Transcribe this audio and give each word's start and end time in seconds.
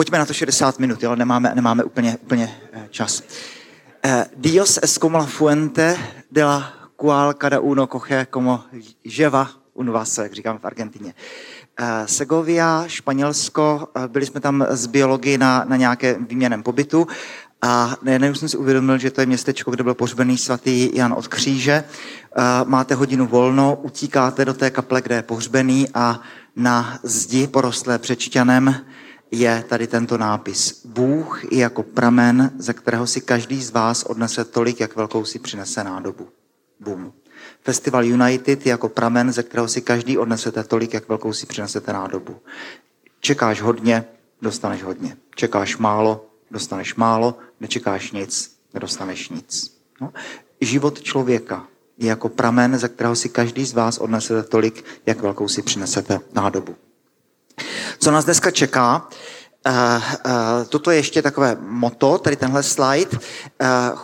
Pojďme 0.00 0.18
na 0.18 0.26
to 0.26 0.32
60 0.32 0.78
minut, 0.78 1.02
jo? 1.02 1.16
Nemáme, 1.16 1.52
nemáme 1.54 1.84
úplně, 1.84 2.18
úplně 2.22 2.58
eh, 2.72 2.88
čas. 2.90 3.22
Eh, 4.04 4.26
Dios 4.36 4.78
es 4.82 4.98
como 4.98 5.18
la 5.18 5.26
fuente 5.26 5.96
de 6.30 6.44
la 6.44 6.72
cual 6.96 7.34
cada 7.34 7.60
uno 7.60 7.86
coge 7.86 8.26
como 8.26 8.64
lleva 9.02 9.50
un 9.74 9.90
vaso, 9.90 10.22
jak 10.22 10.32
říkáme 10.32 10.58
v 10.58 10.64
Argentině. 10.64 11.14
Eh, 11.80 12.08
Segovia, 12.08 12.84
Španělsko, 12.86 13.88
byli 14.06 14.26
jsme 14.26 14.40
tam 14.40 14.66
z 14.70 14.86
biologii 14.86 15.38
na, 15.38 15.64
na 15.68 15.76
nějakém 15.76 16.26
výměném 16.26 16.62
pobytu 16.62 17.06
a 17.62 17.96
najednou 18.02 18.34
jsem 18.34 18.48
si 18.48 18.56
uvědomil, 18.56 18.98
že 18.98 19.10
to 19.10 19.20
je 19.20 19.26
městečko, 19.26 19.70
kde 19.70 19.84
byl 19.84 19.94
pohřbený 19.94 20.38
svatý 20.38 20.96
Jan 20.96 21.12
od 21.12 21.28
kříže. 21.28 21.84
Máte 22.64 22.94
hodinu 22.94 23.26
volno, 23.26 23.78
utíkáte 23.82 24.44
do 24.44 24.54
té 24.54 24.70
kaple, 24.70 25.02
kde 25.02 25.14
je 25.14 25.22
pohřbený 25.22 25.88
a 25.94 26.20
na 26.56 26.98
zdi 27.02 27.46
porostlé 27.46 27.98
přečťanem 27.98 28.74
je 29.30 29.64
tady 29.68 29.86
tento 29.86 30.18
nápis. 30.18 30.86
Bůh 30.86 31.52
je 31.52 31.58
jako 31.58 31.82
pramen, 31.82 32.50
ze 32.58 32.74
kterého 32.74 33.06
si 33.06 33.20
každý 33.20 33.62
z 33.62 33.70
vás 33.70 34.02
odnese 34.02 34.44
tolik, 34.44 34.80
jak 34.80 34.96
velkou 34.96 35.24
si 35.24 35.38
přinese 35.38 35.84
nádobu. 35.84 36.28
Boom. 36.80 37.12
Festival 37.62 38.04
United 38.04 38.66
je 38.66 38.70
jako 38.70 38.88
pramen, 38.88 39.32
ze 39.32 39.42
kterého 39.42 39.68
si 39.68 39.82
každý 39.82 40.18
odnesete 40.18 40.64
tolik, 40.64 40.94
jak 40.94 41.08
velkou 41.08 41.32
si 41.32 41.46
přinesete 41.46 41.92
nádobu. 41.92 42.36
Čekáš 43.20 43.60
hodně, 43.60 44.04
dostaneš 44.42 44.82
hodně. 44.82 45.16
Čekáš 45.34 45.76
málo, 45.76 46.26
dostaneš 46.50 46.94
málo. 46.94 47.38
Nečekáš 47.60 48.12
nic, 48.12 48.56
nedostaneš 48.74 49.28
nic. 49.28 49.80
No. 50.00 50.12
Život 50.60 51.02
člověka 51.02 51.66
je 51.98 52.08
jako 52.08 52.28
pramen, 52.28 52.78
ze 52.78 52.88
kterého 52.88 53.16
si 53.16 53.28
každý 53.28 53.64
z 53.64 53.72
vás 53.74 53.98
odnesete 53.98 54.42
tolik, 54.42 54.84
jak 55.06 55.20
velkou 55.20 55.48
si 55.48 55.62
přinesete 55.62 56.20
nádobu. 56.32 56.76
Co 57.98 58.10
nás 58.10 58.24
dneska 58.24 58.50
čeká? 58.50 59.08
Uh, 59.66 59.72
uh, 59.72 60.32
toto 60.68 60.90
je 60.90 60.96
ještě 60.96 61.22
takové 61.22 61.56
moto, 61.60 62.18
tady 62.18 62.36
tenhle 62.36 62.62
slide. 62.62 63.10
Uh, 63.10 63.18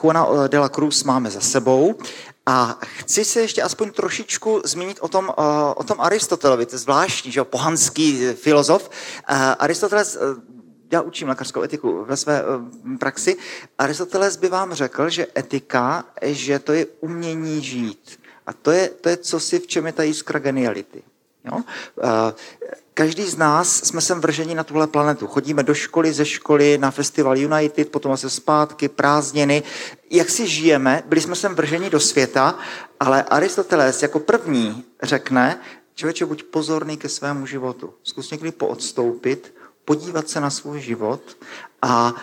Juana 0.02 0.26
de 0.48 0.58
la 0.58 0.68
Cruz 0.68 1.04
máme 1.04 1.30
za 1.30 1.40
sebou. 1.40 1.94
A 2.48 2.78
chci 2.80 3.24
se 3.24 3.40
ještě 3.40 3.62
aspoň 3.62 3.90
trošičku 3.90 4.62
zmínit 4.64 4.98
o 5.00 5.08
tom, 5.08 5.32
o 5.76 5.84
tom 5.84 6.00
Aristotelovi, 6.00 6.66
to 6.66 6.74
je 6.74 6.78
zvláštní, 6.78 7.32
že 7.32 7.44
pohanský 7.44 8.26
filozof. 8.34 8.90
Aristoteles, 9.58 10.18
já 10.92 11.00
učím 11.00 11.28
lékařskou 11.28 11.62
etiku 11.62 12.04
ve 12.04 12.16
své 12.16 12.42
praxi. 12.98 13.36
Aristoteles 13.78 14.36
by 14.36 14.48
vám 14.48 14.74
řekl, 14.74 15.08
že 15.08 15.26
etika, 15.38 16.04
že 16.22 16.58
to 16.58 16.72
je 16.72 16.86
umění 17.00 17.64
žít. 17.64 18.20
A 18.46 18.52
to 18.52 18.70
je, 18.70 18.88
to 18.88 19.08
je 19.08 19.16
co 19.16 19.40
si, 19.40 19.58
v 19.58 19.66
čem 19.66 19.86
je 19.86 19.92
ta 19.92 20.02
jiskra 20.02 20.38
geniality. 20.38 21.02
Jo? 21.44 21.62
Každý 22.98 23.24
z 23.24 23.36
nás 23.36 23.76
jsme 23.84 24.00
sem 24.00 24.20
vrženi 24.20 24.54
na 24.54 24.64
tuhle 24.64 24.86
planetu. 24.86 25.26
Chodíme 25.26 25.62
do 25.62 25.74
školy, 25.74 26.12
ze 26.12 26.24
školy, 26.24 26.78
na 26.78 26.90
festival 26.90 27.38
United, 27.38 27.88
potom 27.88 28.16
se 28.16 28.30
zpátky, 28.30 28.88
prázdniny. 28.88 29.62
Jak 30.10 30.30
si 30.30 30.48
žijeme, 30.48 31.02
byli 31.06 31.20
jsme 31.20 31.36
sem 31.36 31.54
vrženi 31.54 31.90
do 31.90 32.00
světa, 32.00 32.58
ale 33.00 33.22
Aristoteles 33.22 34.02
jako 34.02 34.20
první 34.20 34.84
řekne, 35.02 35.60
člověče, 35.94 36.26
buď 36.26 36.42
pozorný 36.42 36.96
ke 36.96 37.08
svému 37.08 37.46
životu. 37.46 37.94
Zkus 38.02 38.30
někdy 38.30 38.50
poodstoupit, 38.52 39.54
podívat 39.84 40.28
se 40.28 40.40
na 40.40 40.50
svůj 40.50 40.80
život 40.80 41.20
a 41.82 42.14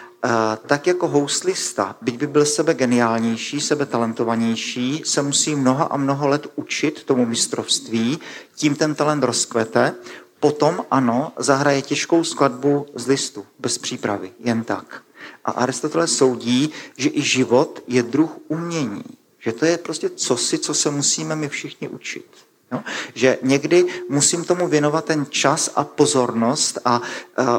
tak 0.67 0.87
jako 0.87 1.07
houslista, 1.07 1.95
byť 2.01 2.17
by 2.17 2.27
byl 2.27 2.45
sebe 2.45 2.73
geniálnější, 2.73 3.61
sebe 3.61 3.85
talentovanější, 3.85 5.01
se 5.05 5.21
musí 5.21 5.55
mnoha 5.55 5.83
a 5.83 5.97
mnoho 5.97 6.27
let 6.27 6.47
učit 6.55 7.03
tomu 7.03 7.25
mistrovství, 7.25 8.19
tím 8.55 8.75
ten 8.75 8.95
talent 8.95 9.23
rozkvete, 9.23 9.95
potom 10.43 10.85
ano, 10.91 11.31
zahraje 11.37 11.81
těžkou 11.81 12.23
skladbu 12.23 12.85
z 12.95 13.07
listu, 13.07 13.45
bez 13.59 13.77
přípravy, 13.77 14.31
jen 14.39 14.63
tak. 14.63 15.03
A 15.45 15.51
Aristoteles 15.51 16.17
soudí, 16.17 16.71
že 16.97 17.09
i 17.13 17.21
život 17.21 17.83
je 17.87 18.03
druh 18.03 18.31
umění. 18.47 19.03
Že 19.39 19.51
to 19.51 19.65
je 19.65 19.77
prostě 19.77 20.09
cosi, 20.09 20.57
co 20.59 20.73
se 20.73 20.91
musíme 20.91 21.35
my 21.35 21.49
všichni 21.49 21.87
učit. 21.87 22.25
No? 22.71 22.83
Že 23.13 23.37
někdy 23.41 23.85
musím 24.09 24.43
tomu 24.43 24.67
věnovat 24.67 25.05
ten 25.05 25.25
čas 25.29 25.71
a 25.75 25.83
pozornost 25.83 26.79
a 26.85 26.99
uh, 26.99 27.05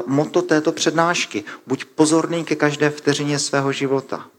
moto 0.05 0.41
této 0.41 0.71
přednášky. 0.71 1.43
Buď 1.67 1.85
pozorný 1.85 2.45
ke 2.45 2.55
každé 2.55 2.89
vteřině 2.89 3.39
svého 3.39 3.71
života. 3.71 4.29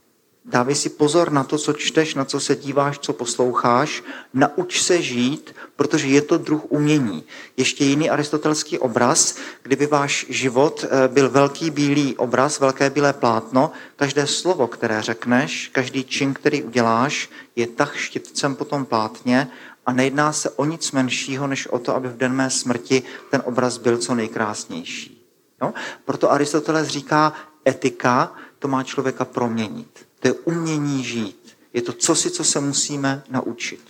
Dávej 0.47 0.75
si 0.75 0.89
pozor 0.95 1.33
na 1.33 1.45
to, 1.45 1.59
co 1.59 1.73
čteš, 1.73 2.15
na 2.15 2.25
co 2.25 2.41
se 2.41 2.57
díváš, 2.57 2.99
co 2.99 3.13
posloucháš. 3.13 4.03
Nauč 4.35 4.83
se 4.83 5.03
žít, 5.03 5.55
protože 5.77 6.09
je 6.09 6.23
to 6.23 6.39
druh 6.39 6.63
umění. 6.69 7.25
Ještě 7.57 7.85
jiný 7.85 8.11
aristotelský 8.11 8.79
obraz, 8.79 9.37
kdyby 9.63 9.87
váš 9.87 10.27
život 10.29 10.85
eh, 10.85 11.09
byl 11.09 11.31
velký 11.31 11.71
bílý 11.71 12.17
obraz, 12.17 12.61
velké 12.61 12.91
bílé 12.91 13.13
plátno, 13.13 13.71
každé 13.97 14.27
slovo, 14.27 14.67
které 14.67 15.03
řekneš, 15.03 15.69
každý 15.73 16.05
čin, 16.05 16.35
který 16.35 16.63
uděláš, 16.63 17.31
je 17.57 17.67
tak 17.67 17.95
štitcem 17.95 18.55
po 18.55 18.65
tom 18.65 18.85
plátně 18.85 19.49
a 19.87 19.93
nejedná 19.93 20.33
se 20.33 20.51
o 20.51 20.65
nic 20.65 20.93
menšího, 20.93 21.47
než 21.47 21.67
o 21.67 21.79
to, 21.79 21.95
aby 21.95 22.09
v 22.09 22.17
den 22.17 22.33
mé 22.33 22.51
smrti 22.51 23.03
ten 23.31 23.43
obraz 23.45 23.79
byl 23.79 23.99
co 23.99 24.15
nejkrásnější. 24.15 25.27
No? 25.63 25.75
Proto 26.05 26.33
Aristoteles 26.33 26.89
říká, 26.89 27.33
etika 27.69 28.33
to 28.59 28.69
má 28.69 28.83
člověka 28.83 29.25
proměnit. 29.25 30.06
To 30.21 30.29
je 30.29 30.33
umění 30.33 31.05
žít. 31.05 31.57
Je 31.73 31.83
to 31.83 31.93
cosi, 31.93 32.31
co 32.31 32.45
se 32.45 32.61
musíme 32.61 33.23
naučit. 33.29 33.81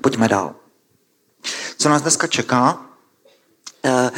Pojďme 0.00 0.28
dál. 0.28 0.54
Co 1.78 1.88
nás 1.88 2.02
dneska 2.02 2.26
čeká? 2.26 2.86
Eh, 3.84 4.10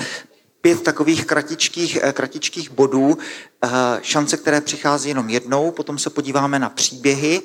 pět 0.61 0.83
takových 0.83 1.27
kratičkých, 1.27 1.99
eh, 2.03 2.13
kratičkých 2.13 2.71
bodů, 2.71 3.19
eh, 3.65 3.69
šance, 4.03 4.37
které 4.37 4.61
přichází 4.61 5.09
jenom 5.09 5.31
jednou, 5.31 5.71
potom 5.71 5.99
se 5.99 6.11
podíváme 6.11 6.59
na 6.59 6.69
příběhy, 6.69 7.43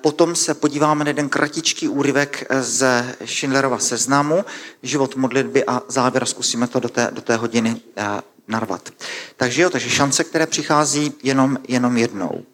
potom 0.00 0.36
se 0.36 0.54
podíváme 0.54 1.04
na 1.04 1.08
jeden 1.08 1.28
kratičký 1.28 1.88
úryvek 1.88 2.46
ze 2.60 3.16
Schindlerova 3.24 3.78
seznamu, 3.78 4.44
život 4.82 5.16
modlitby 5.16 5.64
a 5.64 5.82
závěr 5.88 6.26
zkusíme 6.26 6.66
to 6.66 6.80
do 6.80 6.88
té, 6.88 7.10
do 7.12 7.20
té 7.20 7.36
hodiny 7.36 7.80
narvat. 8.50 8.90
Takže 9.36 9.62
jo, 9.62 9.70
takže 9.70 9.90
šance, 9.90 10.24
které 10.24 10.46
přichází 10.46 11.12
jenom, 11.22 11.58
jenom 11.68 11.96
jednou. 11.96 12.44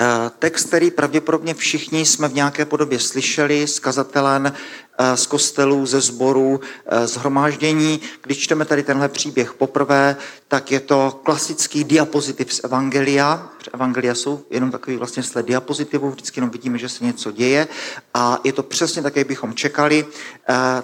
Eh, 0.00 0.30
text, 0.38 0.66
který 0.66 0.90
pravděpodobně 0.90 1.54
všichni 1.54 2.06
jsme 2.06 2.28
v 2.28 2.34
nějaké 2.34 2.64
podobě 2.64 2.98
slyšeli 2.98 3.66
z 3.66 3.78
kazatelen, 3.78 4.52
eh, 4.98 5.16
z 5.16 5.26
kostelů, 5.26 5.86
ze 5.86 6.00
sborů, 6.00 6.60
eh, 6.86 7.06
z 7.06 7.16
hromáždění. 7.16 8.00
Když 8.22 8.38
čteme 8.38 8.64
tady 8.64 8.82
tenhle 8.82 9.08
příběh 9.08 9.54
poprvé, 9.54 10.16
tak 10.48 10.72
je 10.72 10.80
to 10.80 11.20
klasický 11.24 11.84
diapozitiv 11.84 12.52
z 12.52 12.60
Evangelia. 12.64 13.48
Evangelia 13.74 14.14
jsou 14.14 14.44
jenom 14.50 14.70
takový 14.70 14.96
vlastně 14.96 15.22
sled 15.22 15.46
diapozitivů, 15.46 16.10
vždycky 16.10 16.38
jenom 16.38 16.50
vidíme, 16.50 16.78
že 16.78 16.88
se 16.88 17.04
něco 17.04 17.32
děje 17.32 17.68
a 18.14 18.38
je 18.44 18.52
to 18.52 18.62
přesně 18.62 19.02
tak, 19.02 19.16
jak 19.16 19.26
bychom 19.26 19.54
čekali. 19.54 20.06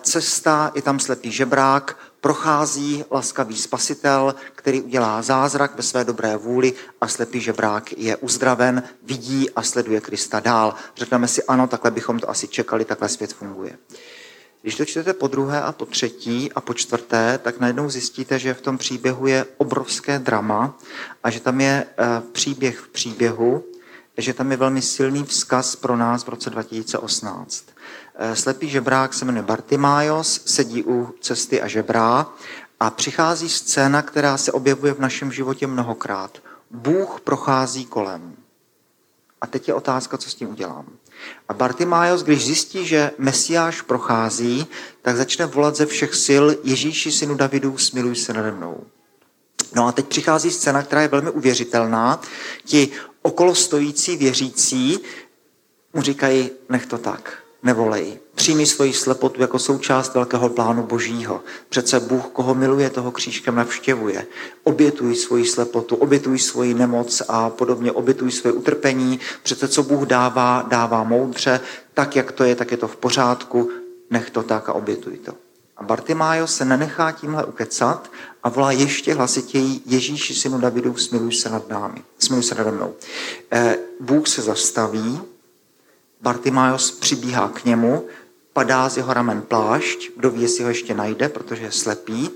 Cesta, 0.02 0.72
je 0.74 0.82
tam 0.82 1.00
slepý 1.00 1.32
žebrák, 1.32 1.96
prochází 2.24 3.04
laskavý 3.10 3.56
spasitel, 3.56 4.34
který 4.54 4.82
udělá 4.82 5.22
zázrak 5.22 5.76
ve 5.76 5.82
své 5.82 6.04
dobré 6.04 6.36
vůli 6.36 6.72
a 7.00 7.08
slepý 7.08 7.40
žebrák 7.40 7.98
je 7.98 8.16
uzdraven, 8.16 8.82
vidí 9.02 9.50
a 9.50 9.62
sleduje 9.62 10.00
Krista 10.00 10.40
dál. 10.40 10.74
Řekneme 10.96 11.28
si, 11.28 11.42
ano, 11.44 11.66
takhle 11.66 11.90
bychom 11.90 12.18
to 12.18 12.30
asi 12.30 12.48
čekali, 12.48 12.84
takhle 12.84 13.08
svět 13.08 13.32
funguje. 13.32 13.78
Když 14.62 14.74
to 14.74 14.84
čtete 14.84 15.12
po 15.12 15.26
druhé 15.26 15.62
a 15.62 15.72
po 15.72 15.86
třetí 15.86 16.52
a 16.52 16.60
po 16.60 16.74
čtvrté, 16.74 17.38
tak 17.42 17.60
najednou 17.60 17.90
zjistíte, 17.90 18.38
že 18.38 18.54
v 18.54 18.60
tom 18.60 18.78
příběhu 18.78 19.26
je 19.26 19.46
obrovské 19.56 20.18
drama 20.18 20.78
a 21.24 21.30
že 21.30 21.40
tam 21.40 21.60
je 21.60 21.86
eh, 21.86 22.22
příběh 22.32 22.78
v 22.78 22.88
příběhu, 22.88 23.64
že 24.16 24.34
tam 24.34 24.50
je 24.50 24.56
velmi 24.56 24.82
silný 24.82 25.24
vzkaz 25.24 25.76
pro 25.76 25.96
nás 25.96 26.24
v 26.24 26.28
roce 26.28 26.50
2018. 26.50 27.73
Eh, 28.16 28.36
slepý 28.36 28.68
žebrák 28.68 29.14
se 29.14 29.24
jmenuje 29.24 29.42
Bartimájos, 29.42 30.40
sedí 30.44 30.82
u 30.82 31.14
cesty 31.20 31.62
a 31.62 31.68
žebrá 31.68 32.26
a 32.80 32.90
přichází 32.90 33.48
scéna, 33.48 34.02
která 34.02 34.36
se 34.36 34.52
objevuje 34.52 34.94
v 34.94 35.00
našem 35.00 35.32
životě 35.32 35.66
mnohokrát. 35.66 36.38
Bůh 36.70 37.20
prochází 37.20 37.84
kolem. 37.84 38.36
A 39.40 39.46
teď 39.46 39.68
je 39.68 39.74
otázka, 39.74 40.18
co 40.18 40.30
s 40.30 40.34
tím 40.34 40.50
udělám. 40.50 40.86
A 41.48 41.54
Bartimájos, 41.54 42.22
když 42.22 42.44
zjistí, 42.44 42.86
že 42.86 43.10
Mesiáš 43.18 43.80
prochází, 43.80 44.66
tak 45.02 45.16
začne 45.16 45.46
volat 45.46 45.76
ze 45.76 45.86
všech 45.86 46.14
sil 46.24 46.44
Ježíši 46.64 47.12
synu 47.12 47.34
Davidu, 47.34 47.78
smiluj 47.78 48.16
se 48.16 48.32
nade 48.32 48.52
mnou. 48.52 48.84
No 49.74 49.86
a 49.86 49.92
teď 49.92 50.06
přichází 50.06 50.50
scéna, 50.50 50.82
která 50.82 51.02
je 51.02 51.08
velmi 51.08 51.30
uvěřitelná. 51.30 52.20
Ti 52.64 52.90
okolo 53.22 53.54
stojící 53.54 54.16
věřící 54.16 54.98
mu 55.94 56.02
říkají, 56.02 56.50
nech 56.68 56.86
to 56.86 56.98
tak 56.98 57.43
nevolej. 57.64 58.18
Přijmi 58.34 58.66
svoji 58.66 58.92
slepotu 58.92 59.40
jako 59.40 59.58
součást 59.58 60.14
velkého 60.14 60.48
plánu 60.48 60.82
božího. 60.82 61.40
Přece 61.68 62.00
Bůh, 62.00 62.24
koho 62.26 62.54
miluje, 62.54 62.90
toho 62.90 63.12
křížkem 63.12 63.54
navštěvuje. 63.54 64.26
Obětuj 64.64 65.16
svoji 65.16 65.46
slepotu, 65.46 65.96
obětuj 65.96 66.38
svoji 66.38 66.74
nemoc 66.74 67.22
a 67.28 67.50
podobně 67.50 67.92
obětuj 67.92 68.32
své 68.32 68.52
utrpení. 68.52 69.20
Přece 69.42 69.68
co 69.68 69.82
Bůh 69.82 70.02
dává, 70.02 70.66
dává 70.68 71.04
moudře. 71.04 71.60
Tak, 71.94 72.16
jak 72.16 72.32
to 72.32 72.44
je, 72.44 72.56
tak 72.56 72.70
je 72.70 72.76
to 72.76 72.88
v 72.88 72.96
pořádku. 72.96 73.70
Nech 74.10 74.30
to 74.30 74.42
tak 74.42 74.68
a 74.68 74.72
obětuj 74.72 75.18
to. 75.18 75.32
A 75.76 75.82
Bartimájo 75.82 76.46
se 76.46 76.64
nenechá 76.64 77.12
tímhle 77.12 77.44
ukecat 77.44 78.10
a 78.42 78.48
volá 78.48 78.72
ještě 78.72 79.14
hlasitěji 79.14 79.80
Ježíši 79.86 80.34
synu 80.34 80.58
Davidu, 80.58 80.96
smiluj 80.96 81.32
se 81.32 81.50
nad 81.50 81.68
námi, 81.68 82.02
smiluj 82.18 82.42
se 82.42 82.54
nade 82.54 82.70
mnou. 82.70 82.94
Eh, 83.50 83.78
Bůh 84.00 84.28
se 84.28 84.42
zastaví, 84.42 85.20
Bartimájos 86.24 86.90
přibíhá 86.90 87.48
k 87.48 87.64
němu, 87.64 88.06
padá 88.52 88.88
z 88.88 88.96
jeho 88.96 89.12
ramen 89.12 89.42
plášť, 89.42 90.10
kdo 90.16 90.30
ví, 90.30 90.42
jestli 90.42 90.64
ho 90.64 90.70
ještě 90.70 90.94
najde, 90.94 91.28
protože 91.28 91.62
je 91.62 91.72
slepý 91.72 92.30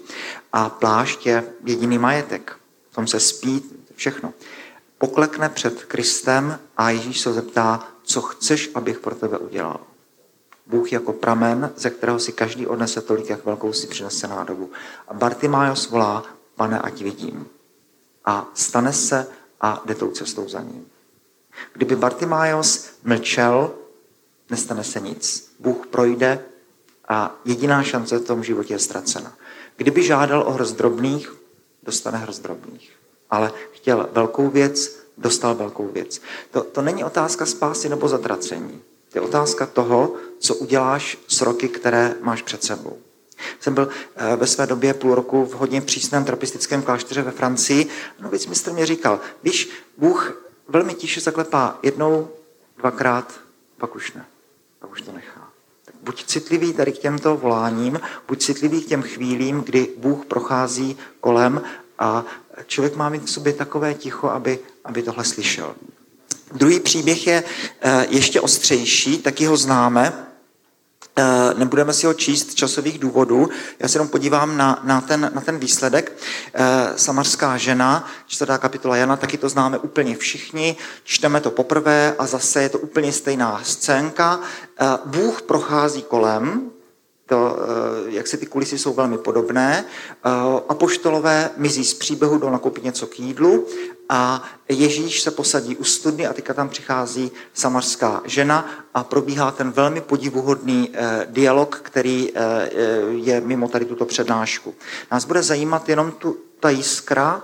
a 0.52 0.68
plášť 0.68 1.26
je 1.26 1.44
jediný 1.64 1.98
majetek. 1.98 2.56
V 2.90 2.94
tom 2.94 3.06
se 3.06 3.20
spí 3.20 3.62
všechno. 3.94 4.32
Poklekne 4.98 5.48
před 5.48 5.84
Kristem 5.84 6.58
a 6.76 6.90
Ježíš 6.90 7.20
se 7.20 7.32
zeptá, 7.32 7.88
co 8.02 8.22
chceš, 8.22 8.70
abych 8.74 8.98
pro 8.98 9.14
tebe 9.14 9.38
udělal. 9.38 9.80
Bůh 10.66 10.92
jako 10.92 11.12
pramen, 11.12 11.72
ze 11.76 11.90
kterého 11.90 12.18
si 12.18 12.32
každý 12.32 12.66
odnese 12.66 13.00
tolik, 13.00 13.30
jak 13.30 13.44
velkou 13.44 13.72
si 13.72 13.86
přinese 13.86 14.28
nádobu. 14.28 14.70
A 15.08 15.14
Bartimájos 15.14 15.90
volá, 15.90 16.24
pane, 16.56 16.78
ať 16.78 17.02
vidím. 17.02 17.46
A 18.24 18.46
stane 18.54 18.92
se 18.92 19.26
a 19.60 19.82
jde 19.84 19.94
tou 19.94 20.10
cestou 20.10 20.48
za 20.48 20.60
ním. 20.60 20.86
Kdyby 21.72 21.96
Bartimájos 21.96 22.88
mlčel, 23.04 23.70
nestane 24.50 24.84
se 24.84 25.00
nic. 25.00 25.52
Bůh 25.58 25.86
projde 25.86 26.44
a 27.08 27.40
jediná 27.44 27.82
šance 27.82 28.18
v 28.18 28.24
tom 28.24 28.44
životě 28.44 28.74
je 28.74 28.78
ztracena. 28.78 29.32
Kdyby 29.76 30.02
žádal 30.02 30.42
o 30.42 30.52
hrst 30.52 30.76
drobných, 30.76 31.34
dostane 31.82 32.18
hrst 32.18 32.42
drobných. 32.42 32.92
Ale 33.30 33.52
chtěl 33.72 34.08
velkou 34.12 34.50
věc, 34.50 34.98
dostal 35.18 35.54
velkou 35.54 35.88
věc. 35.88 36.20
To, 36.50 36.62
to 36.62 36.82
není 36.82 37.04
otázka 37.04 37.46
spásy 37.46 37.88
nebo 37.88 38.08
zatracení. 38.08 38.82
To 39.12 39.18
je 39.18 39.22
otázka 39.22 39.66
toho, 39.66 40.14
co 40.38 40.54
uděláš 40.54 41.18
s 41.28 41.40
roky, 41.40 41.68
které 41.68 42.14
máš 42.20 42.42
před 42.42 42.64
sebou. 42.64 42.98
Jsem 43.60 43.74
byl 43.74 43.88
eh, 44.16 44.36
ve 44.36 44.46
své 44.46 44.66
době 44.66 44.94
půl 44.94 45.14
roku 45.14 45.44
v 45.44 45.52
hodně 45.52 45.80
přísném 45.80 46.24
trapistickém 46.24 46.82
klášteře 46.82 47.22
ve 47.22 47.30
Francii. 47.30 47.88
No, 48.20 48.30
mistr 48.48 48.72
mě 48.72 48.86
říkal, 48.86 49.20
víš, 49.42 49.70
Bůh 49.96 50.47
velmi 50.68 50.94
tiše 50.94 51.20
zaklepá 51.20 51.78
jednou, 51.82 52.28
dvakrát, 52.78 53.40
pak 53.78 53.94
už 53.96 54.12
ne. 54.12 54.26
Pak 54.78 54.90
už 54.90 55.02
to 55.02 55.12
nechá. 55.12 55.48
Tak 55.84 55.94
buď 56.02 56.24
citlivý 56.24 56.72
tady 56.72 56.92
k 56.92 56.98
těmto 56.98 57.36
voláním, 57.36 58.00
buď 58.28 58.42
citlivý 58.42 58.82
k 58.82 58.88
těm 58.88 59.02
chvílím, 59.02 59.60
kdy 59.60 59.88
Bůh 59.96 60.26
prochází 60.26 60.96
kolem 61.20 61.62
a 61.98 62.24
člověk 62.66 62.96
má 62.96 63.08
mít 63.08 63.24
v 63.24 63.30
sobě 63.30 63.52
takové 63.52 63.94
ticho, 63.94 64.28
aby, 64.28 64.58
aby 64.84 65.02
tohle 65.02 65.24
slyšel. 65.24 65.74
Druhý 66.52 66.80
příběh 66.80 67.26
je 67.26 67.44
eh, 67.80 68.06
ještě 68.08 68.40
ostřejší, 68.40 69.18
taky 69.18 69.46
ho 69.46 69.56
známe. 69.56 70.27
Eh, 71.18 71.54
nebudeme 71.54 71.92
si 71.92 72.06
ho 72.06 72.14
číst 72.14 72.54
časových 72.54 72.98
důvodů, 72.98 73.48
já 73.78 73.88
se 73.88 73.96
jenom 73.96 74.08
podívám 74.08 74.56
na, 74.56 74.80
na, 74.84 75.00
ten, 75.00 75.30
na 75.34 75.40
ten 75.40 75.58
výsledek. 75.58 76.12
Eh, 76.54 76.92
samarská 76.96 77.56
žena, 77.56 78.08
čtvrtá 78.26 78.58
kapitola 78.58 78.96
Jana, 78.96 79.16
taky 79.16 79.38
to 79.38 79.48
známe 79.48 79.78
úplně 79.78 80.16
všichni, 80.16 80.76
čteme 81.04 81.40
to 81.40 81.50
poprvé 81.50 82.14
a 82.18 82.26
zase 82.26 82.62
je 82.62 82.68
to 82.68 82.78
úplně 82.78 83.12
stejná 83.12 83.60
scénka. 83.64 84.40
Bůh 85.04 85.42
prochází 85.42 86.02
kolem, 86.02 86.70
to, 87.28 87.56
eh, 87.60 88.10
jak 88.10 88.26
se 88.26 88.36
ty 88.36 88.46
kulisy 88.46 88.78
jsou 88.78 88.92
velmi 88.92 89.18
podobné. 89.18 89.84
Eh, 89.84 90.30
apoštolové 90.68 91.50
mizí 91.56 91.84
z 91.84 91.94
příběhu, 91.94 92.38
do 92.38 92.50
nakoupit 92.50 92.84
něco 92.84 93.06
k 93.06 93.20
jídlu 93.20 93.66
a 94.08 94.42
Ježíš 94.68 95.22
se 95.22 95.30
posadí 95.30 95.76
u 95.76 95.84
studny 95.84 96.26
a 96.26 96.32
teďka 96.32 96.54
tam 96.54 96.68
přichází 96.68 97.30
samarská 97.54 98.22
žena 98.24 98.70
a 98.94 99.04
probíhá 99.04 99.50
ten 99.50 99.70
velmi 99.70 100.00
podivuhodný 100.00 100.90
eh, 100.92 101.26
dialog, 101.30 101.80
který 101.82 102.32
je 103.08 103.40
mimo 103.40 103.68
tady 103.68 103.84
tuto 103.84 104.04
přednášku. 104.04 104.74
Nás 105.10 105.24
bude 105.24 105.42
zajímat 105.42 105.88
jenom 105.88 106.12
tu, 106.12 106.36
ta 106.60 106.70
jiskra, 106.70 107.42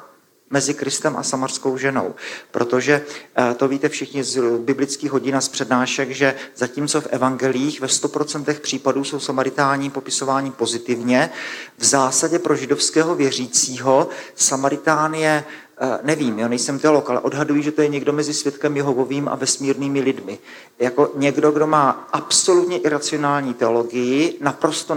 mezi 0.55 0.75
Kristem 0.75 1.17
a 1.17 1.23
samarskou 1.23 1.79
ženou. 1.79 2.15
Protože 2.51 3.03
eh, 3.37 3.55
to 3.55 3.69
víte 3.69 3.89
všichni 3.89 4.25
z 4.25 4.59
biblických 4.59 5.11
hodin 5.11 5.37
a 5.37 5.41
z 5.41 5.49
přednášek, 5.49 6.11
že 6.11 6.35
zatímco 6.57 7.01
v 7.01 7.07
evangelích 7.11 7.81
ve 7.81 7.87
100% 7.87 8.61
případů 8.61 9.05
jsou 9.05 9.21
Samaritáni 9.21 9.91
popisováni 9.91 10.51
pozitivně, 10.51 11.31
v 11.79 11.85
zásadě 11.85 12.39
pro 12.39 12.57
židovského 12.57 13.15
věřícího 13.15 14.09
Samaritán 14.35 15.15
je 15.15 15.45
Eh, 15.45 15.64
nevím, 16.03 16.39
já 16.39 16.49
nejsem 16.49 16.79
teolog, 16.79 17.11
ale 17.11 17.21
odhaduji, 17.21 17.63
že 17.63 17.73
to 17.73 17.83
je 17.83 17.89
někdo 17.89 18.13
mezi 18.13 18.35
světkem 18.35 18.77
Jehovovým 18.77 19.29
a 19.29 19.35
vesmírnými 19.35 20.01
lidmi. 20.01 20.39
Jako 20.79 21.13
někdo, 21.17 21.51
kdo 21.51 21.67
má 21.67 22.09
absolutně 22.13 22.79
iracionální 22.79 23.55
teologii, 23.55 24.39
naprosto 24.41 24.97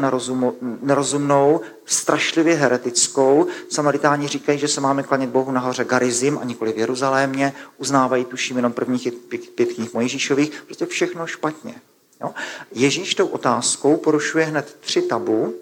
nerozumnou, 0.81 1.62
strašlivě 1.85 2.56
heretickou. 2.56 3.47
Samaritáni 3.69 4.27
říkají, 4.27 4.59
že 4.59 4.68
se 4.68 4.81
máme 4.81 5.03
klanět 5.03 5.29
Bohu 5.29 5.51
nahoře 5.51 5.85
Garizim 5.85 6.39
a 6.41 6.44
nikoli 6.44 6.74
v 6.74 6.77
Jeruzalémě, 6.77 7.53
uznávají 7.77 8.25
tuším 8.25 8.56
jenom 8.56 8.73
prvních 8.73 9.07
pět 9.56 9.73
knih 9.73 9.94
Mojžíšových, 9.94 10.63
prostě 10.65 10.85
všechno 10.85 11.27
špatně. 11.27 11.75
Jo? 12.21 12.31
Ježíš 12.71 13.15
tou 13.15 13.27
otázkou 13.27 13.97
porušuje 13.97 14.45
hned 14.45 14.77
tři 14.80 15.01
tabu. 15.01 15.53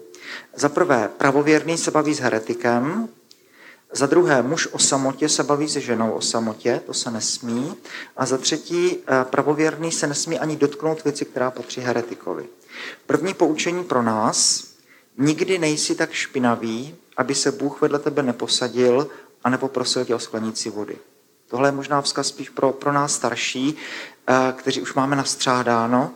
Za 0.56 0.68
prvé, 0.68 1.10
pravověrný 1.16 1.78
se 1.78 1.90
baví 1.90 2.14
s 2.14 2.20
heretikem, 2.20 3.08
za 3.92 4.06
druhé, 4.06 4.42
muž 4.42 4.68
o 4.72 4.78
samotě 4.78 5.28
se 5.28 5.44
baví 5.44 5.68
se 5.68 5.80
ženou 5.80 6.12
o 6.12 6.20
samotě, 6.20 6.80
to 6.86 6.94
se 6.94 7.10
nesmí. 7.10 7.74
A 8.16 8.26
za 8.26 8.38
třetí, 8.38 8.96
eh, 8.96 9.24
pravověrný 9.24 9.92
se 9.92 10.06
nesmí 10.06 10.38
ani 10.38 10.56
dotknout 10.56 11.04
věci, 11.04 11.24
která 11.24 11.50
patří 11.50 11.80
heretikovi. 11.80 12.46
První 13.06 13.34
poučení 13.34 13.84
pro 13.84 14.02
nás, 14.02 14.64
nikdy 15.18 15.58
nejsi 15.58 15.94
tak 15.94 16.12
špinavý, 16.12 16.94
aby 17.16 17.34
se 17.34 17.52
Bůh 17.52 17.80
vedle 17.80 17.98
tebe 17.98 18.22
neposadil 18.22 19.08
a 19.44 19.50
nepoprosil 19.50 20.04
tě 20.04 20.14
o 20.14 20.18
sklenici 20.18 20.70
vody. 20.70 20.96
Tohle 21.48 21.68
je 21.68 21.72
možná 21.72 22.02
vzkaz 22.02 22.26
spíš 22.26 22.48
pro, 22.48 22.72
pro 22.72 22.92
nás 22.92 23.14
starší, 23.14 23.76
eh, 24.28 24.52
kteří 24.56 24.82
už 24.82 24.94
máme 24.94 25.16
nastřádáno, 25.16 26.14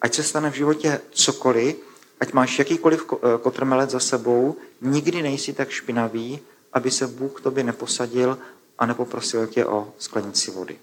ať 0.00 0.14
se 0.14 0.22
stane 0.22 0.50
v 0.50 0.54
životě 0.54 1.00
cokoliv, 1.10 1.76
ať 2.20 2.32
máš 2.32 2.58
jakýkoliv 2.58 3.06
eh, 3.12 3.16
kotrmelec 3.42 3.90
za 3.90 4.00
sebou, 4.00 4.56
nikdy 4.80 5.22
nejsi 5.22 5.52
tak 5.52 5.70
špinavý, 5.70 6.40
aby 6.72 6.90
se 6.90 7.06
Bůh 7.06 7.40
k 7.40 7.40
tobě 7.40 7.64
neposadil 7.64 8.38
a 8.78 8.86
nepoprosil 8.86 9.46
tě 9.46 9.66
o 9.66 9.92
sklenici 9.98 10.50
vody. 10.50 10.78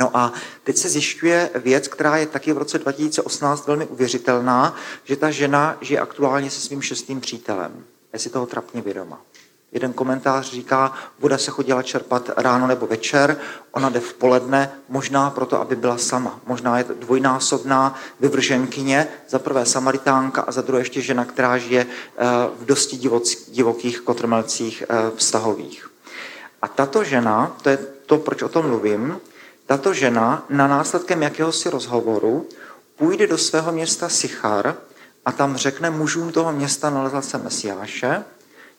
No 0.00 0.16
a 0.16 0.32
teď 0.64 0.76
se 0.76 0.88
zjišťuje 0.88 1.50
věc, 1.54 1.88
která 1.88 2.16
je 2.16 2.26
taky 2.26 2.52
v 2.52 2.58
roce 2.58 2.78
2018 2.78 3.66
velmi 3.66 3.86
uvěřitelná, 3.86 4.76
že 5.04 5.16
ta 5.16 5.30
žena 5.30 5.78
žije 5.80 6.00
aktuálně 6.00 6.50
se 6.50 6.60
svým 6.60 6.82
šestým 6.82 7.20
přítelem. 7.20 7.84
Je 8.12 8.18
si 8.18 8.30
toho 8.30 8.46
trapně 8.46 8.82
vědoma. 8.82 9.22
Jeden 9.74 9.92
komentář 9.92 10.50
říká, 10.50 10.92
voda 11.18 11.38
se 11.38 11.50
chodila 11.50 11.82
čerpat 11.82 12.30
ráno 12.36 12.66
nebo 12.66 12.86
večer, 12.86 13.36
ona 13.72 13.90
jde 13.90 14.00
v 14.00 14.14
poledne, 14.14 14.70
možná 14.88 15.30
proto, 15.30 15.60
aby 15.60 15.76
byla 15.76 15.98
sama. 15.98 16.40
Možná 16.46 16.78
je 16.78 16.84
to 16.84 16.94
dvojnásobná 16.94 17.94
vyvrženkyně, 18.20 19.08
za 19.28 19.38
prvé 19.38 19.66
samaritánka 19.66 20.42
a 20.42 20.52
za 20.52 20.62
druhé 20.62 20.80
ještě 20.80 21.00
žena, 21.00 21.24
která 21.24 21.58
žije 21.58 21.86
eh, 21.86 22.24
v 22.60 22.64
dosti 22.64 22.96
divokých 23.48 24.00
kotrmelcích 24.00 24.82
eh, 24.88 25.10
vztahových. 25.16 25.90
A 26.62 26.68
tato 26.68 27.04
žena, 27.04 27.56
to 27.62 27.68
je 27.68 27.78
to, 28.06 28.18
proč 28.18 28.42
o 28.42 28.48
tom 28.48 28.66
mluvím, 28.66 29.20
tato 29.66 29.94
žena 29.94 30.44
na 30.50 30.66
následkem 30.66 31.22
jakéhosi 31.22 31.70
rozhovoru 31.70 32.48
půjde 32.96 33.26
do 33.26 33.38
svého 33.38 33.72
města 33.72 34.08
Sichar 34.08 34.74
a 35.24 35.32
tam 35.32 35.56
řekne 35.56 35.90
mužům 35.90 36.32
toho 36.32 36.52
města 36.52 36.90
nalezl 36.90 37.22
se 37.22 37.38
Mesiáše, 37.38 38.24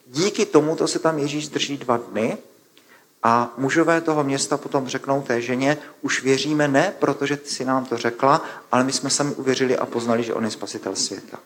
Díky 0.06 0.46
tomuto 0.46 0.88
se 0.88 1.00
tam 1.00 1.20
Ježíš 1.20 1.48
drží 1.48 1.78
dva 1.78 1.98
dny 1.98 2.38
a 3.24 3.54
mužové 3.58 4.02
toho 4.02 4.24
města 4.24 4.58
potom 4.58 4.88
řeknou 4.88 5.22
té 5.22 5.42
ženě, 5.42 5.78
už 6.02 6.24
věříme 6.24 6.68
ne, 6.68 6.94
protože 7.00 7.38
ty 7.38 7.50
si 7.50 7.66
nám 7.66 7.86
to 7.86 7.98
řekla, 7.98 8.42
ale 8.72 8.84
my 8.84 8.94
jsme 8.94 9.10
sami 9.10 9.36
uvěřili 9.36 9.78
a 9.78 9.86
poznali, 9.86 10.24
že 10.24 10.34
on 10.34 10.46
je 10.46 10.52
spasitel 10.52 10.96
světa. 10.96 11.40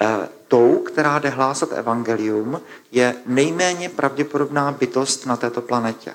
E, 0.00 0.28
tou, 0.48 0.78
která 0.78 1.18
jde 1.18 1.28
hlásat 1.28 1.72
evangelium, 1.72 2.60
je 2.92 3.14
nejméně 3.26 3.88
pravděpodobná 3.88 4.72
bytost 4.72 5.26
na 5.26 5.36
této 5.36 5.62
planetě. 5.62 6.14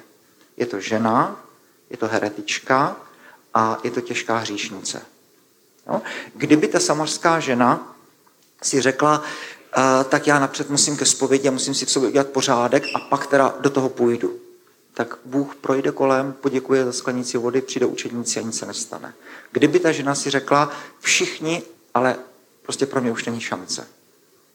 Je 0.58 0.66
to 0.66 0.80
žena, 0.80 1.44
je 1.90 1.98
to 1.98 2.08
heretička 2.08 2.96
a 3.54 3.78
je 3.84 3.92
to 3.92 4.02
těžká 4.02 4.38
hříšnice. 4.38 5.02
No? 5.88 6.02
Kdyby 6.36 6.68
ta 6.68 6.80
samařská 6.80 7.40
žena 7.40 7.96
si 8.62 8.82
řekla, 8.82 9.24
tak 10.10 10.28
já 10.28 10.40
napřed 10.40 10.70
musím 10.70 10.98
ke 10.98 11.06
zpovědi 11.06 11.48
a 11.48 11.52
musím 11.52 11.76
si 11.76 11.86
v 11.86 11.92
sobě 11.92 12.10
udělat 12.10 12.28
pořádek 12.28 12.84
a 12.96 13.00
pak 13.00 13.28
teda 13.28 13.56
do 13.60 13.70
toho 13.70 13.90
půjdu. 13.90 14.40
Tak 14.94 15.18
Bůh 15.26 15.56
projde 15.56 15.92
kolem, 15.92 16.34
poděkuje 16.34 16.86
za 16.86 16.92
sklenici 16.92 17.38
vody, 17.38 17.62
přijde 17.62 17.86
učedníci 17.86 18.40
a 18.40 18.44
nic 18.44 18.58
se 18.58 18.66
nestane. 18.66 19.14
Kdyby 19.52 19.80
ta 19.80 19.92
žena 19.92 20.16
si 20.16 20.30
řekla, 20.30 20.72
všichni, 21.00 21.64
ale 21.94 22.16
prostě 22.62 22.86
pro 22.86 23.02
mě 23.02 23.12
už 23.12 23.26
není 23.26 23.42
šance, 23.42 23.88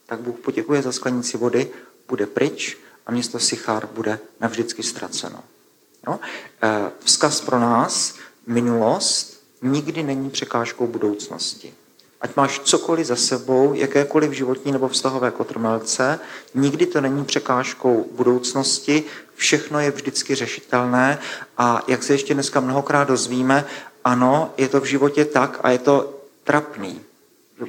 tak 0.06 0.20
Bůh 0.20 0.38
poděkuje 0.38 0.82
za 0.82 0.92
sklenici 0.92 1.36
vody, 1.36 1.70
bude 2.08 2.26
pryč 2.26 2.76
a 3.06 3.12
město 3.12 3.38
Sichár 3.38 3.86
bude 3.86 4.18
navždycky 4.40 4.82
ztraceno. 4.82 5.44
No? 6.06 6.20
Vzkaz 7.04 7.40
pro 7.40 7.60
nás, 7.60 8.14
minulost 8.46 9.42
nikdy 9.62 10.02
není 10.02 10.30
překážkou 10.30 10.86
budoucnosti. 10.86 11.74
Ať 12.26 12.36
máš 12.36 12.60
cokoliv 12.66 13.06
za 13.06 13.16
sebou, 13.16 13.74
jakékoliv 13.74 14.32
životní 14.32 14.72
nebo 14.72 14.88
vztahové 14.88 15.30
kotrmelce, 15.30 16.18
nikdy 16.54 16.86
to 16.86 17.00
není 17.00 17.24
překážkou 17.24 18.06
budoucnosti, 18.12 19.04
všechno 19.34 19.80
je 19.80 19.90
vždycky 19.90 20.34
řešitelné 20.34 21.18
a 21.58 21.82
jak 21.86 22.02
se 22.02 22.14
ještě 22.14 22.34
dneska 22.34 22.60
mnohokrát 22.60 23.08
dozvíme, 23.08 23.64
ano, 24.04 24.54
je 24.58 24.68
to 24.68 24.80
v 24.80 24.84
životě 24.84 25.24
tak 25.24 25.60
a 25.62 25.70
je 25.70 25.78
to 25.78 26.20
trapný. 26.44 27.00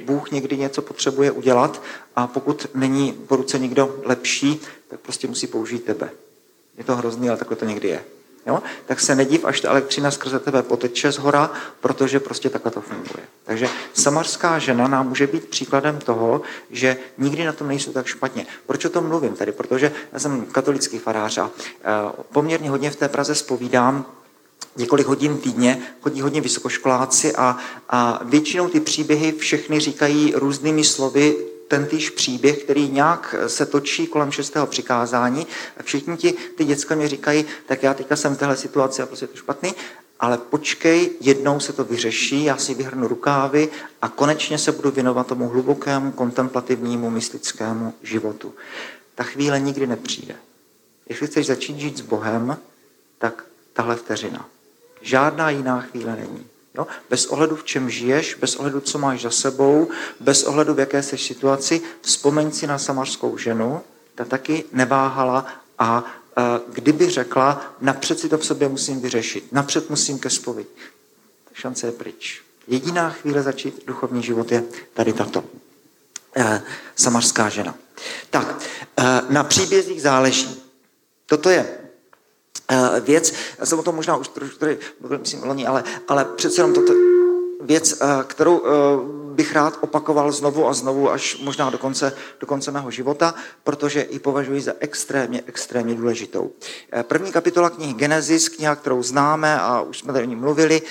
Bůh 0.05 0.31
někdy 0.31 0.57
něco 0.57 0.81
potřebuje 0.81 1.31
udělat 1.31 1.81
a 2.15 2.27
pokud 2.27 2.67
není 2.73 3.13
po 3.13 3.35
ruce 3.35 3.59
nikdo 3.59 4.01
lepší, 4.03 4.61
tak 4.87 4.99
prostě 4.99 5.27
musí 5.27 5.47
použít 5.47 5.85
tebe. 5.85 6.09
Je 6.77 6.83
to 6.83 6.95
hrozný, 6.95 7.29
ale 7.29 7.37
takhle 7.37 7.57
to 7.57 7.65
někdy 7.65 7.87
je. 7.87 8.16
Jo? 8.47 8.63
Tak 8.85 8.99
se 8.99 9.15
nediv, 9.15 9.45
až 9.45 9.61
ta 9.61 9.69
elektřina 9.69 10.11
skrze 10.11 10.39
tebe 10.39 10.63
poteče 10.63 11.11
z 11.11 11.17
hora, 11.17 11.51
protože 11.79 12.19
prostě 12.19 12.49
takhle 12.49 12.71
to 12.71 12.81
funguje. 12.81 13.27
Takže 13.43 13.67
samarská 13.93 14.59
žena 14.59 14.87
nám 14.87 15.09
může 15.09 15.27
být 15.27 15.47
příkladem 15.47 15.99
toho, 15.99 16.41
že 16.71 16.97
nikdy 17.17 17.45
na 17.45 17.53
tom 17.53 17.67
nejsou 17.67 17.91
tak 17.91 18.05
špatně. 18.05 18.45
Proč 18.65 18.85
o 18.85 18.89
tom 18.89 19.07
mluvím 19.07 19.35
tady? 19.35 19.51
Protože 19.51 19.91
já 20.13 20.19
jsem 20.19 20.45
katolický 20.45 20.99
farář 20.99 21.37
a 21.37 21.49
eh, 21.49 21.85
poměrně 22.31 22.69
hodně 22.69 22.91
v 22.91 22.95
té 22.95 23.09
Praze 23.09 23.35
spovídám, 23.35 24.05
několik 24.77 25.07
hodin 25.07 25.37
týdně, 25.37 25.81
chodí 26.01 26.21
hodně 26.21 26.41
vysokoškoláci 26.41 27.35
a, 27.35 27.57
a 27.89 28.19
většinou 28.23 28.69
ty 28.69 28.79
příběhy 28.79 29.31
všechny 29.31 29.79
říkají 29.79 30.33
různými 30.35 30.83
slovy 30.83 31.37
ten 31.67 31.85
týž 31.85 32.09
příběh, 32.09 32.63
který 32.63 32.89
nějak 32.89 33.35
se 33.47 33.65
točí 33.65 34.07
kolem 34.07 34.31
šestého 34.31 34.67
přikázání. 34.67 35.47
A 35.77 35.83
všichni 35.83 36.17
ti, 36.17 36.33
ty 36.55 36.65
děcka 36.65 36.95
mi 36.95 37.07
říkají, 37.07 37.45
tak 37.65 37.83
já 37.83 37.93
teďka 37.93 38.15
jsem 38.15 38.35
v 38.35 38.37
téhle 38.37 38.57
situaci 38.57 39.01
a 39.01 39.05
prostě 39.05 39.23
je 39.23 39.27
to 39.27 39.37
špatný, 39.37 39.75
ale 40.19 40.37
počkej, 40.37 41.09
jednou 41.21 41.59
se 41.59 41.73
to 41.73 41.83
vyřeší, 41.83 42.43
já 42.43 42.57
si 42.57 42.73
vyhrnu 42.73 43.07
rukávy 43.07 43.69
a 44.01 44.09
konečně 44.09 44.57
se 44.57 44.71
budu 44.71 44.91
věnovat 44.91 45.27
tomu 45.27 45.49
hlubokému, 45.49 46.11
kontemplativnímu, 46.11 47.09
mystickému 47.09 47.93
životu. 48.03 48.53
Ta 49.15 49.23
chvíle 49.23 49.59
nikdy 49.59 49.87
nepřijde. 49.87 50.35
Jestli 51.09 51.27
chceš 51.27 51.45
začít 51.45 51.77
žít 51.79 51.97
s 51.97 52.01
Bohem, 52.01 52.57
tak 53.17 53.45
tahle 53.73 53.95
vteřina. 53.95 54.49
Žádná 55.01 55.49
jiná 55.49 55.81
chvíle 55.81 56.15
není. 56.15 56.45
Jo? 56.77 56.87
Bez 57.09 57.25
ohledu, 57.25 57.55
v 57.55 57.63
čem 57.63 57.89
žiješ, 57.89 58.35
bez 58.35 58.55
ohledu, 58.55 58.79
co 58.79 58.97
máš 58.97 59.21
za 59.21 59.31
sebou, 59.31 59.89
bez 60.19 60.43
ohledu, 60.43 60.73
v 60.73 60.79
jaké 60.79 61.03
jsi 61.03 61.17
situaci, 61.17 61.81
vzpomeň 62.01 62.51
si 62.51 62.67
na 62.67 62.77
samarskou 62.77 63.37
ženu, 63.37 63.81
ta 64.15 64.25
taky 64.25 64.63
neváhala 64.71 65.45
a 65.79 66.03
e, 66.37 66.41
kdyby 66.73 67.09
řekla, 67.09 67.75
napřed 67.81 68.19
si 68.19 68.29
to 68.29 68.37
v 68.37 68.45
sobě 68.45 68.69
musím 68.69 69.01
vyřešit, 69.01 69.51
napřed 69.51 69.89
musím 69.89 70.19
ke 70.19 70.29
spovědi, 70.29 70.69
šance 71.53 71.87
je 71.87 71.91
pryč. 71.91 72.41
Jediná 72.67 73.09
chvíle 73.09 73.43
začít 73.43 73.83
duchovní 73.87 74.23
život 74.23 74.51
je 74.51 74.63
tady 74.93 75.13
tato. 75.13 75.43
E, 76.35 76.61
samarská 76.95 77.49
žena. 77.49 77.75
Tak, 78.29 78.59
e, 78.97 79.21
na 79.29 79.43
příbězích 79.43 80.01
záleží. 80.01 80.63
Toto 81.25 81.49
je 81.49 81.86
věc, 83.01 83.33
já 83.59 83.65
jsem 83.65 83.79
o 83.79 83.83
tom 83.83 83.95
možná 83.95 84.15
už 84.15 84.27
trošku 84.27 84.59
tady 84.59 84.77
mluvil, 84.99 85.19
myslím, 85.19 85.43
loni, 85.43 85.67
ale, 85.67 85.83
ale 86.07 86.25
přece 86.25 86.61
jenom 86.61 86.73
toto 86.73 86.93
věc, 87.61 88.01
eh, 88.01 88.23
kterou 88.27 88.61
eh, 88.65 88.69
bych 89.33 89.53
rád 89.53 89.77
opakoval 89.81 90.31
znovu 90.31 90.67
a 90.67 90.73
znovu 90.73 91.11
až 91.11 91.37
možná 91.41 91.69
do 91.69 91.77
konce, 91.77 92.13
do 92.39 92.47
konce 92.47 92.71
mého 92.71 92.91
života, 92.91 93.35
protože 93.63 94.07
ji 94.09 94.19
považuji 94.19 94.61
za 94.61 94.73
extrémně, 94.79 95.43
extrémně 95.45 95.95
důležitou. 95.95 96.51
První 97.01 97.31
kapitola 97.31 97.69
knihy 97.69 97.93
Genesis, 97.93 98.49
kniha, 98.49 98.75
kterou 98.75 99.03
známe 99.03 99.59
a 99.59 99.81
už 99.81 99.99
jsme 99.99 100.13
tady 100.13 100.25
o 100.25 100.29
ní 100.29 100.35
mluvili, 100.35 100.81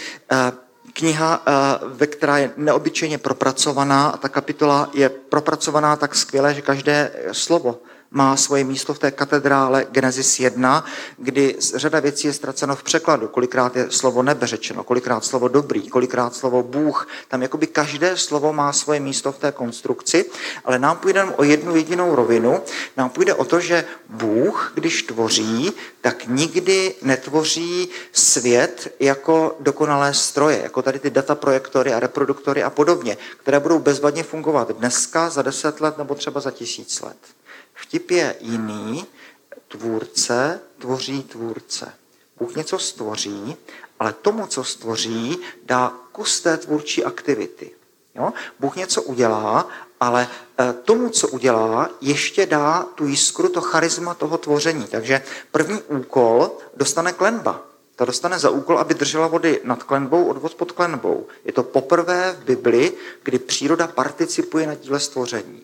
kniha, 0.92 1.42
ve 1.86 2.06
která 2.06 2.38
je 2.38 2.50
neobyčejně 2.56 3.18
propracovaná 3.18 4.08
a 4.08 4.16
ta 4.16 4.28
kapitola 4.28 4.90
je 4.94 5.08
propracovaná 5.08 5.96
tak 5.96 6.14
skvěle, 6.14 6.54
že 6.54 6.62
každé 6.62 7.12
slovo 7.32 7.78
má 8.10 8.36
svoje 8.36 8.64
místo 8.64 8.94
v 8.94 8.98
té 8.98 9.10
katedrále 9.10 9.86
Genesis 9.90 10.40
1, 10.40 10.84
kdy 11.18 11.56
řada 11.60 12.00
věcí 12.00 12.26
je 12.26 12.32
ztraceno 12.32 12.76
v 12.76 12.82
překladu. 12.82 13.28
Kolikrát 13.28 13.76
je 13.76 13.90
slovo 13.90 14.22
nebe 14.22 14.46
řečeno, 14.46 14.84
kolikrát 14.84 15.24
slovo 15.24 15.48
dobrý, 15.48 15.88
kolikrát 15.88 16.34
slovo 16.34 16.62
Bůh. 16.62 17.08
Tam 17.28 17.42
jakoby 17.42 17.66
každé 17.66 18.16
slovo 18.16 18.52
má 18.52 18.72
svoje 18.72 19.00
místo 19.00 19.32
v 19.32 19.38
té 19.38 19.52
konstrukci, 19.52 20.24
ale 20.64 20.78
nám 20.78 20.96
půjde 20.96 21.24
o 21.24 21.44
jednu 21.44 21.76
jedinou 21.76 22.14
rovinu. 22.14 22.60
Nám 22.96 23.10
půjde 23.10 23.34
o 23.34 23.44
to, 23.44 23.60
že 23.60 23.84
Bůh, 24.08 24.72
když 24.74 25.02
tvoří, 25.02 25.72
tak 26.00 26.26
nikdy 26.26 26.94
netvoří 27.02 27.88
svět 28.12 28.94
jako 29.00 29.56
dokonalé 29.60 30.14
stroje, 30.14 30.60
jako 30.62 30.82
tady 30.82 30.98
ty 30.98 31.10
dataprojektory 31.10 31.92
a 31.92 32.00
reproduktory 32.00 32.62
a 32.62 32.70
podobně, 32.70 33.16
které 33.40 33.60
budou 33.60 33.78
bezvadně 33.78 34.22
fungovat 34.22 34.70
dneska, 34.70 35.30
za 35.30 35.42
deset 35.42 35.80
let 35.80 35.98
nebo 35.98 36.14
třeba 36.14 36.40
za 36.40 36.50
tisíc 36.50 37.00
let. 37.00 37.16
Vtip 37.88 38.10
je 38.10 38.36
jiný. 38.40 39.06
Tvůrce 39.68 40.60
tvoří 40.78 41.22
tvůrce. 41.22 41.92
Bůh 42.38 42.56
něco 42.56 42.78
stvoří, 42.78 43.56
ale 44.00 44.12
tomu, 44.12 44.46
co 44.46 44.64
stvoří, 44.64 45.38
dá 45.62 45.92
kus 46.12 46.40
té 46.40 46.56
tvůrčí 46.56 47.04
aktivity. 47.04 47.70
Jo? 48.14 48.32
Bůh 48.60 48.76
něco 48.76 49.02
udělá, 49.02 49.68
ale 50.00 50.28
e, 50.60 50.72
tomu, 50.72 51.10
co 51.10 51.28
udělá, 51.28 51.90
ještě 52.00 52.46
dá 52.46 52.86
tu 52.94 53.06
jiskru, 53.06 53.48
to 53.48 53.60
charisma 53.60 54.14
toho 54.14 54.38
tvoření. 54.38 54.86
Takže 54.86 55.22
první 55.50 55.82
úkol 55.82 56.50
dostane 56.76 57.12
klenba. 57.12 57.62
Ta 57.96 58.04
dostane 58.04 58.38
za 58.38 58.50
úkol, 58.50 58.78
aby 58.78 58.94
držela 58.94 59.26
vody 59.26 59.60
nad 59.64 59.82
klenbou, 59.82 60.24
odvod 60.24 60.54
pod 60.54 60.72
klenbou. 60.72 61.26
Je 61.44 61.52
to 61.52 61.62
poprvé 61.62 62.36
v 62.40 62.44
Bibli, 62.44 62.92
kdy 63.22 63.38
příroda 63.38 63.86
participuje 63.86 64.66
na 64.66 64.74
díle 64.74 65.00
stvoření. 65.00 65.62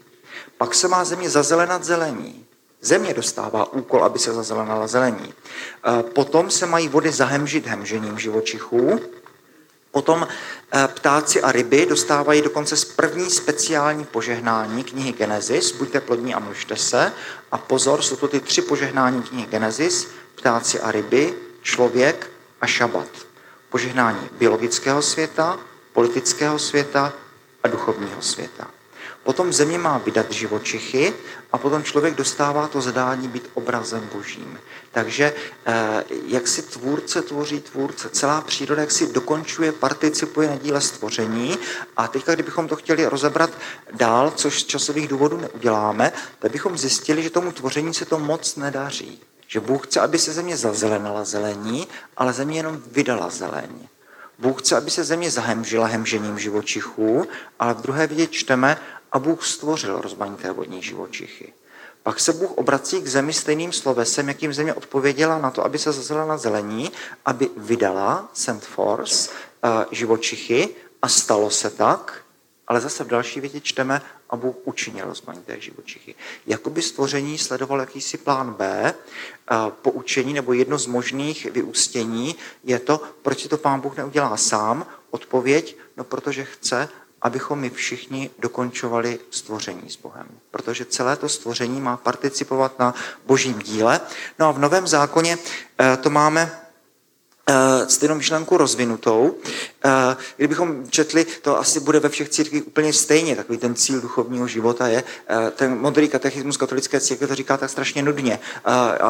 Pak 0.59 0.75
se 0.75 0.89
má 0.89 1.05
země 1.05 1.31
zazelenat 1.31 1.85
zelení. 1.85 2.47
Země 2.81 3.15
dostává 3.15 3.73
úkol, 3.73 4.05
aby 4.05 4.19
se 4.19 4.35
zazelenala 4.35 4.87
zelení. 4.87 5.35
E, 5.35 6.03
potom 6.03 6.51
se 6.51 6.67
mají 6.67 6.89
vody 6.89 7.13
zahemžit 7.13 7.67
hemžením 7.67 8.19
živočichů. 8.19 9.01
Potom 9.91 10.27
e, 10.27 10.89
ptáci 10.89 11.43
a 11.43 11.53
ryby 11.53 11.87
dostávají 11.87 12.43
dokonce 12.43 12.77
z 12.77 12.85
první 12.85 13.31
speciální 13.31 14.05
požehnání 14.05 14.85
knihy 14.85 15.13
Genesis, 15.13 15.73
buďte 15.73 16.01
plodní 16.01 16.35
a 16.35 16.39
množte 16.39 16.77
se. 16.77 17.13
A 17.53 17.59
pozor, 17.59 18.03
jsou 18.03 18.17
to 18.17 18.29
ty 18.29 18.41
tři 18.41 18.63
požehnání 18.63 19.23
knihy 19.23 19.47
Genesis, 19.47 20.09
ptáci 20.35 20.81
a 20.81 20.91
ryby, 20.93 21.35
člověk 21.63 22.31
a 22.61 22.67
šabat. 22.67 23.09
Požehnání 23.71 24.29
biologického 24.39 25.03
světa, 25.03 25.59
politického 25.93 26.59
světa 26.59 27.13
a 27.63 27.69
duchovního 27.69 28.23
světa. 28.23 28.71
Potom 29.23 29.53
země 29.53 29.79
má 29.79 29.99
vydat 29.99 30.33
živočichy 30.33 31.15
a 31.53 31.59
potom 31.59 31.83
člověk 31.83 32.15
dostává 32.15 32.69
to 32.69 32.81
zadání 32.81 33.29
být 33.29 33.51
obrazem 33.55 34.09
božím. 34.15 34.59
Takže 34.93 35.35
eh, 35.67 36.05
jak 36.27 36.49
si 36.49 36.63
tvůrce 36.63 37.23
tvoří 37.23 37.61
tvůrce, 37.61 38.09
celá 38.09 38.41
příroda 38.41 38.81
jak 38.81 38.91
si 38.91 39.13
dokončuje, 39.13 39.73
participuje 39.73 40.49
na 40.49 40.57
díle 40.57 40.81
stvoření 40.81 41.59
a 41.97 42.09
teďka, 42.09 42.35
kdybychom 42.35 42.69
to 42.69 42.77
chtěli 42.77 43.07
rozebrat 43.07 43.51
dál, 43.93 44.33
což 44.37 44.61
z 44.61 44.65
časových 44.65 45.09
důvodů 45.09 45.37
neuděláme, 45.37 46.13
tak 46.39 46.53
bychom 46.53 46.79
zjistili, 46.79 47.23
že 47.23 47.31
tomu 47.31 47.53
tvoření 47.53 47.95
se 47.95 48.05
to 48.05 48.19
moc 48.19 48.57
nedaří. 48.57 49.21
Že 49.47 49.61
Bůh 49.61 49.87
chce, 49.87 50.01
aby 50.01 50.19
se 50.19 50.33
země 50.33 50.57
zazelenala 50.57 51.25
zelení, 51.25 51.89
ale 52.17 52.33
země 52.33 52.59
jenom 52.59 52.83
vydala 52.87 53.31
zelení. 53.31 53.89
Bůh 54.39 54.63
chce, 54.63 54.77
aby 54.77 54.91
se 54.91 55.05
země 55.05 55.31
zahemžila 55.31 55.87
hemžením 55.87 56.39
živočichů, 56.39 57.29
ale 57.59 57.75
v 57.75 57.81
druhé 57.81 58.07
vědě 58.07 58.27
čteme, 58.27 58.79
a 59.13 59.19
Bůh 59.19 59.47
stvořil 59.47 60.01
rozmanité 60.01 60.53
vodní 60.53 60.83
živočichy. 60.83 61.53
Pak 62.03 62.21
se 62.21 62.33
Bůh 62.33 62.51
obrací 62.51 63.03
k 63.03 63.07
zemi 63.07 63.33
stejným 63.33 63.73
slovesem, 63.73 64.29
jakým 64.29 64.53
země 64.53 64.75
odpověděla 64.75 65.39
na 65.39 65.51
to, 65.51 65.65
aby 65.65 65.79
se 65.79 65.93
zazela 65.93 66.27
na 66.27 66.37
zelení, 66.37 66.93
aby 67.25 67.51
vydala, 67.57 68.29
sent 68.33 68.65
force, 68.65 69.31
eh, 69.65 69.87
živočichy 69.91 70.69
a 71.03 71.09
stalo 71.09 71.51
se 71.51 71.71
tak, 71.71 72.25
ale 72.67 72.81
zase 72.81 73.05
v 73.05 73.09
další 73.09 73.41
větě 73.41 73.61
čteme, 73.61 74.03
a 74.31 74.37
Bůh 74.37 74.57
učinil 74.65 75.07
rozmanité 75.07 75.61
živočichy. 75.61 76.15
Jakoby 76.47 76.83
stvoření 76.83 77.39
sledoval 77.39 77.81
jakýsi 77.81 78.19
plán 78.19 78.55
B, 78.55 78.95
eh, 78.95 79.55
poučení 79.83 80.33
nebo 80.33 80.53
jedno 80.53 80.79
z 80.79 80.87
možných 80.87 81.53
vyústění 81.53 82.37
je 82.65 82.79
to, 82.79 83.01
proč 83.23 83.43
si 83.43 83.49
to 83.49 83.59
pán 83.59 83.81
Bůh 83.81 83.97
neudělá 83.97 84.37
sám. 84.37 84.87
Odpověď, 85.11 85.77
no 85.97 86.05
protože 86.05 86.45
chce, 86.45 86.89
abychom 87.23 87.59
my 87.59 87.71
všichni 87.71 88.31
dokončovali 88.39 89.19
stvoření 89.31 89.91
s 89.91 89.97
Bohem. 89.97 90.27
Protože 90.51 90.85
celé 90.85 91.17
to 91.17 91.29
stvoření 91.29 91.81
má 91.81 91.97
participovat 91.97 92.79
na 92.79 92.95
božím 93.27 93.59
díle. 93.59 94.01
No 94.39 94.49
a 94.49 94.53
v 94.53 94.59
Novém 94.59 94.87
zákoně 94.87 95.39
eh, 95.79 95.97
to 95.97 96.11
máme 96.11 96.59
eh, 97.47 97.89
stejnou 97.89 98.15
myšlenku 98.15 98.57
rozvinutou. 98.57 99.35
Eh, 99.85 100.17
kdybychom 100.37 100.91
četli, 100.91 101.25
to 101.25 101.59
asi 101.59 101.81
bude 101.81 102.01
ve 102.01 102.09
všech 102.09 102.29
církvích 102.29 102.67
úplně 102.67 102.93
stejně, 102.93 103.37
takový 103.37 103.59
ten 103.59 103.75
cíl 103.75 104.01
duchovního 104.01 104.47
života 104.47 104.89
je, 104.89 105.05
ten 105.57 105.79
modrý 105.79 106.09
katechismus 106.09 106.57
katolické 106.57 107.01
církve 107.01 107.27
to 107.27 107.35
říká 107.35 107.57
tak 107.57 107.71
strašně 107.71 108.03
nudně, 108.03 108.41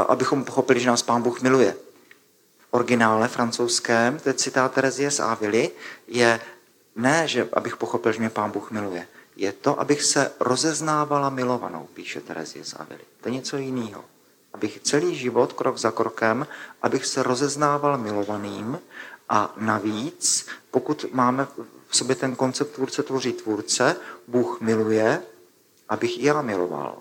abychom 0.08 0.44
pochopili, 0.44 0.80
že 0.80 0.88
nás 0.88 1.02
Pán 1.02 1.22
Bůh 1.22 1.40
miluje. 1.40 1.74
Originále 2.70 3.28
francouzském, 3.28 4.18
to 4.18 4.28
je 4.28 4.34
citát 4.34 4.72
Terezie 4.72 5.10
z 5.10 5.20
Avily, 5.20 5.70
je 6.08 6.40
ne, 6.96 7.28
že 7.28 7.48
abych 7.52 7.76
pochopil, 7.76 8.12
že 8.12 8.18
mě 8.18 8.30
pán 8.30 8.50
Bůh 8.50 8.70
miluje. 8.70 9.06
Je 9.36 9.52
to, 9.52 9.80
abych 9.80 10.02
se 10.02 10.32
rozeznávala 10.40 11.30
milovanou, 11.30 11.88
píše 11.94 12.20
Terezie 12.20 12.64
z 12.64 12.74
Avily. 12.78 13.00
To 13.20 13.28
je 13.28 13.34
něco 13.34 13.56
jiného. 13.56 14.04
Abych 14.52 14.80
celý 14.82 15.16
život, 15.16 15.52
krok 15.52 15.78
za 15.78 15.90
krokem, 15.90 16.46
abych 16.82 17.06
se 17.06 17.22
rozeznával 17.22 17.98
milovaným 17.98 18.78
a 19.28 19.54
navíc, 19.56 20.46
pokud 20.70 21.06
máme 21.12 21.46
v 21.88 21.96
sobě 21.96 22.16
ten 22.16 22.36
koncept 22.36 22.72
tvůrce 22.72 23.02
tvoří 23.02 23.32
tvůrce, 23.32 23.96
Bůh 24.28 24.60
miluje, 24.60 25.22
abych 25.88 26.18
i 26.18 26.26
já 26.26 26.42
miloval. 26.42 26.98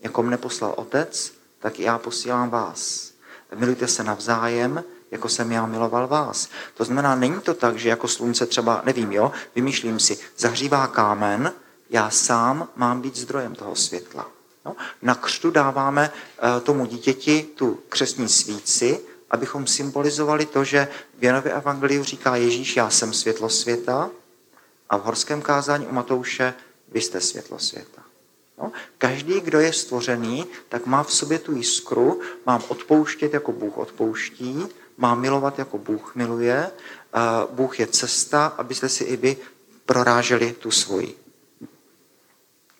Jako 0.00 0.22
mne 0.22 0.36
poslal 0.36 0.74
otec, 0.76 1.32
tak 1.58 1.80
já 1.80 1.98
posílám 1.98 2.50
vás. 2.50 3.12
Milujte 3.54 3.88
se 3.88 4.04
navzájem, 4.04 4.84
jako 5.10 5.28
jsem 5.28 5.52
já 5.52 5.66
miloval 5.66 6.06
vás. 6.06 6.48
To 6.74 6.84
znamená, 6.84 7.14
není 7.14 7.40
to 7.40 7.54
tak, 7.54 7.76
že 7.76 7.88
jako 7.88 8.08
slunce 8.08 8.46
třeba, 8.46 8.82
nevím, 8.84 9.12
jo, 9.12 9.32
vymýšlím 9.54 10.00
si, 10.00 10.18
zahřívá 10.38 10.86
kámen, 10.86 11.52
já 11.90 12.10
sám 12.10 12.68
mám 12.76 13.00
být 13.00 13.16
zdrojem 13.16 13.54
toho 13.54 13.76
světla. 13.76 14.28
No, 14.64 14.76
na 15.02 15.14
křtu 15.14 15.50
dáváme 15.50 16.10
uh, 16.10 16.60
tomu 16.60 16.86
dítěti 16.86 17.42
tu 17.42 17.80
křesní 17.88 18.28
svíci, 18.28 19.00
abychom 19.30 19.66
symbolizovali 19.66 20.46
to, 20.46 20.64
že 20.64 20.88
v 21.18 21.24
Janově 21.24 21.52
evangeliu 21.52 22.04
říká 22.04 22.36
Ježíš, 22.36 22.76
já 22.76 22.90
jsem 22.90 23.12
světlo 23.12 23.48
světa, 23.48 24.10
a 24.90 24.96
v 24.96 25.02
horském 25.02 25.42
kázání 25.42 25.86
u 25.86 25.92
Matouše, 25.92 26.54
vy 26.88 27.00
jste 27.00 27.20
světlo 27.20 27.58
světa. 27.58 28.02
No, 28.58 28.72
každý, 28.98 29.40
kdo 29.40 29.60
je 29.60 29.72
stvořený, 29.72 30.46
tak 30.68 30.86
má 30.86 31.02
v 31.02 31.12
sobě 31.12 31.38
tu 31.38 31.56
jiskru, 31.56 32.20
mám 32.46 32.62
odpouštět, 32.68 33.34
jako 33.34 33.52
Bůh 33.52 33.78
odpouští, 33.78 34.66
má 35.00 35.14
milovat, 35.14 35.58
jako 35.58 35.78
Bůh 35.78 36.14
miluje. 36.14 36.70
Bůh 37.50 37.80
je 37.80 37.86
cesta, 37.86 38.46
abyste 38.46 38.88
si 38.88 39.04
i 39.04 39.16
vy 39.16 39.36
proráželi 39.86 40.52
tu 40.52 40.70
svoji. 40.70 41.18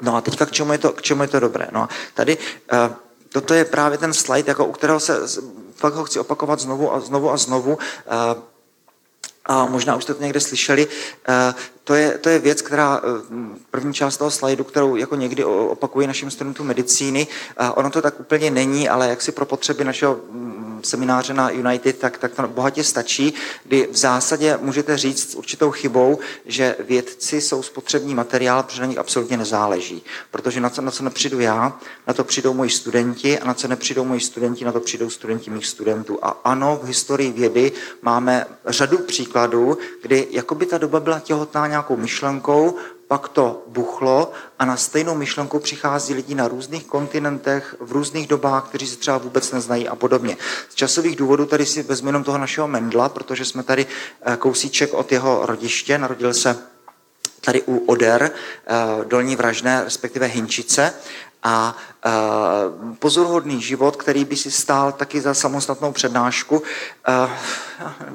No 0.03 0.17
a 0.17 0.21
teďka 0.21 0.47
k 0.47 0.53
čemu 0.53 0.73
je 0.73 0.79
to, 0.79 0.93
k 0.93 1.03
čemu 1.03 1.23
je 1.23 1.29
to 1.29 1.41
dobré? 1.41 1.69
No, 1.73 1.89
tady 2.15 2.39
uh, 2.39 2.95
toto 3.29 3.55
je 3.55 3.65
právě 3.65 3.99
ten 3.99 4.15
slide, 4.15 4.51
jako 4.51 4.65
u 4.65 4.73
kterého 4.73 5.01
se 5.01 5.21
fakt 5.75 5.95
ho 5.95 6.05
chci 6.05 6.21
opakovat 6.21 6.61
znovu 6.61 6.95
a 6.95 7.01
znovu 7.01 7.31
a 7.31 7.37
znovu. 7.37 7.75
Uh, 7.75 8.43
a 9.45 9.67
možná 9.67 9.97
už 9.97 10.05
jste 10.05 10.15
to 10.15 10.23
někde 10.23 10.41
slyšeli, 10.41 10.87
uh, 10.87 11.55
to 11.85 11.95
je, 11.95 12.19
to 12.19 12.29
je 12.29 12.39
věc, 12.39 12.63
která, 12.63 13.03
první 13.71 13.95
část 13.95 14.17
toho 14.17 14.31
slajdu, 14.31 14.65
kterou 14.65 14.97
jako 14.97 15.17
někdy 15.17 15.45
opakuji 15.45 16.07
našim 16.07 16.31
studentům 16.31 16.67
medicíny, 16.67 17.27
ono 17.75 17.91
to 17.91 18.03
tak 18.03 18.21
úplně 18.21 18.51
není, 18.51 18.89
ale 18.89 19.09
jak 19.09 19.23
si 19.23 19.33
pro 19.33 19.47
potřeby 19.47 19.85
našeho 19.85 20.21
semináře 20.83 21.35
na 21.35 21.51
United, 21.51 21.99
tak, 21.99 22.19
tak 22.19 22.33
to 22.35 22.49
bohatě 22.49 22.85
stačí, 22.85 23.35
kdy 23.65 23.89
v 23.93 23.97
zásadě 23.97 24.59
můžete 24.63 24.97
říct 24.97 25.31
s 25.31 25.35
určitou 25.35 25.71
chybou, 25.71 26.19
že 26.47 26.77
vědci 26.81 27.41
jsou 27.41 27.63
spotřební 27.63 28.15
materiál, 28.15 28.63
protože 28.63 28.81
na 28.81 28.87
nich 28.87 28.99
absolutně 28.99 29.37
nezáleží. 29.37 30.03
Protože 30.31 30.61
na 30.61 30.71
co, 30.71 30.83
na 30.83 30.91
co 30.91 31.03
nepřijdu 31.03 31.41
já, 31.41 31.79
na 32.07 32.15
to 32.15 32.25
přijdou 32.25 32.55
moji 32.55 32.71
studenti 32.71 33.39
a 33.39 33.47
na 33.47 33.55
co 33.55 33.69
nepřijdou 33.69 34.05
moji 34.05 34.21
studenti, 34.21 34.65
na 34.65 34.73
to 34.73 34.81
přijdou 34.81 35.11
studenti 35.11 35.51
mých 35.51 35.67
studentů. 35.67 36.19
A 36.23 36.41
ano, 36.45 36.81
v 36.83 36.87
historii 36.87 37.33
vědy 37.33 37.73
máme 38.03 38.47
řadu 38.67 38.99
příkladů, 38.99 39.79
kdy 40.03 40.29
jako 40.31 40.55
by 40.55 40.67
ta 40.67 40.79
doba 40.79 41.01
byla 41.01 41.21
těhotná 41.21 41.67
nějakou 41.71 41.97
myšlenkou, 41.97 42.77
pak 43.09 43.29
to 43.29 43.63
buchlo 43.67 44.33
a 44.59 44.65
na 44.65 44.77
stejnou 44.77 45.15
myšlenku 45.15 45.59
přichází 45.59 46.15
lidi 46.15 46.35
na 46.35 46.49
různých 46.49 46.85
kontinentech, 46.85 47.77
v 47.81 47.93
různých 47.93 48.27
dobách, 48.27 48.69
kteří 48.69 48.87
se 48.87 48.97
třeba 48.97 49.19
vůbec 49.19 49.53
neznají 49.53 49.89
a 49.89 49.97
podobně. 49.97 50.37
Z 50.69 50.75
časových 50.75 51.17
důvodů 51.17 51.47
tady 51.47 51.67
si 51.67 51.83
vezmu 51.83 52.09
jenom 52.09 52.25
toho 52.25 52.39
našeho 52.39 52.69
Mendla, 52.69 53.09
protože 53.09 53.45
jsme 53.45 53.63
tady 53.63 53.87
eh, 53.87 54.37
kousíček 54.37 54.95
od 54.95 55.13
jeho 55.13 55.47
rodiště, 55.47 55.99
narodil 55.99 56.35
se 56.35 56.59
tady 57.41 57.63
u 57.63 57.79
Oder, 57.79 58.31
eh, 58.31 59.05
dolní 59.05 59.37
vražné, 59.37 59.85
respektive 59.85 60.27
Hinčice 60.27 60.95
a 61.43 61.77
uh, 62.07 62.95
pozoruhodný 62.95 63.63
život, 63.63 63.97
který 63.97 64.25
by 64.25 64.37
si 64.37 64.51
stál 64.51 64.93
taky 64.93 65.21
za 65.21 65.35
samostatnou 65.35 65.93
přednášku. 65.93 66.63
Uh, 67.09 67.31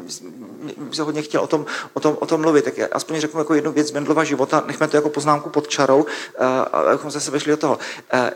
jsem 0.07 0.93
se 0.93 1.01
hodně 1.01 1.21
chtěl 1.21 1.41
o 1.41 1.47
tom, 1.47 1.65
o, 1.93 1.99
tom, 1.99 2.17
o 2.19 2.25
tom 2.25 2.41
mluvit, 2.41 2.65
tak 2.65 2.77
já 2.77 2.87
aspoň 2.91 3.19
řeknu 3.19 3.39
jako 3.39 3.53
jednu 3.53 3.71
věc 3.71 3.87
z 3.87 3.91
Mendlova 3.91 4.23
života, 4.23 4.63
nechme 4.67 4.87
to 4.87 4.97
jako 4.97 5.09
poznámku 5.09 5.49
pod 5.49 5.67
čarou, 5.67 6.01
uh, 6.01 6.07
abychom 6.71 7.11
zase 7.11 7.31
vešli 7.31 7.51
do 7.51 7.57
toho. 7.57 7.79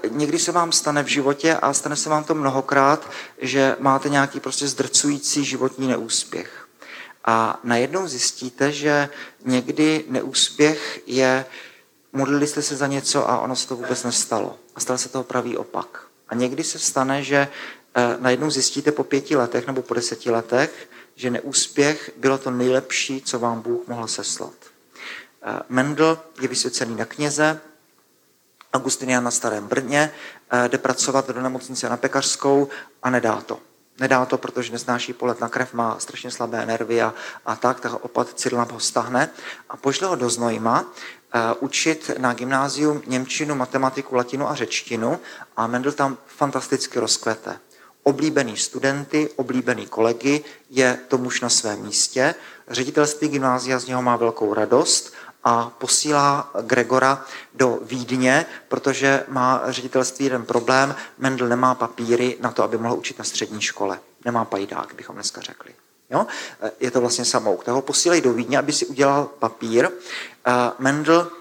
Někdy 0.10 0.40
se 0.40 0.52
vám 0.52 0.72
stane 0.72 1.04
v 1.04 1.08
životě 1.08 1.56
a 1.56 1.74
stane 1.74 1.96
se 1.96 2.10
vám 2.10 2.24
to 2.24 2.36
mnohokrát, 2.36 3.10
že 3.42 3.76
máte 3.80 4.10
nějaký 4.10 4.40
prostě 4.40 4.68
zdrcující 4.68 5.46
životní 5.46 5.88
neúspěch. 5.88 6.68
A 7.26 7.60
najednou 7.64 8.08
zjistíte, 8.08 8.72
že 8.72 9.10
někdy 9.46 10.06
neúspěch 10.10 11.00
je 11.08 11.46
modlili 12.14 12.48
jste 12.48 12.62
se 12.62 12.76
za 12.76 12.88
něco 12.88 13.30
a 13.30 13.40
ono 13.40 13.56
se 13.56 13.68
to 13.68 13.76
vůbec 13.76 14.04
nestalo. 14.04 14.58
A 14.80 14.82
stal 14.82 14.98
se 14.98 15.10
toho 15.10 15.24
pravý 15.24 15.58
opak. 15.58 16.08
A 16.30 16.36
někdy 16.36 16.64
se 16.64 16.80
stane, 16.80 17.24
že 17.24 17.48
eh, 17.96 18.18
najednou 18.20 18.50
zjistíte 18.50 18.92
po 18.92 19.04
pěti 19.04 19.36
letech 19.36 19.68
nebo 19.68 19.82
po 19.82 19.94
deseti 19.94 20.32
letech, 20.32 20.90
že 21.16 21.30
neúspěch 21.30 22.12
bylo 22.18 22.38
to 22.38 22.52
nejlepší, 22.52 23.22
co 23.22 23.40
vám 23.40 23.62
Bůh 23.62 23.88
mohl 23.88 24.08
seslat. 24.08 24.54
Eh, 25.44 25.60
Mendel 25.70 26.20
je 26.42 26.48
vysvěcený 26.48 26.96
na 26.96 27.06
kněze, 27.06 27.60
Augustinian 28.74 29.24
na 29.24 29.32
Starém 29.32 29.68
Brně, 29.68 30.12
eh, 30.52 30.70
jde 30.70 30.78
pracovat 30.78 31.28
do 31.28 31.42
nemocnice 31.42 31.90
na 31.90 31.98
Pekařskou 31.98 32.68
a 33.04 33.10
nedá 33.10 33.42
to. 33.42 33.60
Nedá 34.00 34.26
to, 34.26 34.38
protože 34.38 34.72
nesnáší 34.72 35.14
polet 35.14 35.40
na 35.40 35.50
krev, 35.50 35.74
má 35.74 36.00
strašně 36.00 36.32
slabé 36.32 36.66
nervy 36.66 37.02
a, 37.02 37.14
a 37.46 37.56
tak, 37.56 37.80
tak 37.80 37.94
opat 37.94 38.34
Cyril 38.34 38.66
ho 38.72 38.80
stahne 38.80 39.30
a 39.70 39.78
pošle 39.78 40.08
ho 40.08 40.16
do 40.16 40.30
Znojma, 40.30 40.86
učit 41.60 42.12
na 42.18 42.34
gymnázium 42.34 43.02
Němčinu, 43.08 43.56
matematiku, 43.56 44.16
latinu 44.16 44.50
a 44.50 44.56
řečtinu 44.56 45.20
a 45.58 45.68
Mendel 45.68 45.92
tam 45.92 46.18
fantasticky 46.28 47.00
rozkvete. 47.00 47.60
Oblíbený 48.04 48.58
studenty, 48.58 49.30
oblíbený 49.36 49.88
kolegy, 49.88 50.44
je 50.70 51.00
to 51.08 51.18
muž 51.18 51.42
na 51.42 51.50
svém 51.50 51.82
místě. 51.82 52.36
Ředitelství 52.68 53.28
gymnázia 53.28 53.80
z 53.80 53.86
něho 53.86 54.02
má 54.02 54.16
velkou 54.16 54.54
radost 54.54 55.14
a 55.44 55.70
posílá 55.70 56.52
Gregora 56.62 57.26
do 57.54 57.80
Vídně, 57.82 58.46
protože 58.68 59.24
má 59.28 59.62
ředitelství 59.68 60.26
jeden 60.26 60.46
problém. 60.46 60.96
Mendel 61.18 61.48
nemá 61.48 61.76
papíry 61.76 62.38
na 62.42 62.52
to, 62.52 62.64
aby 62.64 62.78
mohl 62.78 62.96
učit 62.96 63.20
na 63.20 63.26
střední 63.26 63.62
škole. 63.62 64.00
Nemá 64.26 64.46
pajdák, 64.46 64.96
bychom 64.96 65.16
dneska 65.16 65.42
řekli. 65.42 65.74
Jo? 66.10 66.28
Eh, 66.62 66.72
je 66.80 66.92
to 66.92 67.02
vlastně 67.02 67.26
samouk. 67.26 67.64
Tak 67.64 67.76
ho 67.76 67.82
posílají 67.82 68.22
do 68.22 68.34
Vídně, 68.34 68.58
aby 68.58 68.74
si 68.74 68.86
udělal 68.86 69.30
papír. 69.40 69.90
Mendel 70.80 71.32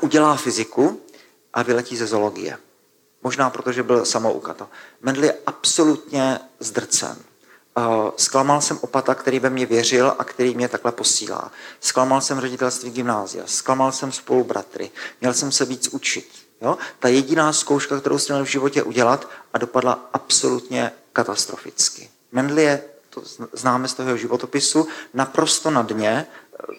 udělá 0.00 0.36
fyziku 0.36 1.00
a 1.54 1.62
vyletí 1.62 1.96
ze 1.96 2.06
zoologie. 2.06 2.58
Možná 3.22 3.50
protože 3.50 3.82
byl 3.82 4.04
samouk. 4.04 4.48
Mendel 5.02 5.24
je 5.24 5.34
absolutně 5.46 6.40
zdrcen. 6.60 7.16
Zklamal 8.16 8.60
jsem 8.60 8.78
opata, 8.80 9.14
který 9.14 9.38
ve 9.38 9.50
mě 9.50 9.66
věřil 9.66 10.14
a 10.18 10.24
který 10.24 10.54
mě 10.54 10.68
takhle 10.68 10.92
posílá. 10.92 11.52
Zklamal 11.80 12.20
jsem 12.20 12.40
ředitelství 12.40 12.90
gymnázia, 12.90 13.44
zklamal 13.46 13.92
jsem 13.92 14.12
spolubratry, 14.12 14.90
měl 15.20 15.34
jsem 15.34 15.52
se 15.52 15.64
víc 15.64 15.88
učit. 15.88 16.28
Jo? 16.60 16.78
Ta 16.98 17.08
jediná 17.08 17.52
zkouška, 17.52 18.00
kterou 18.00 18.18
jsem 18.18 18.36
měl 18.36 18.44
v 18.44 18.48
životě 18.48 18.82
udělat 18.82 19.28
a 19.52 19.58
dopadla 19.58 20.08
absolutně 20.12 20.92
katastroficky. 21.12 22.10
Mendel 22.32 22.58
je 22.58 22.84
to 23.10 23.22
známe 23.52 23.88
z 23.88 23.94
toho 23.94 24.16
životopisu, 24.16 24.88
naprosto 25.14 25.70
na 25.70 25.82
dně, 25.82 26.26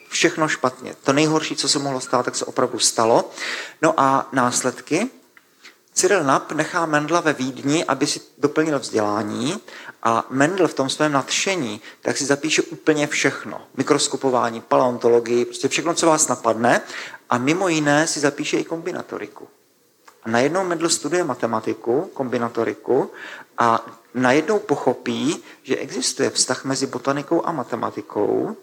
všechno 0.10 0.48
špatně. 0.48 0.96
To 1.04 1.14
nejhorší, 1.14 1.56
co 1.56 1.70
se 1.70 1.80
mohlo 1.80 2.02
stát, 2.02 2.26
tak 2.26 2.36
se 2.36 2.46
opravdu 2.46 2.80
stalo. 2.80 3.32
No 3.82 3.94
a 3.98 4.30
následky? 4.32 5.10
Cyril 5.94 6.24
Nap 6.24 6.52
nechá 6.52 6.86
Mendla 6.86 7.22
ve 7.22 7.34
Vídni, 7.34 7.86
aby 7.86 8.08
si 8.08 8.22
doplnil 8.38 8.80
vzdělání 8.80 9.60
a 10.04 10.26
Mendel 10.30 10.68
v 10.68 10.74
tom 10.74 10.90
svém 10.90 11.12
nadšení 11.12 11.82
tak 12.02 12.18
si 12.18 12.26
zapíše 12.26 12.62
úplně 12.62 13.08
všechno. 13.08 13.62
Mikroskopování, 13.78 14.62
paleontologii, 14.62 15.46
prostě 15.46 15.68
všechno, 15.68 15.94
co 15.94 16.08
vás 16.08 16.28
napadne 16.28 16.82
a 17.30 17.38
mimo 17.38 17.68
jiné 17.68 18.08
si 18.08 18.20
zapíše 18.20 18.58
i 18.58 18.64
kombinatoriku. 18.64 19.48
A 20.24 20.30
najednou 20.30 20.64
Mendel 20.64 20.90
studuje 20.90 21.24
matematiku, 21.24 22.12
kombinatoriku 22.14 23.12
a 23.58 23.86
najednou 24.14 24.60
pochopí, 24.60 25.44
že 25.64 25.78
existuje 25.78 26.30
vztah 26.30 26.66
mezi 26.66 26.88
botanikou 26.88 27.46
a 27.46 27.52
matematikou 27.52 28.56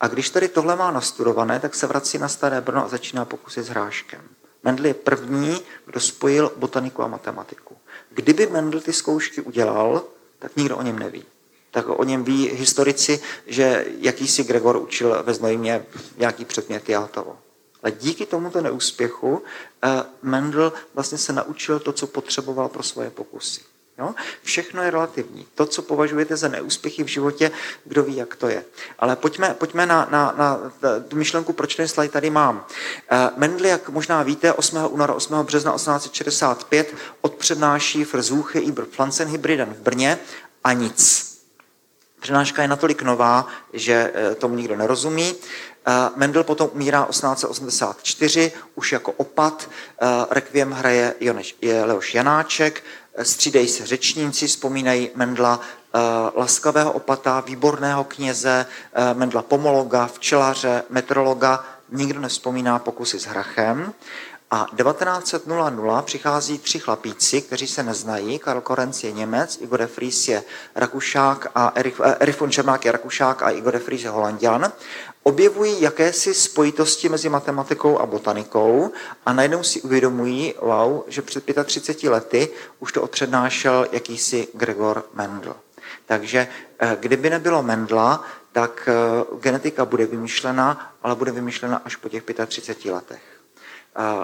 a 0.00 0.08
když 0.08 0.30
tady 0.30 0.48
tohle 0.48 0.76
má 0.76 0.90
nastudované, 0.90 1.60
tak 1.60 1.74
se 1.74 1.86
vrací 1.86 2.18
na 2.18 2.28
Staré 2.28 2.60
Brno 2.60 2.84
a 2.84 2.88
začíná 2.88 3.24
pokusy 3.24 3.62
s 3.62 3.68
hráškem. 3.68 4.20
Mendel 4.62 4.86
je 4.86 4.94
první, 4.94 5.60
kdo 5.86 6.00
spojil 6.00 6.52
botaniku 6.56 7.02
a 7.02 7.06
matematiku. 7.06 7.76
Kdyby 8.10 8.46
Mendel 8.46 8.80
ty 8.80 8.92
zkoušky 8.92 9.40
udělal, 9.40 10.02
tak 10.38 10.56
nikdo 10.56 10.76
o 10.76 10.82
něm 10.82 10.98
neví. 10.98 11.24
Tak 11.70 11.88
o 11.88 12.04
něm 12.04 12.24
ví 12.24 12.48
historici, 12.48 13.20
že 13.46 13.86
jakýsi 13.98 14.44
Gregor 14.44 14.76
učil 14.76 15.22
ve 15.22 15.34
Znojmě 15.34 15.86
nějaký 16.16 16.44
předměty 16.44 16.94
a 16.94 17.06
toho. 17.06 17.38
Ale 17.82 17.92
díky 17.92 18.26
tomuto 18.26 18.60
neúspěchu 18.60 19.42
eh, 19.82 19.88
Mendel 20.22 20.72
vlastně 20.94 21.18
se 21.18 21.32
naučil 21.32 21.80
to, 21.80 21.92
co 21.92 22.06
potřeboval 22.06 22.68
pro 22.68 22.82
svoje 22.82 23.10
pokusy. 23.10 23.60
Jo? 23.98 24.14
Všechno 24.42 24.82
je 24.82 24.90
relativní. 24.90 25.46
To, 25.54 25.66
co 25.66 25.82
považujete 25.82 26.36
za 26.36 26.48
neúspěchy 26.48 27.04
v 27.04 27.06
životě, 27.06 27.50
kdo 27.84 28.02
ví, 28.02 28.16
jak 28.16 28.36
to 28.36 28.48
je. 28.48 28.64
Ale 28.98 29.16
pojďme, 29.16 29.54
pojďme 29.58 29.86
na, 29.86 30.08
na, 30.10 30.34
na 30.38 30.60
tu 31.08 31.16
myšlenku, 31.16 31.52
proč 31.52 31.74
ten 31.74 31.88
slide 31.88 32.12
tady 32.12 32.30
mám. 32.30 32.66
Eh, 33.10 33.30
Mendel, 33.36 33.66
jak 33.66 33.88
možná 33.88 34.22
víte, 34.22 34.52
8. 34.52 34.78
února 34.90 35.14
8. 35.14 35.42
března 35.42 35.72
1865 35.72 36.94
odpřednáší 37.20 38.04
Versuche 38.04 38.60
über 38.60 38.84
Pflanzenhybriden 38.84 39.74
v 39.74 39.80
Brně 39.80 40.18
a 40.64 40.72
nic. 40.72 41.30
Přednáška 42.20 42.62
je 42.62 42.68
natolik 42.68 43.02
nová, 43.02 43.46
že 43.72 44.12
eh, 44.14 44.34
tomu 44.34 44.54
nikdo 44.54 44.76
nerozumí. 44.76 45.34
Eh, 45.86 45.92
Mendel 46.16 46.44
potom 46.44 46.70
umírá 46.72 47.06
1884, 47.10 48.52
už 48.74 48.92
jako 48.92 49.12
opat. 49.12 49.70
Requiem 50.30 50.70
hraje 50.70 51.14
Leoš 51.84 52.14
Janáček, 52.14 52.82
střídají 53.22 53.68
se 53.68 53.86
řečníci, 53.86 54.46
vzpomínají 54.46 55.10
Mendla 55.14 55.60
eh, 55.60 55.98
laskavého 56.34 56.92
opata, 56.92 57.40
výborného 57.40 58.04
kněze, 58.04 58.66
eh, 58.92 59.14
Mendla 59.14 59.42
pomologa, 59.42 60.06
včelaře, 60.06 60.82
metrologa, 60.90 61.64
nikdo 61.92 62.20
nevzpomíná 62.20 62.78
pokusy 62.78 63.18
s 63.18 63.24
hrachem. 63.24 63.92
A 64.54 64.66
1900 64.76 65.44
přichází 66.04 66.58
tři 66.58 66.78
chlapíci, 66.78 67.42
kteří 67.42 67.66
se 67.66 67.82
neznají. 67.82 68.38
Karl 68.38 68.60
Korenc 68.60 69.04
je 69.04 69.12
Němec, 69.12 69.58
Igor 69.60 69.78
de 69.78 69.86
Vries 69.86 70.28
je 70.28 70.42
Rakušák 70.74 71.46
a 71.54 71.72
Erich, 71.74 72.00
eh, 72.04 72.16
Erich 72.20 72.40
von 72.40 72.50
Černák 72.50 72.84
je 72.84 72.92
Rakušák 72.92 73.42
a 73.42 73.50
Igor 73.50 73.72
de 73.72 73.78
Vries 73.78 74.02
je 74.02 74.10
Holandian 74.10 74.72
objevují 75.22 75.82
jakési 75.82 76.34
spojitosti 76.34 77.08
mezi 77.08 77.28
matematikou 77.28 77.98
a 77.98 78.06
botanikou 78.06 78.90
a 79.26 79.32
najednou 79.32 79.62
si 79.62 79.80
uvědomují, 79.80 80.54
wow, 80.62 81.02
že 81.06 81.22
před 81.22 81.44
35 81.64 82.10
lety 82.10 82.48
už 82.78 82.92
to 82.92 83.02
odpřednášel 83.02 83.86
jakýsi 83.92 84.48
Gregor 84.54 85.04
Mendel. 85.14 85.56
Takže 86.06 86.48
eh, 86.78 86.96
kdyby 87.00 87.30
nebylo 87.30 87.62
Mendla, 87.62 88.24
tak 88.52 88.88
eh, 88.88 89.24
genetika 89.40 89.84
bude 89.84 90.06
vymyšlena, 90.06 90.94
ale 91.02 91.14
bude 91.14 91.30
vymyšlena 91.30 91.82
až 91.84 91.96
po 91.96 92.08
těch 92.08 92.24
35 92.46 92.92
letech. 92.92 93.33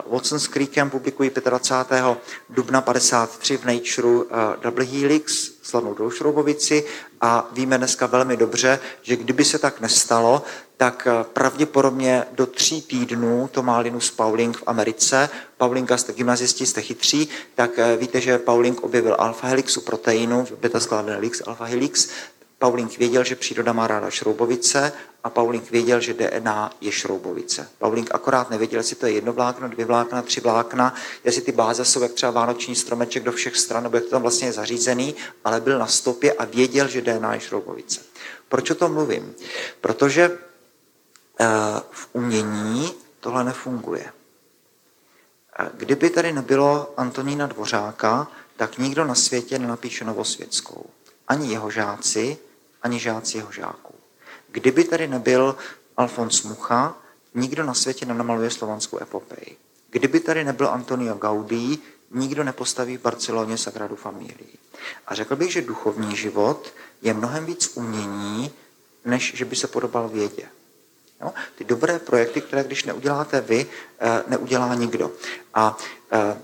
Watson 0.06 0.38
s 0.40 0.48
Creekem 0.48 0.90
publikují 0.90 1.30
25. 1.44 2.04
dubna 2.48 2.80
53 2.80 3.56
v 3.56 3.64
Nature 3.64 4.24
Double 4.62 4.84
Helix, 4.84 5.50
slavnou 5.62 5.94
dvoušroubovici 5.94 6.84
a 7.20 7.48
víme 7.52 7.78
dneska 7.78 8.06
velmi 8.06 8.36
dobře, 8.36 8.80
že 9.02 9.16
kdyby 9.16 9.44
se 9.44 9.58
tak 9.58 9.80
nestalo, 9.80 10.42
tak 10.76 11.06
eh, 11.10 11.24
pravděpodobně 11.32 12.24
do 12.32 12.46
tří 12.46 12.82
týdnů 12.82 13.48
to 13.52 13.62
má 13.62 13.78
Linus 13.78 14.10
Pauling 14.10 14.56
v 14.56 14.62
Americe. 14.66 15.28
Paulinga 15.56 15.96
jste 15.96 16.12
gymnazisti, 16.12 16.66
jste 16.66 16.80
chytří, 16.80 17.28
tak 17.54 17.78
eh, 17.78 17.96
víte, 17.96 18.20
že 18.20 18.38
Pauling 18.38 18.84
objevil 18.84 19.16
alfa 19.18 19.46
helixu 19.46 19.80
proteinu, 19.80 20.46
beta 20.60 20.80
skládaný 20.80 21.14
helix, 21.14 21.42
alfa 21.46 21.64
helix. 21.64 22.08
Pauling 22.60 22.98
věděl, 22.98 23.24
že 23.24 23.36
příroda 23.36 23.72
má 23.72 23.86
ráda 23.86 24.10
šroubovice 24.10 24.92
a 25.24 25.30
Pauling 25.30 25.70
věděl, 25.70 26.00
že 26.00 26.14
DNA 26.14 26.72
je 26.80 26.92
šroubovice. 26.92 27.68
Pauling 27.78 28.14
akorát 28.14 28.50
nevěděl, 28.50 28.80
jestli 28.80 28.96
to 28.96 29.06
je 29.06 29.12
jedno 29.12 29.32
vlákno, 29.32 29.68
dvě 29.68 29.84
vlákna, 29.84 30.22
tři 30.22 30.40
vlákna, 30.40 30.94
jestli 31.24 31.42
ty 31.42 31.52
báze 31.52 31.84
jsou 31.84 32.02
jak 32.02 32.12
třeba 32.12 32.32
vánoční 32.32 32.76
stromeček 32.76 33.22
do 33.22 33.32
všech 33.32 33.56
stran, 33.56 33.82
nebo 33.82 33.96
jak 33.96 34.04
to 34.04 34.10
tam 34.10 34.22
vlastně 34.22 34.48
je 34.48 34.52
zařízený, 34.52 35.14
ale 35.44 35.60
byl 35.60 35.78
na 35.78 35.86
stopě 35.86 36.32
a 36.32 36.44
věděl, 36.44 36.88
že 36.88 37.02
DNA 37.02 37.34
je 37.34 37.40
šroubovice. 37.40 38.00
Proč 38.48 38.70
o 38.70 38.74
tom 38.74 38.92
mluvím? 38.92 39.34
Protože 39.80 40.38
Eh, 41.40 41.80
v 41.90 42.08
umění 42.12 42.94
tohle 43.20 43.44
nefunguje. 43.44 44.12
Eh, 45.58 45.70
kdyby 45.74 46.10
tady 46.10 46.32
nebylo 46.32 46.94
Antonína 46.96 47.46
Dvořáka, 47.46 48.28
tak 48.56 48.78
nikdo 48.78 49.04
na 49.04 49.14
světě 49.14 49.58
nenapíše 49.58 50.04
Novosvětskou. 50.04 50.86
Ani 51.28 51.52
jeho 51.52 51.70
žáci, 51.70 52.38
ani 52.82 52.98
žáci 52.98 53.36
jeho 53.36 53.52
žáků. 53.52 53.94
Kdyby 54.48 54.84
tady 54.84 55.08
nebyl 55.08 55.56
Alfons 55.96 56.42
Mucha, 56.42 56.96
nikdo 57.34 57.64
na 57.64 57.74
světě 57.74 58.06
nenamaluje 58.06 58.50
slovanskou 58.50 59.02
epopej. 59.02 59.56
Kdyby 59.90 60.20
tady 60.20 60.44
nebyl 60.44 60.68
Antonio 60.68 61.14
Gaudí, 61.14 61.82
nikdo 62.10 62.44
nepostaví 62.44 62.96
v 62.96 63.02
Barceloně 63.02 63.58
Sagradu 63.58 63.96
Familii. 63.96 64.58
A 65.06 65.14
řekl 65.14 65.36
bych, 65.36 65.52
že 65.52 65.62
duchovní 65.62 66.16
život 66.16 66.72
je 67.02 67.14
mnohem 67.14 67.46
víc 67.46 67.72
umění, 67.74 68.50
než 69.04 69.32
že 69.34 69.44
by 69.44 69.56
se 69.56 69.66
podobal 69.66 70.08
vědě. 70.08 70.48
Jo? 71.20 71.32
Ty 71.54 71.64
dobré 71.64 71.98
projekty, 71.98 72.40
které 72.40 72.64
když 72.64 72.84
neuděláte 72.84 73.40
vy, 73.40 73.66
eh, 74.00 74.24
neudělá 74.26 74.74
nikdo. 74.74 75.12
A 75.54 75.76
eh, 76.12 76.36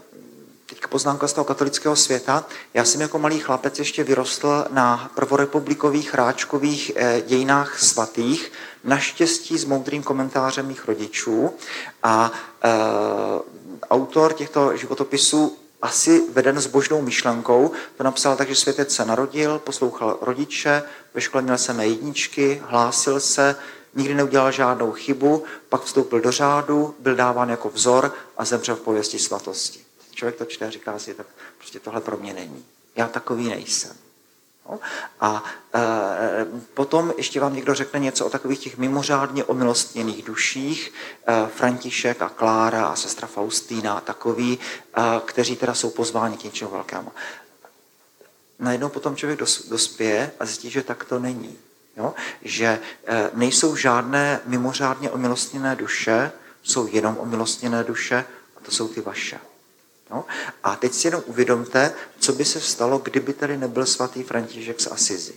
poznámka 0.97 1.29
z 1.29 1.33
toho 1.33 1.45
katolického 1.45 1.97
světa. 1.97 2.45
Já 2.75 2.85
jsem 2.85 3.01
jako 3.01 3.19
malý 3.19 3.39
chlapec 3.39 3.79
ještě 3.79 4.05
vyrostl 4.05 4.65
na 4.71 5.11
prvorepublikových 5.15 6.15
ráčkových 6.15 6.93
eh, 6.97 7.23
dějinách 7.27 7.79
svatých, 7.79 8.53
naštěstí 8.85 9.59
s 9.59 9.65
moudrým 9.65 10.03
komentářem 10.03 10.67
mých 10.67 10.89
rodičů. 10.89 11.51
A 12.03 12.33
e, 12.65 12.71
autor 13.91 14.33
těchto 14.33 14.77
životopisů 14.77 15.57
asi 15.83 16.23
veden 16.33 16.61
s 16.61 16.67
božnou 16.67 17.03
myšlenkou, 17.03 17.71
to 17.97 18.05
napsal 18.05 18.37
tak, 18.37 18.49
že 18.49 18.55
světec 18.55 18.95
se 18.95 19.05
narodil, 19.05 19.59
poslouchal 19.59 20.19
rodiče, 20.21 20.83
ve 21.15 21.21
škole 21.21 21.43
měl 21.43 21.59
se 21.59 21.85
jedničky, 21.85 22.63
hlásil 22.65 23.21
se, 23.21 23.57
nikdy 23.95 24.15
neudělal 24.15 24.53
žádnou 24.53 24.93
chybu, 24.93 25.45
pak 25.69 25.83
vstoupil 25.83 26.21
do 26.21 26.33
řádu, 26.33 26.95
byl 26.99 27.15
dáván 27.15 27.49
jako 27.49 27.69
vzor 27.69 28.15
a 28.37 28.45
zemřel 28.45 28.77
v 28.77 28.81
pověsti 28.81 29.19
svatosti. 29.19 29.86
Člověk 30.17 30.37
to 30.37 30.45
čte 30.45 30.67
a 30.67 30.71
říká 30.71 30.99
si, 30.99 31.15
tak 31.15 31.27
prostě 31.59 31.81
tohle 31.81 32.01
pro 32.01 32.17
mě 32.17 32.35
není. 32.35 32.65
Já 32.97 33.09
takový 33.09 33.49
nejsem. 33.49 33.97
No? 34.71 34.81
A 35.21 35.45
e, 35.75 35.81
potom 36.75 37.15
ještě 37.17 37.41
vám 37.41 37.55
někdo 37.55 37.75
řekne 37.75 38.01
něco 38.01 38.27
o 38.27 38.31
takových 38.31 38.59
těch 38.59 38.79
mimořádně 38.79 39.45
omilostněných 39.45 40.25
duších, 40.25 40.93
e, 41.27 41.47
František 41.47 42.23
a 42.23 42.29
Klára 42.29 42.87
a 42.87 42.97
sestra 42.97 43.29
Faustína 43.29 43.93
a 43.95 44.01
takový, 44.01 44.59
e, 44.59 45.01
kteří 45.25 45.57
teda 45.57 45.75
jsou 45.75 45.91
pozváni 45.91 46.37
k 46.37 46.45
něčemu 46.45 46.71
velkému. 46.71 47.13
Najednou 48.59 48.89
potom 48.89 49.17
člověk 49.17 49.39
dospěje 49.69 50.33
a 50.41 50.45
zjistí, 50.45 50.71
že 50.71 50.83
tak 50.83 51.05
to 51.05 51.19
není. 51.19 51.59
Jo? 51.97 52.15
Že 52.43 52.81
eh, 53.07 53.31
nejsou 53.35 53.77
žádné 53.77 54.41
mimořádně 54.47 55.11
omilostněné 55.11 55.77
duše, 55.77 56.33
jsou 56.63 56.87
jenom 56.87 57.17
omilostněné 57.19 57.85
duše 57.85 58.25
a 58.57 58.61
to 58.61 58.71
jsou 58.71 58.89
ty 58.89 59.01
vaše. 59.01 59.41
Jo? 60.11 60.25
A 60.65 60.77
teď 60.77 60.93
si 60.93 61.07
jenom 61.07 61.23
uvědomte, 61.27 61.95
co 62.19 62.33
by 62.33 62.45
se 62.45 62.61
stalo, 62.61 62.99
kdyby 62.99 63.33
tady 63.33 63.57
nebyl 63.57 63.87
svatý 63.87 64.23
František 64.23 64.81
z 64.81 64.87
Asizi. 64.87 65.35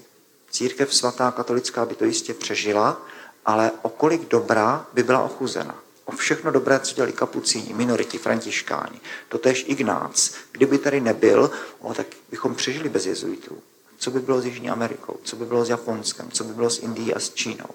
Církev 0.51 0.95
svatá 0.95 1.31
katolická 1.31 1.85
by 1.85 1.95
to 1.95 2.05
jistě 2.05 2.33
přežila, 2.33 3.01
ale 3.45 3.71
o 3.81 3.89
kolik 3.89 4.29
dobrá 4.29 4.87
by 4.93 5.03
byla 5.03 5.23
ochuzena. 5.23 5.75
O 6.05 6.11
všechno 6.11 6.51
dobré, 6.51 6.79
co 6.79 6.95
dělali 6.95 7.13
kapucíni, 7.13 7.73
minoriti, 7.73 8.17
františkáni. 8.17 9.01
Totež 9.29 9.65
Ignác. 9.67 10.31
Kdyby 10.51 10.77
tady 10.77 11.01
nebyl, 11.01 11.51
o, 11.79 11.93
tak 11.93 12.07
bychom 12.29 12.55
přežili 12.55 12.89
bez 12.89 13.05
jezuitů 13.05 13.61
co 13.99 14.11
by 14.11 14.19
bylo 14.19 14.41
s 14.41 14.45
Jižní 14.45 14.69
Amerikou, 14.69 15.19
co 15.23 15.35
by 15.35 15.45
bylo 15.45 15.65
s 15.65 15.69
Japonskem, 15.69 16.31
co 16.31 16.43
by 16.43 16.53
bylo 16.53 16.69
s 16.69 16.79
Indií 16.79 17.13
a 17.13 17.19
s 17.19 17.33
Čínou. 17.33 17.69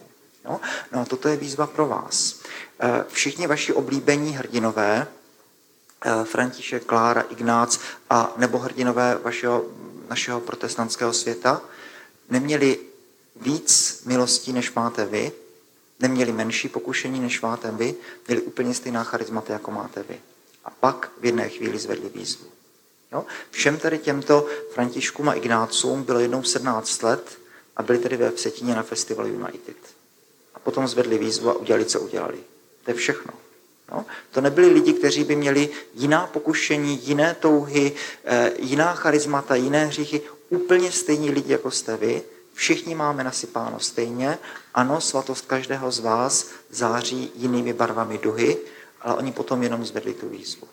No, 0.45 0.61
no 0.93 1.01
a 1.01 1.05
toto 1.05 1.29
je 1.29 1.37
výzva 1.37 1.67
pro 1.67 1.87
vás. 1.87 2.41
Eh, 2.81 3.05
všichni 3.09 3.47
vaši 3.47 3.73
oblíbení 3.73 4.37
hrdinové, 4.37 5.07
František, 6.25 6.85
Klára, 6.85 7.21
Ignác 7.21 7.79
a 8.11 8.33
nebo 8.37 8.59
hrdinové 8.59 9.19
vašeho, 9.23 9.65
našeho 10.11 10.41
protestantského 10.41 11.13
světa, 11.13 11.63
neměli 12.31 12.79
víc 13.37 14.03
milostí, 14.07 14.53
než 14.53 14.73
máte 14.75 15.05
vy, 15.05 15.33
neměli 16.01 16.33
menší 16.33 16.69
pokušení, 16.69 17.21
než 17.21 17.41
máte 17.41 17.71
vy, 17.71 17.95
měli 18.29 18.43
úplně 18.43 18.75
stejná 18.75 19.05
charizmata, 19.05 19.53
jako 19.53 19.71
máte 19.71 20.03
vy. 20.03 20.21
A 20.65 20.71
pak 20.71 21.11
v 21.21 21.25
jedné 21.25 21.49
chvíli 21.49 21.79
zvedli 21.79 22.09
výzvu. 22.09 22.47
Jo? 23.13 23.25
Všem 23.51 23.79
tady 23.79 23.99
těmto 23.99 24.47
Františkům 24.75 25.29
a 25.29 25.35
Ignácům 25.35 26.03
bylo 26.03 26.21
jednou 26.21 26.43
17 26.43 27.03
let 27.03 27.39
a 27.77 27.83
byli 27.83 27.99
tedy 27.99 28.17
ve 28.17 28.31
Vsetíně 28.31 28.75
na 28.75 28.83
Festival 28.83 29.27
United. 29.27 29.77
A 30.55 30.59
potom 30.59 30.89
zvedli 30.89 31.19
výzvu 31.19 31.51
a 31.51 31.55
udělali, 31.55 31.85
co 31.85 32.01
udělali. 32.01 32.39
To 32.85 32.91
je 32.91 32.95
všechno. 32.95 33.44
No? 33.95 34.05
To 34.31 34.41
nebyli 34.41 34.69
lidi, 34.69 34.93
kteří 34.93 35.25
by 35.25 35.37
měli 35.37 35.69
jiná 35.95 36.27
pokušení, 36.27 37.01
jiné 37.03 37.37
touhy, 37.41 37.93
eh, 38.25 38.53
jiná 38.59 38.95
charizmata, 38.95 39.55
jiné 39.55 39.87
hříchy, 39.87 40.23
úplně 40.49 40.93
stejní 40.93 41.31
lidi, 41.31 41.53
jako 41.53 41.71
jste 41.71 41.97
vy. 41.97 42.23
Všichni 42.55 42.95
máme 42.95 43.25
nasypáno 43.25 43.81
stejně. 43.81 44.39
Ano, 44.75 45.01
svatost 45.01 45.47
každého 45.47 45.91
z 45.91 45.99
vás 45.99 46.51
září 46.71 47.33
jinými 47.35 47.73
barvami 47.73 48.19
duhy, 48.19 48.57
ale 49.01 49.15
oni 49.15 49.33
potom 49.33 49.63
jenom 49.63 49.85
zvedli 49.85 50.15
tu 50.15 50.29
výzvu. 50.29 50.67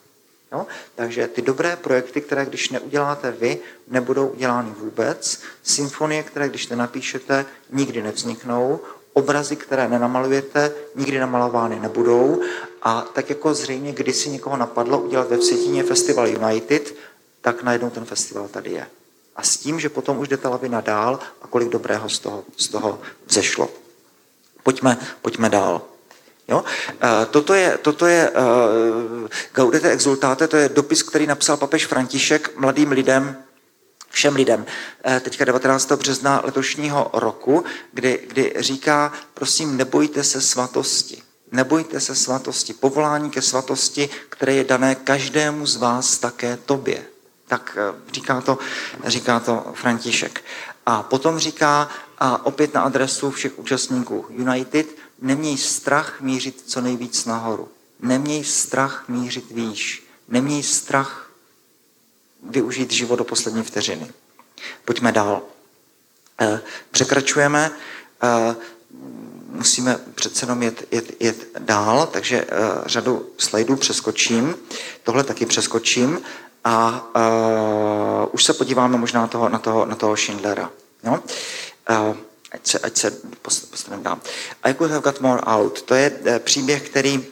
Jo? 0.52 0.68
Takže 0.96 1.28
ty 1.28 1.42
dobré 1.42 1.76
projekty, 1.76 2.22
které 2.22 2.46
když 2.46 2.70
neuděláte 2.70 3.32
vy, 3.32 3.60
nebudou 3.88 4.28
udělány 4.28 4.72
vůbec. 4.78 5.42
Symfonie, 5.64 6.24
které 6.24 6.50
když 6.50 6.68
nenapíšete, 6.68 7.46
nikdy 7.70 8.04
nevzniknou. 8.04 8.80
Obrazy, 9.14 9.56
které 9.56 9.88
nenamalujete, 9.88 10.72
nikdy 10.96 11.20
namalovány 11.20 11.80
nebudou. 11.80 12.42
A 12.82 13.02
tak 13.02 13.30
jako 13.30 13.54
zřejmě 13.54 13.92
kdysi 13.92 14.30
někoho 14.30 14.58
napadlo 14.58 15.02
udělat 15.02 15.30
ve 15.30 15.38
Vsetíně 15.38 15.84
Festival 15.84 16.28
United, 16.28 16.96
tak 17.42 17.64
najednou 17.64 17.90
ten 17.90 18.06
festival 18.06 18.48
tady 18.48 18.72
je. 18.72 18.88
A 19.36 19.44
s 19.44 19.58
tím, 19.58 19.80
že 19.80 19.90
potom 19.90 20.20
už 20.20 20.28
jde 20.28 20.38
ta 20.38 20.50
lavina 20.50 20.82
dál 20.82 21.20
a 21.42 21.48
kolik 21.48 21.70
dobrého 21.70 22.10
z 22.10 22.20
toho, 22.20 22.44
z 22.58 22.68
toho 22.68 23.02
zešlo. 23.30 23.70
Pojďme, 24.64 24.98
pojďme 25.22 25.50
dál. 25.50 25.82
Jo? 26.48 26.64
Eh, 27.02 27.26
toto 27.26 27.54
je, 27.54 27.78
toto 27.78 28.06
je 28.06 28.30
uh, 28.30 29.28
Gaudete 29.54 29.92
exultate, 29.92 30.48
to 30.48 30.58
je 30.58 30.70
dopis, 30.70 31.04
který 31.04 31.28
napsal 31.28 31.58
papež 31.58 31.86
František 31.86 32.58
mladým 32.58 32.92
lidem, 32.92 33.38
všem 34.10 34.36
lidem, 34.36 34.66
uh, 35.06 35.20
teďka 35.20 35.46
19. 35.46 35.92
března 35.92 36.42
letošního 36.44 37.10
roku, 37.14 37.64
kdy, 37.94 38.20
kdy 38.28 38.54
říká, 38.60 39.14
prosím, 39.34 39.78
nebojte 39.78 40.24
se 40.24 40.42
svatosti. 40.42 41.24
Nebojte 41.52 42.00
se 42.00 42.16
svatosti, 42.16 42.74
povolání 42.74 43.30
ke 43.30 43.42
svatosti, 43.42 44.10
které 44.30 44.54
je 44.54 44.64
dané 44.64 44.96
každému 44.96 45.66
z 45.66 45.76
vás, 45.76 46.18
také 46.18 46.58
tobě. 46.58 47.06
Tak 47.48 47.78
říká 48.14 48.42
to, 48.42 48.58
říká 49.06 49.40
to 49.40 49.72
František. 49.76 50.44
A 50.86 51.04
potom 51.04 51.40
říká, 51.40 51.90
a 52.18 52.46
opět 52.46 52.74
na 52.74 52.82
adresu 52.82 53.32
všech 53.32 53.60
účastníků 53.60 54.26
United, 54.30 54.88
neměj 55.22 55.58
strach 55.58 56.22
mířit 56.22 56.64
co 56.66 56.82
nejvíc 56.82 57.26
nahoru. 57.26 57.70
Neměj 58.00 58.44
strach 58.44 59.04
mířit 59.08 59.52
výš. 59.52 60.04
Neměj 60.28 60.64
strach 60.64 61.32
využít 62.44 62.92
život 62.92 63.16
do 63.16 63.24
poslední 63.24 63.64
vteřiny. 63.64 64.12
Pojďme 64.86 65.12
dál. 65.12 65.42
Eh, 66.42 66.62
překračujeme, 66.92 67.72
eh, 68.24 68.56
musíme 69.52 70.00
přece 70.16 70.44
jenom 70.44 70.64
jet, 70.64 70.88
jet, 70.92 71.12
jet 71.20 71.48
dál, 71.60 72.08
takže 72.08 72.46
eh, 72.48 72.58
řadu 72.86 73.30
slajdů 73.38 73.76
přeskočím. 73.76 74.56
Tohle 75.04 75.24
taky 75.24 75.46
přeskočím 75.46 76.22
a 76.64 77.08
uh, 77.16 78.30
už 78.32 78.44
se 78.44 78.54
podíváme 78.54 78.98
možná 78.98 79.22
na 79.22 79.28
toho, 79.28 79.50
na 79.50 79.60
toho, 79.60 79.86
na 79.86 79.96
toho 79.96 80.18
Schindlera. 80.18 80.72
Jo? 81.04 81.20
Uh, 81.90 82.16
ať 82.52 82.68
se, 82.68 82.80
ať 82.80 82.98
se 82.98 83.12
postavím 83.42 84.04
dám. 84.04 84.22
I 84.64 84.74
could 84.74 84.92
have 84.92 85.02
got 85.02 85.22
more 85.22 85.42
out. 85.46 85.82
To 85.82 85.96
je 85.96 86.20
eh, 86.26 86.40
příběh, 86.40 86.90
který 86.90 87.26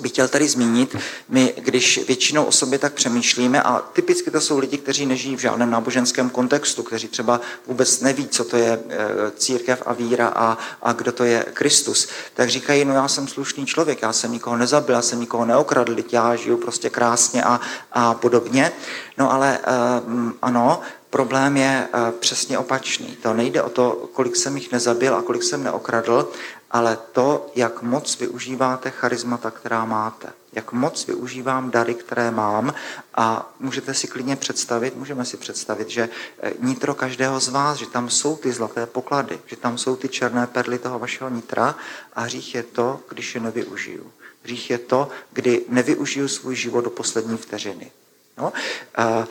bych 0.00 0.12
chtěl 0.12 0.28
tady 0.28 0.48
zmínit. 0.48 0.96
My, 1.28 1.54
když 1.56 2.06
většinou 2.06 2.44
o 2.44 2.52
sobě 2.52 2.78
tak 2.78 2.92
přemýšlíme, 2.92 3.62
a 3.62 3.78
typicky 3.78 4.30
to 4.30 4.40
jsou 4.40 4.58
lidi, 4.58 4.78
kteří 4.78 5.06
nežijí 5.06 5.36
v 5.36 5.40
žádném 5.40 5.70
náboženském 5.70 6.30
kontextu, 6.30 6.82
kteří 6.82 7.08
třeba 7.08 7.40
vůbec 7.66 8.00
neví, 8.00 8.28
co 8.28 8.44
to 8.44 8.56
je 8.56 8.80
eh, 8.88 8.98
církev 9.36 9.82
a 9.86 9.92
víra 9.92 10.28
a, 10.28 10.58
a 10.82 10.92
kdo 10.92 11.12
to 11.12 11.24
je 11.24 11.46
Kristus, 11.52 12.08
tak 12.34 12.48
říkají, 12.48 12.84
no 12.84 12.94
já 12.94 13.08
jsem 13.08 13.28
slušný 13.28 13.66
člověk, 13.66 14.02
já 14.02 14.12
jsem 14.12 14.32
nikoho 14.32 14.56
nezabil, 14.56 14.94
já 14.94 15.02
jsem 15.02 15.20
nikoho 15.20 15.44
neokradl, 15.44 15.96
já 16.12 16.36
žiju 16.36 16.56
prostě 16.56 16.90
krásně 16.90 17.44
a, 17.44 17.60
a 17.92 18.14
podobně. 18.14 18.72
No 19.18 19.32
ale 19.32 19.58
um, 20.06 20.34
ano, 20.42 20.80
Problém 21.14 21.56
je 21.56 21.88
eh, 21.94 22.12
přesně 22.18 22.58
opačný. 22.58 23.16
To 23.22 23.34
nejde 23.34 23.62
o 23.62 23.70
to, 23.70 24.08
kolik 24.12 24.36
jsem 24.36 24.56
jich 24.56 24.72
nezabil 24.72 25.14
a 25.14 25.22
kolik 25.22 25.42
jsem 25.42 25.64
neokradl, 25.64 26.28
ale 26.74 26.98
to, 27.12 27.46
jak 27.54 27.82
moc 27.82 28.18
využíváte 28.18 28.90
charismata, 28.90 29.50
která 29.50 29.84
máte. 29.84 30.32
Jak 30.52 30.72
moc 30.72 31.06
využívám 31.06 31.70
dary, 31.70 31.94
které 31.94 32.30
mám 32.30 32.74
a 33.14 33.54
můžete 33.60 33.94
si 33.94 34.06
klidně 34.08 34.36
představit, 34.36 34.96
můžeme 34.96 35.24
si 35.24 35.36
představit, 35.36 35.88
že 35.90 36.08
eh, 36.42 36.52
nitro 36.60 36.94
každého 36.94 37.40
z 37.40 37.48
vás, 37.48 37.78
že 37.78 37.86
tam 37.86 38.10
jsou 38.10 38.36
ty 38.36 38.52
zlaté 38.52 38.86
poklady, 38.86 39.38
že 39.46 39.56
tam 39.56 39.78
jsou 39.78 39.96
ty 39.96 40.08
černé 40.08 40.46
perly 40.46 40.78
toho 40.78 40.98
vašeho 40.98 41.30
nitra 41.30 41.74
a 42.12 42.20
hřích 42.20 42.54
je 42.54 42.62
to, 42.62 43.00
když 43.08 43.34
je 43.34 43.40
nevyužiju. 43.40 44.12
Hřích 44.42 44.70
je 44.70 44.78
to, 44.78 45.08
kdy 45.32 45.64
nevyužiju 45.68 46.28
svůj 46.28 46.56
život 46.56 46.80
do 46.80 46.90
poslední 46.90 47.36
vteřiny. 47.36 47.90
No? 48.38 48.52
Uh, 48.98 49.24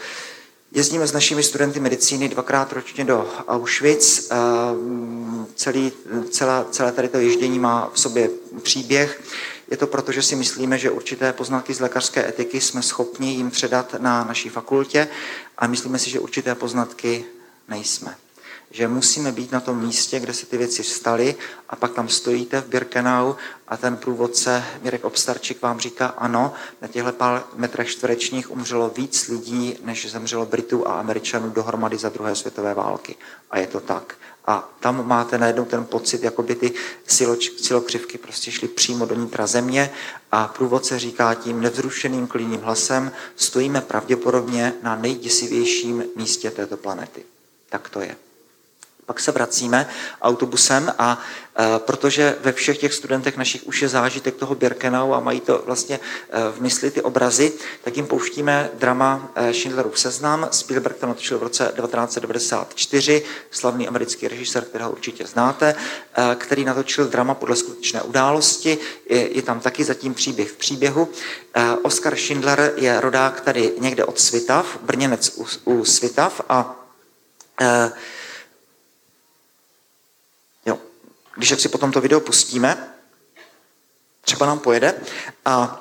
Jezdíme 0.75 1.07
s 1.07 1.13
našimi 1.13 1.43
studenty 1.43 1.79
medicíny 1.79 2.29
dvakrát 2.29 2.73
ročně 2.73 3.05
do 3.05 3.29
Auschwitz. 3.47 4.29
Celý, 5.55 5.91
celá, 6.29 6.65
celé 6.71 6.91
tady 6.91 7.09
to 7.09 7.17
ježdění 7.17 7.59
má 7.59 7.91
v 7.93 7.99
sobě 7.99 8.29
příběh. 8.61 9.21
Je 9.71 9.77
to 9.77 9.87
proto, 9.87 10.11
že 10.11 10.21
si 10.21 10.35
myslíme, 10.35 10.77
že 10.77 10.91
určité 10.91 11.33
poznatky 11.33 11.73
z 11.73 11.79
lékařské 11.79 12.29
etiky 12.29 12.61
jsme 12.61 12.81
schopni 12.81 13.33
jim 13.33 13.51
předat 13.51 13.95
na 13.99 14.23
naší 14.23 14.49
fakultě 14.49 15.07
a 15.57 15.67
myslíme 15.67 15.99
si, 15.99 16.09
že 16.09 16.19
určité 16.19 16.55
poznatky 16.55 17.25
nejsme 17.67 18.15
že 18.73 18.87
musíme 18.87 19.31
být 19.31 19.51
na 19.51 19.59
tom 19.59 19.79
místě, 19.79 20.19
kde 20.19 20.33
se 20.33 20.45
ty 20.45 20.57
věci 20.57 20.83
staly 20.83 21.35
a 21.69 21.75
pak 21.75 21.93
tam 21.93 22.09
stojíte 22.09 22.61
v 22.61 22.67
Birkenau 22.67 23.33
a 23.67 23.77
ten 23.77 23.97
průvodce 23.97 24.63
Mirek 24.81 25.05
Obstarčík 25.05 25.61
vám 25.61 25.79
říká, 25.79 26.07
ano, 26.07 26.53
na 26.81 26.87
těchto 26.87 27.11
pár 27.11 27.43
metrech 27.55 27.89
čtverečních 27.89 28.51
umřelo 28.51 28.89
víc 28.89 29.27
lidí, 29.27 29.77
než 29.83 30.11
zemřelo 30.11 30.45
Britů 30.45 30.87
a 30.87 30.99
Američanů 30.99 31.49
dohromady 31.49 31.97
za 31.97 32.09
druhé 32.09 32.35
světové 32.35 32.73
války. 32.73 33.15
A 33.51 33.59
je 33.59 33.67
to 33.67 33.79
tak. 33.79 34.15
A 34.45 34.69
tam 34.79 35.07
máte 35.07 35.37
najednou 35.37 35.65
ten 35.65 35.85
pocit, 35.85 36.23
jako 36.23 36.43
by 36.43 36.55
ty 36.55 36.73
siloč, 37.07 37.51
silokřivky 37.61 38.17
prostě 38.17 38.51
šly 38.51 38.67
přímo 38.67 39.05
do 39.05 39.15
nitra 39.15 39.47
země 39.47 39.91
a 40.31 40.47
průvodce 40.47 40.99
říká 40.99 41.33
tím 41.33 41.61
nevzrušeným 41.61 42.27
klidným 42.27 42.61
hlasem, 42.61 43.11
stojíme 43.35 43.81
pravděpodobně 43.81 44.73
na 44.83 44.95
nejděsivějším 44.95 46.03
místě 46.15 46.51
této 46.51 46.77
planety. 46.77 47.23
Tak 47.69 47.89
to 47.89 48.01
je. 48.01 48.15
Pak 49.05 49.19
se 49.19 49.31
vracíme 49.31 49.89
autobusem 50.21 50.93
a 50.99 51.21
e, 51.59 51.79
protože 51.79 52.35
ve 52.41 52.51
všech 52.51 52.77
těch 52.77 52.93
studentech 52.93 53.37
našich 53.37 53.67
už 53.67 53.81
je 53.81 53.89
zážitek 53.89 54.35
toho 54.35 54.55
Birkenau 54.55 55.13
a 55.13 55.19
mají 55.19 55.39
to 55.39 55.63
vlastně 55.65 55.99
e, 55.99 56.51
v 56.51 56.61
mysli 56.61 56.91
ty 56.91 57.01
obrazy, 57.01 57.53
tak 57.83 57.97
jim 57.97 58.07
pouštíme 58.07 58.69
drama 58.73 59.31
e, 59.35 59.53
Schindlerův 59.53 59.99
seznam. 59.99 60.47
Spielberg 60.51 60.97
to 60.97 61.07
natočil 61.07 61.39
v 61.39 61.43
roce 61.43 61.63
1994, 61.63 63.23
slavný 63.51 63.87
americký 63.87 64.27
režisér, 64.27 64.65
kterého 64.65 64.91
určitě 64.91 65.27
znáte, 65.27 65.75
e, 66.15 66.35
který 66.35 66.65
natočil 66.65 67.07
drama 67.07 67.33
podle 67.33 67.55
skutečné 67.55 68.01
události. 68.01 68.77
Je, 69.09 69.35
je 69.35 69.41
tam 69.41 69.59
taky 69.59 69.83
zatím 69.83 70.13
příběh 70.13 70.51
v 70.51 70.57
příběhu. 70.57 71.09
E, 71.53 71.75
Oscar 71.81 72.15
Schindler 72.15 72.73
je 72.75 73.01
rodák 73.01 73.41
tady 73.41 73.73
někde 73.79 74.05
od 74.05 74.19
Svitav, 74.19 74.79
brněnec 74.81 75.31
u, 75.37 75.45
u 75.63 75.85
Svitav 75.85 76.41
a 76.49 76.75
e, 77.61 77.91
když 81.35 81.51
jak 81.51 81.59
si 81.59 81.69
potom 81.69 81.91
to 81.91 82.01
video 82.01 82.19
pustíme, 82.19 82.93
třeba 84.21 84.45
nám 84.45 84.59
pojede 84.59 84.93
a 85.45 85.79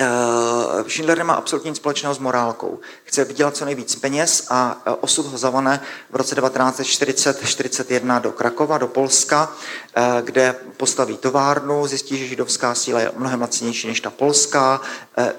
Uh, 0.00 0.88
Schindler 0.88 1.18
nemá 1.18 1.34
absolutně 1.34 1.68
nic 1.68 1.76
společného 1.76 2.14
s 2.14 2.18
morálkou. 2.18 2.80
Chce 3.04 3.24
vydělat 3.24 3.56
co 3.56 3.64
nejvíc 3.64 3.94
peněz 3.96 4.46
a 4.50 4.82
uh, 4.86 4.94
osud 5.00 5.26
ho 5.26 5.38
zavane 5.38 5.80
v 6.10 6.16
roce 6.16 6.34
1940-41 6.34 8.20
do 8.20 8.32
Krakova, 8.32 8.78
do 8.78 8.86
Polska, 8.86 9.52
uh, 9.52 10.02
kde 10.22 10.54
postaví 10.76 11.16
továrnu, 11.16 11.86
zjistí, 11.86 12.18
že 12.18 12.26
židovská 12.26 12.74
síla 12.74 13.00
je 13.00 13.12
mnohem 13.16 13.40
lacinější 13.40 13.86
než 13.86 14.00
ta 14.00 14.10
polská, 14.10 14.80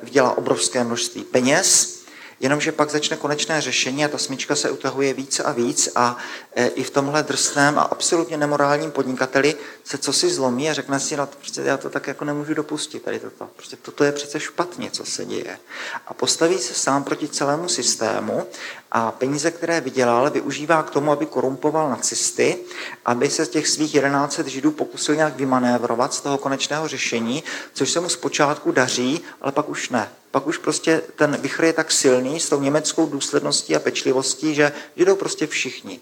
vydělá 0.04 0.38
obrovské 0.38 0.84
množství 0.84 1.24
peněz 1.24 1.97
Jenomže 2.40 2.72
pak 2.72 2.92
začne 2.92 3.18
konečné 3.18 3.62
řešení 3.62 4.06
a 4.06 4.08
ta 4.08 4.18
smyčka 4.18 4.56
se 4.56 4.72
utahuje 4.72 5.14
více 5.14 5.44
a 5.44 5.52
víc 5.52 5.90
a 5.96 6.18
e, 6.56 6.68
i 6.68 6.84
v 6.84 6.90
tomhle 6.90 7.24
drsném 7.24 7.80
a 7.80 7.82
absolutně 7.82 8.38
nemorálním 8.38 8.92
podnikateli 8.92 9.56
se 9.84 9.98
co 9.98 10.14
si 10.14 10.30
zlomí 10.30 10.70
a 10.70 10.74
řekne 10.74 11.00
si, 11.00 11.18
no, 11.18 11.28
prostě 11.28 11.62
já 11.62 11.78
to 11.78 11.90
tak 11.90 12.08
jako 12.08 12.26
nemůžu 12.26 12.54
dopustit, 12.54 13.04
tady 13.04 13.20
toto. 13.20 13.50
Prostě 13.56 13.76
toto 13.76 14.04
je 14.04 14.12
přece 14.12 14.40
špatně, 14.40 14.92
co 14.92 15.06
se 15.06 15.26
děje. 15.26 15.60
A 16.08 16.14
postaví 16.14 16.58
se 16.58 16.74
sám 16.74 17.04
proti 17.04 17.28
celému 17.28 17.70
systému 17.70 18.48
a 18.92 19.12
peníze, 19.12 19.52
které 19.52 19.82
vydělal, 19.82 20.30
využívá 20.30 20.84
k 20.84 20.90
tomu, 20.90 21.12
aby 21.12 21.26
korumpoval 21.26 21.90
nacisty, 21.90 22.58
aby 23.06 23.30
se 23.30 23.46
z 23.46 23.50
těch 23.50 23.68
svých 23.68 23.96
11 23.96 24.40
židů 24.40 24.72
pokusil 24.72 25.16
nějak 25.16 25.36
vymanévrovat 25.36 26.14
z 26.14 26.22
toho 26.22 26.38
konečného 26.38 26.88
řešení, 26.88 27.44
což 27.74 27.92
se 27.92 28.00
mu 28.00 28.10
zpočátku 28.10 28.72
daří, 28.72 29.22
ale 29.42 29.52
pak 29.52 29.70
už 29.70 29.90
ne 29.90 30.10
pak 30.32 30.48
už 30.48 30.58
prostě 30.58 31.02
ten 31.16 31.38
vichr 31.42 31.64
je 31.64 31.74
tak 31.74 31.92
silný 31.92 32.40
s 32.40 32.50
tou 32.50 32.62
německou 32.62 33.06
důsledností 33.06 33.76
a 33.76 33.80
pečlivostí, 33.80 34.56
že 34.56 34.72
jdou 34.96 35.16
prostě 35.16 35.48
všichni. 35.48 36.00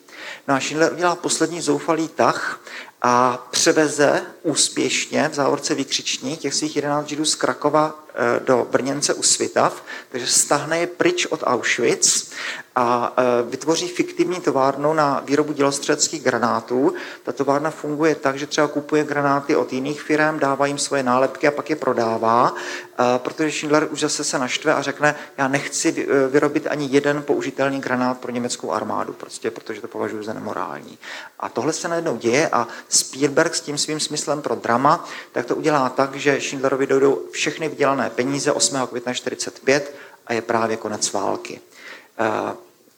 No 0.48 0.56
a 0.56 0.60
Schindler 0.60 0.94
udělá 0.94 1.16
poslední 1.16 1.62
zoufalý 1.62 2.08
tah 2.08 2.62
a 3.02 3.48
převeze 3.52 4.22
úspěšně 4.44 5.30
v 5.30 5.34
závorce 5.34 5.76
vykřiční 5.76 6.38
těch 6.38 6.54
svých 6.54 6.76
11 6.76 7.08
židů 7.08 7.26
z 7.26 7.36
Krakova 7.36 8.06
eh, 8.10 8.40
do 8.40 8.68
Brněnce 8.72 9.14
u 9.14 9.24
Svitav, 9.24 9.84
takže 10.12 10.28
stahne 10.28 10.80
je 10.80 10.88
pryč 10.88 11.26
od 11.26 11.44
Auschwitz 11.44 12.32
a 12.76 13.14
e, 13.18 13.44
vytvoří 13.44 13.88
fiktivní 13.88 14.42
továrnu 14.42 14.94
na 14.94 15.22
výrobu 15.26 15.54
dělostřeleckých 15.54 16.24
granátů. 16.24 16.94
Ta 17.24 17.32
továrna 17.32 17.72
funguje 17.72 18.16
tak, 18.16 18.38
že 18.38 18.48
třeba 18.48 18.68
kupuje 18.68 19.04
granáty 19.04 19.56
od 19.56 19.74
jiných 19.74 20.02
firm, 20.02 20.40
dává 20.40 20.66
jim 20.66 20.78
svoje 20.78 21.04
nálepky 21.04 21.48
a 21.48 21.52
pak 21.52 21.70
je 21.70 21.76
prodává, 21.76 22.54
e, 23.00 23.20
protože 23.20 23.52
Schindler 23.52 23.88
už 23.92 24.00
zase 24.00 24.24
se 24.24 24.40
naštve 24.40 24.74
a 24.74 24.82
řekne, 24.82 25.16
já 25.38 25.48
nechci 25.48 26.08
e, 26.10 26.28
vyrobit 26.28 26.68
ani 26.68 26.88
jeden 26.92 27.24
použitelný 27.24 27.82
granát 27.82 28.18
pro 28.18 28.32
německou 28.32 28.72
armádu, 28.72 29.14
prostě, 29.14 29.52
protože 29.52 29.82
to 29.82 29.88
považuji 29.88 30.24
za 30.24 30.34
nemorální. 30.34 30.98
A 31.40 31.50
tohle 31.50 31.74
se 31.74 31.88
najednou 31.88 32.18
děje 32.18 32.50
a 32.50 32.68
Spielberg 32.90 33.56
s 33.56 33.62
tím 33.62 33.78
svým 33.78 34.00
smyslem 34.00 34.42
pro 34.42 34.56
drama, 34.56 35.06
tak 35.32 35.46
to 35.46 35.56
udělá 35.56 35.90
tak, 35.90 36.16
že 36.16 36.42
Schindlerovi 36.42 36.88
dojdou 36.88 37.22
všechny 37.32 37.70
vydělané 37.70 38.10
peníze 38.10 38.52
8. 38.52 38.88
května 38.88 39.12
1945 39.14 39.96
a 40.28 40.34
je 40.34 40.42
právě 40.42 40.78
konec 40.78 41.14
války. 41.14 41.62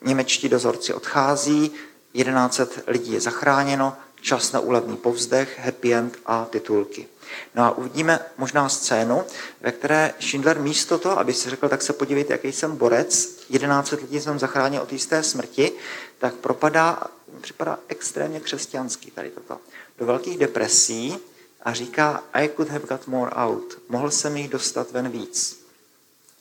Němečtí 0.01 0.49
dozorci 0.49 0.93
odchází, 0.93 1.71
1100 2.13 2.81
lidí 2.87 3.13
je 3.13 3.21
zachráněno, 3.21 3.97
čas 4.21 4.51
na 4.51 4.59
úlevný 4.59 4.97
povzdech, 4.97 5.59
happy 5.59 5.93
end 5.93 6.17
a 6.25 6.45
titulky. 6.45 7.07
No 7.55 7.63
a 7.63 7.77
uvidíme 7.77 8.19
možná 8.37 8.69
scénu, 8.69 9.23
ve 9.61 9.71
které 9.71 10.13
Schindler 10.19 10.59
místo 10.59 10.97
toho, 10.97 11.19
aby 11.19 11.33
si 11.33 11.49
řekl, 11.49 11.69
tak 11.69 11.81
se 11.81 11.93
podívejte, 11.93 12.33
jaký 12.33 12.51
jsem 12.51 12.75
borec, 12.75 13.39
11 13.49 13.91
lidí 13.91 14.21
jsem 14.21 14.39
zachránil 14.39 14.81
od 14.81 14.93
jisté 14.93 15.23
smrti, 15.23 15.71
tak 16.17 16.33
propadá, 16.33 17.03
připadá 17.41 17.79
extrémně 17.87 18.39
křesťanský 18.39 19.11
tady 19.11 19.29
toto, 19.29 19.59
do 19.97 20.05
velkých 20.05 20.37
depresí 20.37 21.17
a 21.63 21.73
říká, 21.73 22.23
I 22.33 22.49
could 22.55 22.69
have 22.69 22.87
got 22.87 23.07
more 23.07 23.31
out. 23.31 23.79
Mohl 23.89 24.11
jsem 24.11 24.37
jich 24.37 24.49
dostat 24.49 24.91
ven 24.91 25.09
víc. 25.09 25.56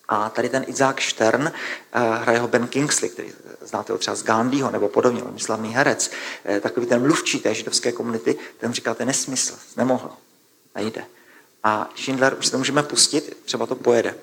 A 0.08 0.30
tady 0.30 0.48
ten 0.48 0.64
Isaac 0.66 1.00
Stern, 1.00 1.46
eh, 1.46 2.00
hraje 2.22 2.38
ho 2.38 2.48
Ben 2.48 2.68
Kingsley, 2.68 3.10
který 3.10 3.32
znáte 3.60 3.92
ho 3.92 3.98
třeba 3.98 4.14
z 4.14 4.22
Gandhiho 4.22 4.70
nebo 4.70 4.88
podobně, 4.88 5.22
on 5.22 5.38
slavný 5.38 5.74
herec, 5.74 6.10
eh, 6.44 6.60
takový 6.60 6.86
ten 6.86 7.02
mluvčí 7.02 7.40
té 7.40 7.54
židovské 7.54 7.92
komunity, 7.92 8.38
ten 8.58 8.72
říká, 8.72 8.94
to 8.94 9.02
je 9.02 9.06
nesmysl, 9.06 9.54
nemohl, 9.76 10.10
nejde. 10.74 11.04
A 11.62 11.90
Schindler, 11.96 12.36
už 12.38 12.46
se 12.46 12.52
to 12.52 12.58
můžeme 12.58 12.82
pustit, 12.82 13.36
třeba 13.44 13.66
to 13.66 13.74
pojede. 13.74 14.14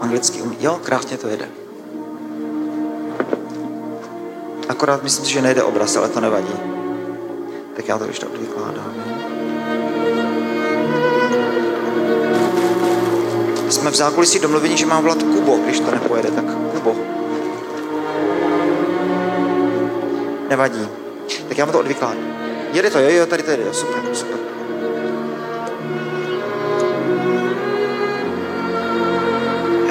Anglicky 0.00 0.42
umí, 0.42 0.56
jo, 0.60 0.80
krásně 0.84 1.18
to 1.18 1.28
jede. 1.28 1.50
Akorát 4.68 5.02
myslím 5.02 5.24
si, 5.24 5.32
že 5.32 5.42
nejde 5.42 5.62
obraz, 5.62 5.96
ale 5.96 6.08
to 6.08 6.20
nevadí. 6.20 6.54
Tak 7.76 7.88
já 7.88 7.98
to 7.98 8.04
ještě 8.04 8.26
odvykládám. 8.26 9.13
Jsme 13.74 13.90
v 13.90 13.94
zákulisí 13.94 14.38
domluvení, 14.38 14.76
že 14.76 14.86
mám 14.86 15.02
volat 15.02 15.22
Kubo, 15.22 15.56
když 15.56 15.80
to 15.80 15.90
nepojede, 15.90 16.30
tak 16.30 16.44
Kubo. 16.74 16.96
Nevadí. 20.48 20.88
Tak 21.48 21.58
já 21.58 21.64
mu 21.64 21.72
to 21.72 21.78
odvykládám. 21.78 22.34
Jede 22.72 22.90
to, 22.90 22.98
jo, 22.98 23.08
jo, 23.10 23.26
tady 23.26 23.42
to 23.42 23.50
jede, 23.50 23.74
super, 23.74 24.00
super. 24.12 24.38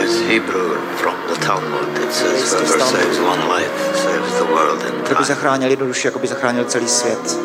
It's 0.03 0.19
Hebrew 0.19 0.77
from 0.95 1.15
the 1.27 1.45
Talmud. 1.45 1.97
It 2.03 2.13
says 2.13 2.53
whoever 2.53 2.79
saves 2.79 3.19
one 3.19 3.55
life 3.55 3.95
saves 3.95 4.33
the 4.33 4.53
world 4.53 4.83
in 4.83 4.93
Kdo 5.03 5.15
by 5.15 5.23
zachránil 5.23 5.69
jednu 5.69 5.87
duši, 5.87 6.07
jako 6.07 6.19
by 6.19 6.27
zachránil 6.27 6.65
celý 6.65 6.87
svět. 6.87 7.39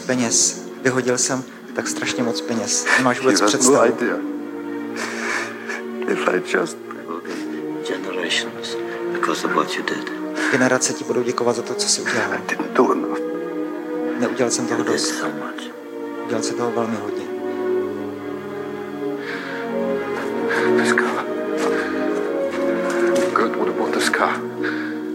Peněz. 0.00 0.62
Vyhodil 0.82 1.18
jsem 1.18 1.44
tak 1.74 1.88
strašně 1.88 2.22
moc 2.22 2.40
peněz. 2.40 2.86
Nemáš 2.98 3.20
vůbec 3.20 3.40
představu. 3.40 3.92
Generace 10.50 10.92
ti 10.92 11.04
budou 11.04 11.22
děkovat 11.22 11.56
za 11.56 11.62
to, 11.62 11.74
co 11.74 11.88
jsi 11.88 12.00
udělal. 12.02 12.30
Neudělal 14.20 14.50
jsem 14.50 14.66
toho 14.66 14.82
dost. 14.82 15.24
Udělal 16.24 16.42
jsem 16.42 16.56
toho 16.56 16.70
velmi 16.70 16.96
hodně. 16.96 17.26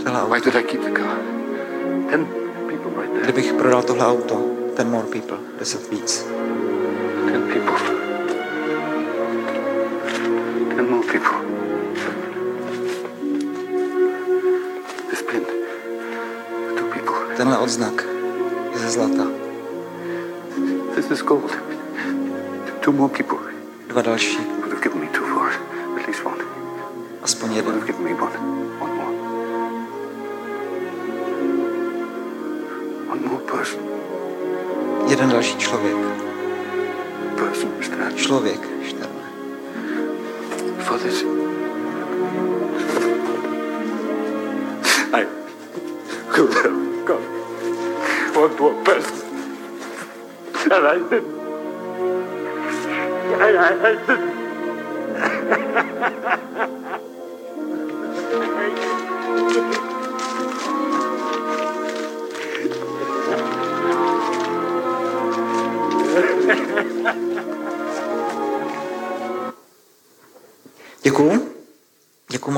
Tohle 0.04 0.22
auto. 0.22 0.42
Kdybych 3.24 3.54
prodal 3.54 3.84
tohle 3.84 4.06
auto, 4.06 4.51
ten 4.82 4.92
more 4.92 5.08
people, 5.08 5.38
deset 5.60 5.90
víc. 5.90 6.26
Ten 7.32 7.42
people. 7.54 7.76
Ten 10.76 10.90
more 10.90 11.04
people. 11.04 11.38
This 15.10 15.22
pin. 15.22 15.46
Two 16.76 16.86
people. 16.94 17.16
Tenhle 17.38 17.58
odznak 17.58 18.06
je 18.74 18.80
ze 18.80 18.90
zlata. 18.90 19.28
This 20.96 21.12
is 21.12 21.22
gold. 21.22 21.58
Two 22.80 22.92
more 22.92 23.14
people. 23.14 23.38
Dva 23.88 24.02
další. 24.02 24.61
Jeden 35.22 35.34
další 35.34 35.58
člověk. 35.58 35.96
Člověk, 38.16 38.60
Šterne. 38.84 39.22
I 45.14 45.26
could 46.30 46.54
have 46.54 47.06
gone 47.06 47.26
one 48.36 48.56
more 48.60 48.76
person. 48.84 49.22
And 50.72 50.88
I 50.88 51.00
didn't. 51.10 51.42
And 53.34 53.58
I, 53.58 54.32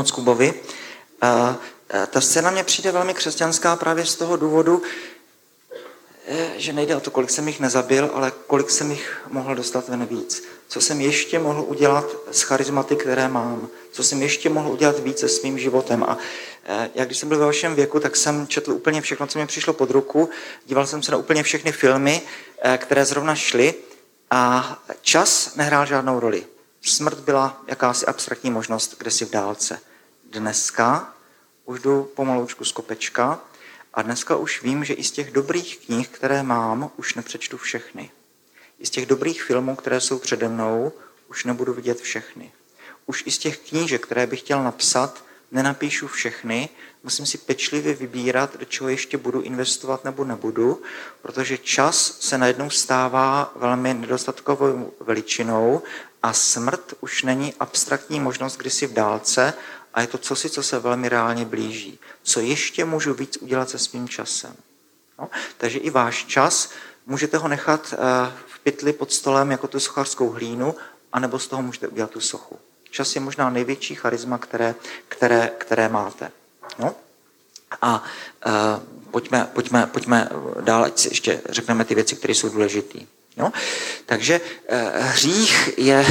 moc 0.04 0.12
Kubovi. 0.12 0.54
Ta 2.10 2.22
scéna 2.22 2.52
mě 2.52 2.64
přijde 2.64 2.92
velmi 2.92 3.14
křesťanská 3.14 3.76
právě 3.76 4.06
z 4.06 4.16
toho 4.16 4.38
důvodu, 4.38 4.82
e, 6.28 6.52
že 6.58 6.74
nejde 6.74 6.96
o 6.96 7.00
to, 7.00 7.12
kolik 7.12 7.30
jsem 7.30 7.48
jich 7.48 7.60
nezabil, 7.60 8.12
ale 8.14 8.32
kolik 8.48 8.70
jsem 8.70 8.92
jich 8.92 9.22
mohl 9.28 9.56
dostat 9.56 9.90
ven 9.90 10.06
víc. 10.06 10.44
Co 10.68 10.82
jsem 10.82 11.02
ještě 11.02 11.40
mohl 11.40 11.66
udělat 11.68 12.06
s 12.32 12.42
charizmaty, 12.42 12.96
které 12.96 13.28
mám. 13.28 13.68
Co 13.92 14.04
jsem 14.04 14.22
ještě 14.22 14.50
mohl 14.50 14.72
udělat 14.72 15.00
víc 15.00 15.20
se 15.20 15.30
svým 15.30 15.60
životem. 15.60 16.04
A 16.04 16.18
e, 16.66 16.90
jak 16.96 17.08
když 17.08 17.18
jsem 17.18 17.30
byl 17.30 17.40
ve 17.40 17.46
vašem 17.46 17.76
věku, 17.76 18.00
tak 18.00 18.16
jsem 18.16 18.48
četl 18.48 18.72
úplně 18.72 19.02
všechno, 19.02 19.28
co 19.28 19.40
mi 19.40 19.48
přišlo 19.48 19.74
pod 19.74 19.92
ruku. 19.92 20.30
Díval 20.66 20.88
jsem 20.88 21.04
se 21.04 21.12
na 21.12 21.18
úplně 21.18 21.44
všechny 21.44 21.72
filmy, 21.72 22.22
e, 22.62 22.78
které 22.78 23.06
zrovna 23.06 23.36
šly. 23.36 23.74
A 24.32 24.84
čas 25.02 25.56
nehrál 25.56 25.86
žádnou 25.86 26.20
roli. 26.20 26.46
Smrt 26.82 27.20
byla 27.20 27.62
jakási 27.68 28.06
abstraktní 28.06 28.52
možnost, 28.52 28.96
kde 28.98 29.12
si 29.12 29.26
v 29.26 29.32
dálce. 29.32 29.80
Dneska 30.34 31.14
už 31.66 31.80
jdu 31.80 32.04
pomaloučku 32.04 32.66
z 32.66 32.72
kopečka 32.72 33.40
a 33.94 34.02
dneska 34.02 34.36
už 34.36 34.62
vím, 34.62 34.86
že 34.86 34.94
i 34.94 35.04
z 35.04 35.12
těch 35.12 35.32
dobrých 35.32 35.86
knih, 35.86 36.10
které 36.10 36.44
mám, 36.44 36.92
už 36.98 37.14
nepřečtu 37.14 37.58
všechny. 37.58 38.12
I 38.80 38.86
z 38.86 38.90
těch 38.90 39.06
dobrých 39.06 39.44
filmů, 39.44 39.76
které 39.76 40.02
jsou 40.02 40.20
přede 40.20 40.50
mnou, 40.50 40.92
už 41.30 41.44
nebudu 41.44 41.74
vidět 41.74 42.02
všechny. 42.02 42.52
Už 43.06 43.24
i 43.26 43.32
z 43.32 43.38
těch 43.38 43.58
knížek, 43.58 44.04
které 44.04 44.28
bych 44.28 44.40
chtěl 44.40 44.64
napsat, 44.64 45.24
nenapíšu 45.52 46.08
všechny, 46.08 46.70
musím 47.04 47.26
si 47.26 47.38
pečlivě 47.38 47.94
vybírat, 47.94 48.58
do 48.58 48.66
čeho 48.66 48.90
ještě 48.90 49.18
budu 49.18 49.42
investovat 49.42 50.04
nebo 50.06 50.24
nebudu, 50.24 50.82
protože 51.22 51.58
čas 51.58 52.18
se 52.20 52.38
najednou 52.38 52.70
stává 52.70 53.54
velmi 53.56 53.94
nedostatkovou 53.94 54.94
veličinou 55.00 55.82
a 56.24 56.34
smrt 56.34 56.94
už 57.02 57.24
není 57.24 57.54
abstraktní 57.60 58.20
možnost 58.20 58.58
kdysi 58.58 58.88
v 58.88 58.94
dálce 58.94 59.54
a 59.94 60.02
je 60.02 60.08
to 60.08 60.18
cosi, 60.18 60.50
co 60.50 60.64
se 60.64 60.80
velmi 60.80 61.10
reálně 61.10 61.46
blíží. 61.46 62.00
Co 62.24 62.40
ještě 62.40 62.86
můžu 62.86 63.14
víc 63.14 63.38
udělat 63.38 63.70
se 63.70 63.80
svým 63.80 64.10
časem? 64.10 64.56
No, 65.20 65.30
takže 65.58 65.80
i 65.80 65.90
váš 65.90 66.26
čas 66.26 66.70
můžete 67.06 67.38
ho 67.38 67.48
nechat 67.48 67.94
eh, 67.94 67.98
v 68.48 68.60
pytli 68.60 68.94
pod 68.94 69.12
stolem 69.12 69.52
jako 69.52 69.68
tu 69.68 69.80
sochařskou 69.80 70.30
hlínu, 70.30 70.76
anebo 71.14 71.40
z 71.40 71.48
toho 71.48 71.62
můžete 71.62 71.88
udělat 71.88 72.12
tu 72.12 72.20
sochu. 72.20 72.60
Čas 72.90 73.16
je 73.16 73.22
možná 73.22 73.50
největší 73.50 73.96
charisma, 73.96 74.38
které, 74.38 74.76
které, 75.08 75.52
které 75.58 75.90
máte. 75.90 76.32
No? 76.80 76.96
A 77.82 78.04
uh, 78.46 78.52
pojďme, 79.12 79.50
pojďme, 79.54 79.88
pojďme 79.88 80.30
dál, 80.62 80.84
ať 80.84 81.00
si 81.00 81.08
ještě 81.08 81.42
řekneme 81.50 81.86
ty 81.86 81.96
věci, 81.96 82.16
které 82.16 82.36
jsou 82.36 82.50
důležité. 82.50 83.00
No? 83.38 83.52
Takže 84.06 84.42
eh, 84.68 84.92
hřích 85.00 85.70
je 85.78 86.06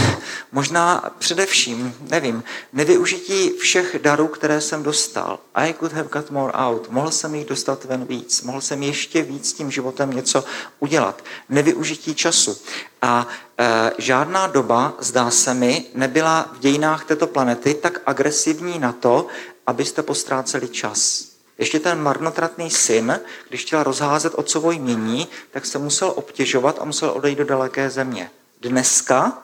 možná 0.53 1.11
především, 1.18 1.95
nevím, 2.11 2.45
nevyužití 2.73 3.51
všech 3.51 3.97
darů, 4.03 4.27
které 4.27 4.61
jsem 4.61 4.83
dostal. 4.83 5.39
I 5.55 5.75
could 5.79 5.93
have 5.93 6.09
got 6.12 6.31
more 6.31 6.53
out. 6.53 6.91
Mohl 6.91 7.11
jsem 7.11 7.35
jich 7.35 7.47
dostat 7.47 7.85
ven 7.85 8.05
víc. 8.05 8.43
Mohl 8.43 8.61
jsem 8.61 8.83
ještě 8.83 9.23
víc 9.23 9.53
tím 9.53 9.70
životem 9.70 10.11
něco 10.11 10.45
udělat. 10.81 11.25
Nevyužití 11.49 12.14
času. 12.14 12.59
A 13.03 13.29
e, 13.59 13.93
žádná 13.99 14.47
doba, 14.47 14.95
zdá 14.99 15.31
se 15.31 15.55
mi, 15.55 15.85
nebyla 15.95 16.51
v 16.53 16.59
dějinách 16.59 17.05
této 17.05 17.27
planety 17.27 17.75
tak 17.75 18.01
agresivní 18.07 18.79
na 18.79 18.93
to, 18.93 19.27
abyste 19.66 20.03
postráceli 20.03 20.68
čas. 20.68 21.32
Ještě 21.63 21.81
ten 21.81 22.03
marnotratný 22.03 22.71
syn, 22.71 23.21
když 23.49 23.63
chtěl 23.63 23.83
rozházet 23.83 24.35
otcovo 24.35 24.71
jmění, 24.71 25.29
tak 25.51 25.67
se 25.67 25.79
musel 25.79 26.13
obtěžovat 26.17 26.79
a 26.81 26.85
musel 26.85 27.11
odejít 27.11 27.39
do 27.39 27.45
daleké 27.45 27.91
země. 27.91 28.31
Dneska 28.61 29.43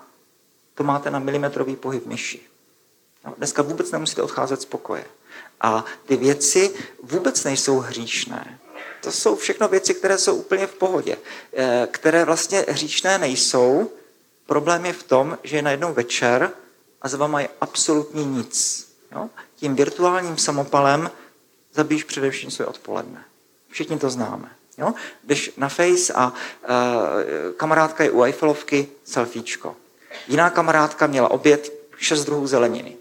to 0.74 0.84
máte 0.84 1.10
na 1.10 1.18
milimetrový 1.18 1.76
pohyb 1.76 2.06
myši. 2.06 2.40
No, 3.24 3.34
dneska 3.38 3.62
vůbec 3.62 3.90
nemusíte 3.90 4.22
odcházet 4.22 4.62
z 4.62 4.64
pokoje. 4.64 5.04
A 5.60 5.84
ty 6.06 6.16
věci 6.16 6.74
vůbec 7.02 7.44
nejsou 7.44 7.78
hříšné. 7.78 8.58
To 9.02 9.12
jsou 9.12 9.36
všechno 9.36 9.68
věci, 9.68 9.94
které 9.94 10.18
jsou 10.18 10.34
úplně 10.34 10.66
v 10.66 10.74
pohodě. 10.74 11.16
Eh, 11.52 11.88
které 11.90 12.24
vlastně 12.24 12.64
hříšné 12.68 13.18
nejsou. 13.18 13.90
Problém 14.46 14.86
je 14.86 14.92
v 14.92 15.02
tom, 15.02 15.38
že 15.42 15.56
je 15.56 15.62
najednou 15.62 15.94
večer 15.94 16.50
a 17.02 17.08
za 17.08 17.16
váma 17.16 17.40
je 17.40 17.48
absolutně 17.60 18.24
nic. 18.24 18.88
Jo? 19.12 19.30
Tím 19.56 19.74
virtuálním 19.76 20.38
samopalem 20.38 21.10
zabíjíš 21.78 22.04
především 22.04 22.50
své 22.50 22.66
odpoledne. 22.66 23.24
Všichni 23.68 23.98
to 23.98 24.10
známe. 24.10 24.50
Jo? 24.78 24.94
Jdeš 25.24 25.52
na 25.56 25.68
Face 25.68 26.12
a 26.12 26.32
uh, 26.32 26.34
kamarádka 27.56 28.04
je 28.04 28.10
u 28.10 28.22
Eiffelovky, 28.22 28.88
selfiečko. 29.04 29.76
Jiná 30.28 30.50
kamarádka 30.50 31.06
měla 31.06 31.30
oběd, 31.30 31.72
šest 31.96 32.24
druhů 32.24 32.46
zeleniny. 32.46 32.96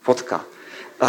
Fotka. 0.00 0.44
Uh, 1.02 1.08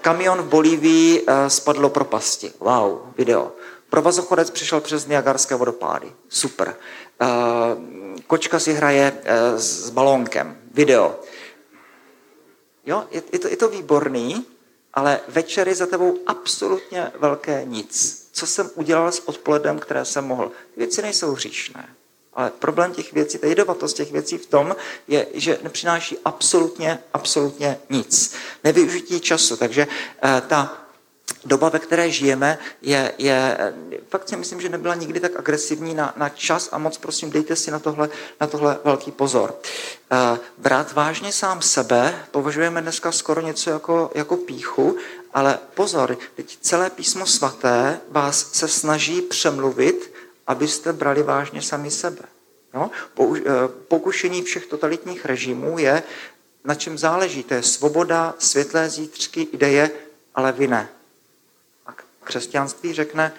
kamion 0.00 0.42
v 0.42 0.48
Bolívii 0.48 1.22
uh, 1.22 1.28
spadlo 1.48 1.88
propasti. 1.88 2.52
Wow, 2.58 3.12
video. 3.16 3.52
Provazochodec 3.90 4.50
přišel 4.50 4.80
přes 4.80 5.06
Niagarské 5.06 5.54
vodopády. 5.54 6.12
Super. 6.28 6.76
Uh, 7.20 7.28
kočka 8.26 8.58
si 8.58 8.72
hraje 8.72 9.12
uh, 9.12 9.58
s 9.58 9.90
balónkem. 9.90 10.56
Video. 10.72 11.20
Jo, 12.86 13.04
je, 13.10 13.22
je, 13.32 13.38
to, 13.38 13.48
je 13.48 13.56
to 13.56 13.68
výborný, 13.68 14.46
ale 14.94 15.20
večer 15.28 15.68
je 15.68 15.74
za 15.74 15.86
tebou 15.86 16.18
absolutně 16.26 17.12
velké 17.18 17.64
nic. 17.64 18.22
Co 18.32 18.46
jsem 18.46 18.70
udělal 18.74 19.12
s 19.12 19.28
odpolednem, 19.28 19.78
které 19.78 20.04
jsem 20.04 20.24
mohl? 20.24 20.50
Věci 20.76 21.02
nejsou 21.02 21.32
hříšné. 21.32 21.88
Ale 22.34 22.50
problém 22.50 22.92
těch 22.92 23.12
věcí, 23.12 23.38
ta 23.38 23.46
jedovatosť 23.46 23.96
těch 23.96 24.12
věcí 24.12 24.38
v 24.38 24.46
tom, 24.46 24.76
je, 25.08 25.26
že 25.34 25.58
nepřináší 25.62 26.18
absolutně, 26.24 26.98
absolutně 27.14 27.78
nic. 27.90 28.34
Nevyužití 28.64 29.20
času. 29.20 29.56
Takže 29.56 29.86
eh, 30.22 30.42
ta 30.48 30.81
doba, 31.44 31.68
ve 31.68 31.78
které 31.78 32.10
žijeme, 32.10 32.58
je, 32.82 33.12
je 33.18 33.58
fakt 34.08 34.28
si 34.28 34.36
myslím, 34.36 34.60
že 34.60 34.68
nebyla 34.68 34.94
nikdy 34.94 35.20
tak 35.20 35.36
agresivní 35.36 35.94
na, 35.94 36.14
na 36.16 36.28
čas 36.28 36.68
a 36.72 36.78
moc 36.78 36.98
prosím, 36.98 37.30
dejte 37.30 37.56
si 37.56 37.70
na 37.70 37.78
tohle, 37.78 38.08
na 38.40 38.46
tohle 38.46 38.78
velký 38.84 39.12
pozor. 39.12 39.54
Uh, 40.12 40.38
brát 40.58 40.92
vážně 40.92 41.32
sám 41.32 41.62
sebe 41.62 42.24
považujeme 42.30 42.82
dneska 42.82 43.12
skoro 43.12 43.40
něco 43.40 43.70
jako, 43.70 44.10
jako 44.14 44.36
píchu, 44.36 44.96
ale 45.34 45.58
pozor, 45.74 46.18
teď 46.34 46.58
celé 46.60 46.90
písmo 46.90 47.26
svaté 47.26 48.00
vás 48.08 48.52
se 48.52 48.68
snaží 48.68 49.22
přemluvit, 49.22 50.14
abyste 50.46 50.92
brali 50.92 51.22
vážně 51.22 51.62
sami 51.62 51.90
sebe. 51.90 52.22
No? 52.74 52.90
Pokušení 53.88 54.42
všech 54.42 54.66
totalitních 54.66 55.24
režimů 55.24 55.78
je, 55.78 56.02
na 56.64 56.74
čem 56.74 56.98
záleží, 56.98 57.42
to 57.42 57.54
je 57.54 57.62
svoboda, 57.62 58.34
světlé 58.38 58.90
zítřky, 58.90 59.42
ideje, 59.42 59.90
ale 60.34 60.52
vy 60.52 60.68
ne 60.68 60.88
křesťanství 62.24 62.92
řekne, 62.92 63.32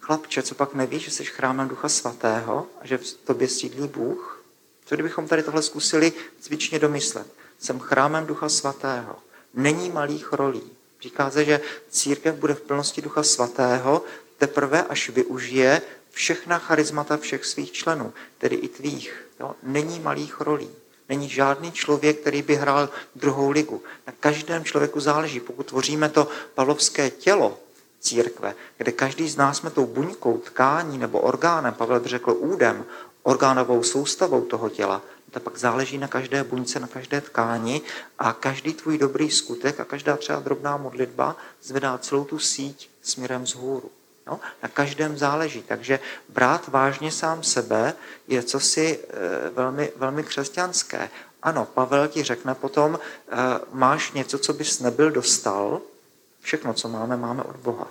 chlapče, 0.00 0.42
co 0.42 0.54
pak 0.54 0.74
nevíš, 0.74 1.04
že 1.04 1.10
jsi 1.10 1.24
chrámem 1.24 1.68
Ducha 1.68 1.88
Svatého 1.88 2.66
a 2.80 2.86
že 2.86 2.98
v 2.98 3.12
tobě 3.12 3.48
sídlí 3.48 3.88
Bůh? 3.88 4.44
Co 4.84 4.94
kdybychom 4.94 5.28
tady 5.28 5.42
tohle 5.42 5.62
zkusili 5.62 6.12
cvičně 6.40 6.78
domyslet? 6.78 7.26
Jsem 7.58 7.78
chrámem 7.78 8.26
Ducha 8.26 8.48
Svatého. 8.48 9.16
Není 9.54 9.90
malých 9.90 10.32
rolí. 10.32 10.62
Říká 11.00 11.30
se, 11.30 11.44
že 11.44 11.60
církev 11.90 12.34
bude 12.34 12.54
v 12.54 12.60
plnosti 12.60 13.02
Ducha 13.02 13.22
Svatého 13.22 14.02
teprve, 14.38 14.82
až 14.82 15.10
využije 15.10 15.82
všechna 16.10 16.58
charizmata 16.58 17.16
všech 17.16 17.44
svých 17.44 17.72
členů, 17.72 18.12
tedy 18.38 18.56
i 18.56 18.68
tvých. 18.68 19.28
Jo? 19.40 19.54
Není 19.62 20.00
malých 20.00 20.40
rolí. 20.40 20.70
Není 21.08 21.28
žádný 21.28 21.72
člověk, 21.72 22.20
který 22.20 22.42
by 22.42 22.54
hrál 22.54 22.88
druhou 23.14 23.50
ligu. 23.50 23.82
Na 24.06 24.12
každém 24.20 24.64
člověku 24.64 25.00
záleží. 25.00 25.40
Pokud 25.40 25.66
tvoříme 25.66 26.08
to 26.08 26.28
pavlovské 26.54 27.10
tělo, 27.10 27.58
církve, 28.00 28.54
kde 28.76 28.92
každý 28.92 29.28
z 29.28 29.36
nás 29.36 29.56
jsme 29.56 29.70
tou 29.70 29.86
buňkou, 29.86 30.38
tkání 30.38 30.98
nebo 30.98 31.20
orgánem, 31.20 31.74
Pavel 31.74 32.00
by 32.00 32.08
řekl 32.08 32.36
údem, 32.38 32.84
orgánovou 33.22 33.82
soustavou 33.82 34.44
toho 34.44 34.68
těla, 34.68 35.02
to 35.30 35.40
pak 35.40 35.58
záleží 35.58 35.98
na 35.98 36.08
každé 36.08 36.44
buňce, 36.44 36.80
na 36.80 36.86
každé 36.86 37.20
tkání 37.20 37.82
a 38.18 38.32
každý 38.32 38.74
tvůj 38.74 38.98
dobrý 38.98 39.30
skutek 39.30 39.80
a 39.80 39.84
každá 39.84 40.16
třeba 40.16 40.40
drobná 40.40 40.76
modlitba 40.76 41.36
zvedá 41.62 41.98
celou 41.98 42.24
tu 42.24 42.38
síť 42.38 42.90
směrem 43.02 43.42
vzhůru. 43.42 43.90
No, 44.26 44.40
na 44.62 44.68
každém 44.68 45.18
záleží. 45.18 45.62
Takže 45.62 46.00
brát 46.28 46.68
vážně 46.68 47.12
sám 47.12 47.42
sebe 47.42 47.94
je 48.28 48.42
cosi 48.42 48.98
e, 48.98 49.50
velmi, 49.50 49.92
velmi 49.96 50.24
křesťanské. 50.24 51.10
Ano, 51.42 51.64
Pavel 51.64 52.08
ti 52.08 52.22
řekne 52.22 52.54
potom, 52.54 52.98
e, 52.98 53.36
máš 53.72 54.12
něco, 54.12 54.38
co 54.38 54.52
bys 54.52 54.80
nebyl 54.80 55.10
dostal, 55.10 55.80
Všechno, 56.40 56.74
co 56.74 56.88
máme, 56.88 57.16
máme 57.16 57.42
od 57.42 57.56
Boha. 57.56 57.88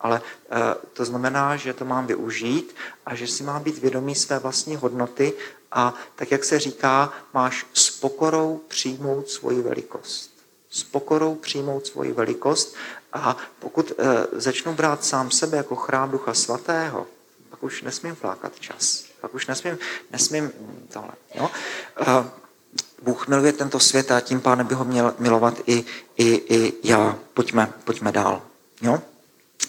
Ale 0.00 0.20
e, 0.20 0.74
to 0.92 1.04
znamená, 1.04 1.56
že 1.56 1.74
to 1.74 1.84
mám 1.84 2.06
využít 2.06 2.76
a 3.06 3.14
že 3.14 3.26
si 3.26 3.42
mám 3.42 3.62
být 3.62 3.78
vědomý 3.78 4.14
své 4.14 4.38
vlastní 4.38 4.76
hodnoty 4.76 5.32
a 5.72 5.94
tak, 6.16 6.30
jak 6.30 6.44
se 6.44 6.58
říká, 6.58 7.12
máš 7.34 7.66
s 7.74 7.90
pokorou 7.90 8.60
přijmout 8.68 9.28
svoji 9.28 9.62
velikost. 9.62 10.30
S 10.70 10.84
pokorou 10.84 11.34
přijmout 11.34 11.86
svoji 11.86 12.12
velikost 12.12 12.74
a 13.12 13.36
pokud 13.58 13.92
e, 13.98 14.26
začnu 14.32 14.74
brát 14.74 15.04
sám 15.04 15.30
sebe 15.30 15.56
jako 15.56 15.76
chrám 15.76 16.10
Ducha 16.10 16.34
Svatého, 16.34 17.06
pak 17.50 17.62
už 17.62 17.82
nesmím 17.82 18.14
flákat 18.14 18.60
čas. 18.60 19.04
Pak 19.20 19.34
už 19.34 19.46
nesmím, 19.46 19.78
nesmím 20.12 20.52
tohle. 20.92 21.12
No? 21.38 21.50
Bůh 23.02 23.28
miluje 23.28 23.52
tento 23.52 23.80
svět 23.80 24.10
a 24.10 24.20
tím 24.20 24.40
pádem 24.40 24.66
by 24.66 24.74
ho 24.74 24.84
měl 24.84 25.14
milovat 25.18 25.54
i, 25.66 25.84
i, 26.16 26.42
i 26.48 26.72
já. 26.84 27.18
Pojďme, 27.34 27.72
pojďme 27.84 28.12
dál. 28.12 28.42
Jo? 28.82 28.98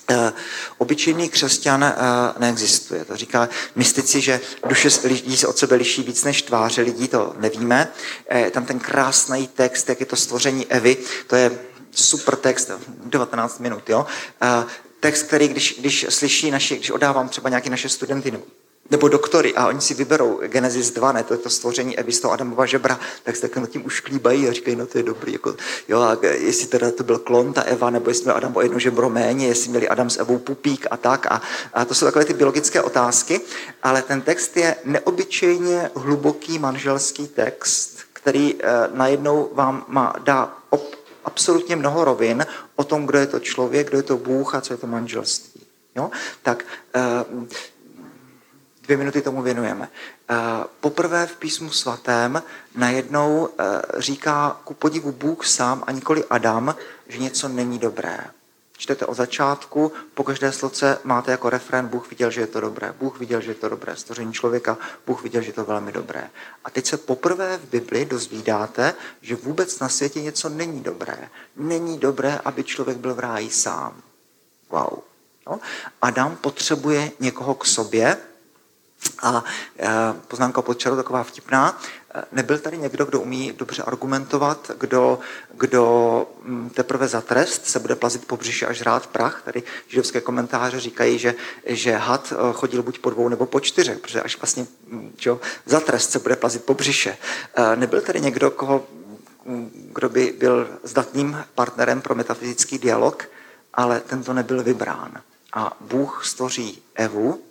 E, 0.10 0.34
obyčejný 0.78 1.30
křesťan 1.30 1.84
e, 1.84 1.96
neexistuje. 2.40 3.06
To 3.06 3.18
říká 3.18 3.50
mystici, 3.76 4.22
že 4.22 4.42
duše 4.68 4.90
lidí 5.04 5.38
se 5.38 5.48
od 5.48 5.58
sebe 5.58 5.76
liší 5.76 6.04
víc 6.04 6.24
než 6.24 6.42
tváře 6.42 6.82
lidí, 6.82 7.08
to 7.08 7.36
nevíme. 7.40 7.92
E, 8.32 8.52
tam 8.52 8.66
ten 8.66 8.80
krásný 8.80 9.48
text, 9.48 9.90
jak 9.90 10.00
je 10.00 10.06
to 10.06 10.16
stvoření 10.16 10.66
Evy, 10.66 10.98
to 11.28 11.36
je 11.36 11.60
super 11.92 12.36
text, 12.36 12.72
19 13.06 13.60
minut, 13.60 13.90
jo? 13.90 14.06
Text, 15.00 15.24
který 15.24 15.48
když, 15.48 15.76
když 15.80 16.06
slyší 16.10 16.52
naši, 16.52 16.76
když 16.76 16.92
odávám 16.92 17.30
třeba 17.30 17.50
nějaké 17.50 17.70
naše 17.70 17.90
studenty 17.90 18.32
nebo 18.32 18.44
doktory 18.90 19.56
a 19.56 19.68
oni 19.68 19.82
si 19.82 19.94
vyberou 19.94 20.40
Genesis 20.48 20.92
2, 20.92 21.12
ne, 21.12 21.24
to 21.24 21.34
je 21.34 21.38
to 21.38 21.50
stvoření 21.50 21.98
Evy 21.98 22.12
z 22.12 22.20
toho 22.20 22.32
Adamova 22.32 22.66
žebra, 22.66 23.00
tak 23.24 23.36
se 23.36 23.42
tak 23.42 23.58
nad 23.58 23.70
tím 23.70 23.86
už 23.86 24.00
klíbají 24.00 24.48
a 24.48 24.54
říkají, 24.54 24.76
no 24.76 24.86
to 24.86 24.98
je 24.98 25.04
dobrý, 25.04 25.34
jako, 25.34 25.56
jo, 25.88 26.02
a 26.02 26.18
jestli 26.22 26.68
teda 26.68 26.92
to 26.92 27.04
byl 27.04 27.20
klon, 27.20 27.54
ta 27.54 27.62
Eva, 27.62 27.90
nebo 27.90 28.10
jestli 28.10 28.24
měl 28.24 28.38
Adam 28.38 28.56
o 28.56 28.62
jedno 28.62 28.80
žebro 28.80 29.10
méně, 29.10 29.48
jestli 29.48 29.70
měli 29.70 29.90
Adam 29.90 30.10
s 30.10 30.18
Evou 30.18 30.38
pupík 30.38 30.88
a 30.92 30.98
tak. 30.98 31.26
A, 31.26 31.42
a 31.74 31.86
to 31.86 31.94
jsou 31.94 32.06
takové 32.06 32.26
ty 32.26 32.34
biologické 32.34 32.82
otázky, 32.82 33.42
ale 33.84 34.02
ten 34.02 34.22
text 34.22 34.58
je 34.58 34.76
neobyčejně 34.86 35.90
hluboký 35.96 36.60
manželský 36.60 37.28
text, 37.28 38.00
který 38.14 38.56
eh, 38.60 38.68
najednou 38.94 39.50
vám 39.54 39.86
má, 39.88 40.14
dá 40.24 40.58
op, 40.70 40.96
absolutně 41.26 41.76
mnoho 41.76 42.04
rovin 42.04 42.46
o 42.76 42.84
tom, 42.84 43.06
kdo 43.06 43.20
je 43.20 43.28
to 43.28 43.40
člověk, 43.40 43.88
kdo 43.88 43.98
je 43.98 44.04
to 44.04 44.18
Bůh 44.18 44.56
a 44.56 44.62
co 44.62 44.74
je 44.74 44.78
to 44.78 44.88
manželství. 44.88 45.62
Jo? 45.96 46.12
Tak 46.44 46.66
uh, 47.32 47.48
dvě 48.88 48.98
minuty 48.98 49.22
tomu 49.22 49.42
věnujeme. 49.42 49.90
Uh, 50.30 50.38
poprvé 50.80 51.28
v 51.28 51.38
písmu 51.38 51.70
svatém 51.70 52.44
najednou 52.76 53.46
uh, 53.46 53.66
říká 53.98 54.58
ku 54.64 54.74
podivu 54.74 55.12
Bůh 55.12 55.46
sám 55.46 55.84
a 55.88 55.92
nikoli 55.92 56.24
Adam, 56.30 56.76
že 57.08 57.18
něco 57.18 57.48
není 57.48 57.80
dobré 57.80 58.20
čtete 58.78 59.06
od 59.06 59.14
začátku, 59.14 59.92
po 60.14 60.24
každé 60.24 60.52
sloce 60.52 60.98
máte 61.04 61.32
jako 61.32 61.50
refrén 61.50 61.88
Bůh 61.88 62.10
viděl, 62.10 62.32
že 62.32 62.42
je 62.42 62.48
to 62.48 62.62
dobré, 62.62 62.94
Bůh 63.00 63.20
viděl, 63.20 63.42
že 63.42 63.52
je 63.52 63.56
to 63.56 63.70
dobré, 63.70 63.96
stvoření 63.96 64.34
člověka, 64.34 64.78
Bůh 65.08 65.24
viděl, 65.24 65.42
že 65.42 65.50
je 65.50 65.54
to 65.54 65.66
velmi 65.66 65.92
dobré. 65.92 66.30
A 66.64 66.70
teď 66.70 66.86
se 66.86 66.98
poprvé 66.98 67.58
v 67.58 67.70
Bibli 67.70 68.06
dozvídáte, 68.06 68.94
že 69.22 69.36
vůbec 69.36 69.80
na 69.80 69.90
světě 69.90 70.22
něco 70.22 70.50
není 70.50 70.82
dobré. 70.82 71.30
Není 71.56 71.98
dobré, 71.98 72.40
aby 72.46 72.64
člověk 72.64 72.98
byl 72.98 73.14
v 73.14 73.20
ráji 73.20 73.50
sám. 73.50 74.02
Wow. 74.70 75.00
No? 75.48 75.60
Adam 76.02 76.36
potřebuje 76.36 77.12
někoho 77.20 77.56
k 77.56 77.66
sobě, 77.66 78.18
a 79.22 79.44
e, 79.80 79.88
poznámka 80.28 80.62
pod 80.62 80.78
čarou 80.78 80.96
taková 80.96 81.24
vtipná. 81.24 81.82
E, 82.16 82.24
nebyl 82.32 82.60
tady 82.60 82.78
někdo, 82.78 83.06
kdo 83.06 83.22
umí 83.22 83.54
dobře 83.58 83.84
argumentovat, 83.84 84.72
kdo, 84.78 85.20
kdo 85.54 86.28
mm, 86.44 86.70
teprve 86.70 87.08
za 87.08 87.22
trest 87.22 87.66
se 87.66 87.80
bude 87.80 87.96
plazit 87.96 88.28
po 88.28 88.38
břiše 88.38 88.66
a 88.66 88.74
žrát 88.74 89.08
prach. 89.08 89.42
Tady 89.46 89.64
židovské 89.88 90.22
komentáře 90.22 90.80
říkají, 90.80 91.20
že, 91.20 91.36
že 91.66 91.96
had 91.96 92.34
e, 92.34 92.54
chodil 92.54 92.84
buď 92.84 93.00
po 93.00 93.10
dvou 93.10 93.30
nebo 93.30 93.46
po 93.46 93.60
čtyřech, 93.60 94.00
protože 94.00 94.22
až 94.22 94.38
vlastně 94.38 94.68
mm, 94.88 95.14
čo, 95.18 95.40
za 95.66 95.80
trest 95.80 96.12
se 96.12 96.20
bude 96.20 96.36
plazit 96.36 96.64
po 96.64 96.74
břiše. 96.74 97.18
Nebyl 97.76 98.02
tady 98.02 98.22
někdo, 98.22 98.52
koho, 98.52 98.88
mm, 99.46 99.92
kdo 99.94 100.10
by 100.10 100.36
byl 100.38 100.68
zdatným 100.84 101.44
partnerem 101.56 102.02
pro 102.02 102.16
metafyzický 102.16 102.78
dialog, 102.78 103.30
ale 103.74 104.00
tento 104.00 104.34
nebyl 104.34 104.64
vybrán. 104.64 105.12
A 105.54 105.78
Bůh 105.82 106.26
stvoří 106.26 106.84
Evu, 106.96 107.47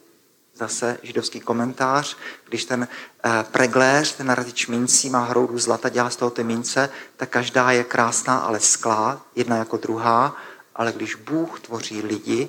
zase 0.57 0.99
židovský 1.03 1.41
komentář, 1.41 2.17
když 2.49 2.65
ten 2.65 2.89
eh, 3.25 3.45
pregléř, 3.53 4.13
ten 4.13 4.31
radič 4.31 4.67
mincí 4.67 5.11
má 5.11 5.25
hroudu 5.25 5.59
zlata, 5.59 5.89
dělá 5.89 6.11
z 6.11 6.17
toho 6.17 6.31
ty 6.31 6.45
mince, 6.45 6.91
tak 7.17 7.29
každá 7.29 7.71
je 7.71 7.85
krásná, 7.85 8.39
ale 8.39 8.61
sklá, 8.61 9.23
jedna 9.35 9.57
jako 9.57 9.77
druhá, 9.77 10.37
ale 10.75 10.93
když 10.93 11.15
Bůh 11.15 11.61
tvoří 11.61 12.03
lidi, 12.03 12.49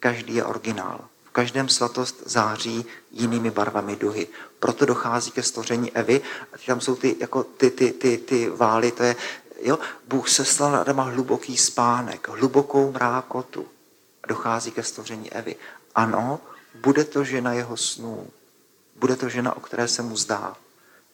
každý 0.00 0.34
je 0.34 0.44
originál. 0.44 1.00
V 1.24 1.30
každém 1.30 1.68
svatost 1.68 2.22
září 2.26 2.84
jinými 3.10 3.50
barvami 3.50 3.96
duhy. 3.96 4.28
Proto 4.58 4.86
dochází 4.86 5.30
ke 5.30 5.42
stvoření 5.42 5.92
Evy 5.92 6.20
a 6.52 6.56
tam 6.66 6.80
jsou 6.80 6.96
ty, 6.96 7.16
jako 7.20 7.44
ty, 7.44 7.70
ty, 7.70 7.92
ty, 7.92 8.18
ty 8.18 8.48
vály, 8.48 8.92
to 8.92 9.02
je, 9.02 9.16
jo, 9.62 9.78
Bůh 10.08 10.28
seslal 10.28 10.72
na 10.72 10.80
Adama 10.80 11.02
hluboký 11.02 11.56
spánek, 11.56 12.28
hlubokou 12.28 12.92
mrákotu 12.92 13.66
a 14.22 14.26
dochází 14.26 14.70
ke 14.70 14.82
stvoření 14.82 15.32
Evy. 15.32 15.56
Ano, 15.94 16.40
bude 16.74 17.04
to 17.04 17.24
žena 17.24 17.52
jeho 17.52 17.76
snů. 17.76 18.30
Bude 18.96 19.16
to 19.16 19.28
žena, 19.28 19.56
o 19.56 19.60
které 19.60 19.88
se 19.88 20.02
mu 20.02 20.16
zdá. 20.16 20.56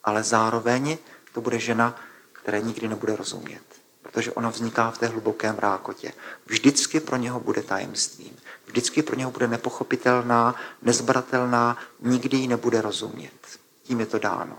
Ale 0.05 0.23
zároveň 0.23 0.99
to 1.33 1.41
bude 1.41 1.59
žena, 1.59 1.97
které 2.33 2.61
nikdy 2.61 2.89
nebude 2.89 3.17
rozumět. 3.17 3.63
Protože 4.03 4.33
ona 4.33 4.51
vzniká 4.51 4.91
v 4.91 4.99
té 4.99 5.07
hlubokém 5.07 5.59
rákotě. 5.59 6.13
Vždycky 6.47 7.01
pro 7.01 7.17
něho 7.17 7.41
bude 7.41 7.63
tajemstvím. 7.63 8.37
Vždycky 8.67 9.03
pro 9.03 9.17
něho 9.17 9.31
bude 9.31 9.49
nepochopitelná, 9.49 10.55
nezbratelná, 10.83 11.77
nikdy 12.01 12.37
ji 12.37 12.49
nebude 12.49 12.81
rozumět. 12.81 13.59
Tím 13.83 14.01
je 14.01 14.07
to 14.07 14.19
dáno. 14.19 14.59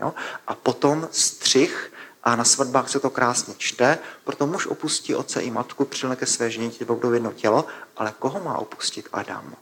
Jo? 0.00 0.14
A 0.46 0.54
potom 0.54 1.08
střih, 1.10 1.92
a 2.22 2.36
na 2.36 2.44
svatbách 2.44 2.88
se 2.88 3.00
to 3.00 3.10
krásně 3.10 3.54
čte, 3.58 3.98
proto 4.24 4.46
muž 4.46 4.66
opustí 4.66 5.14
otce 5.14 5.40
i 5.40 5.50
matku, 5.50 5.84
přilne 5.84 6.16
ke 6.16 6.26
své 6.26 6.50
ženě, 6.50 6.70
budou 6.86 7.12
jedno 7.12 7.32
tělo, 7.32 7.64
ale 7.96 8.12
koho 8.18 8.40
má 8.40 8.58
opustit 8.58 9.08
Adam? 9.12 9.56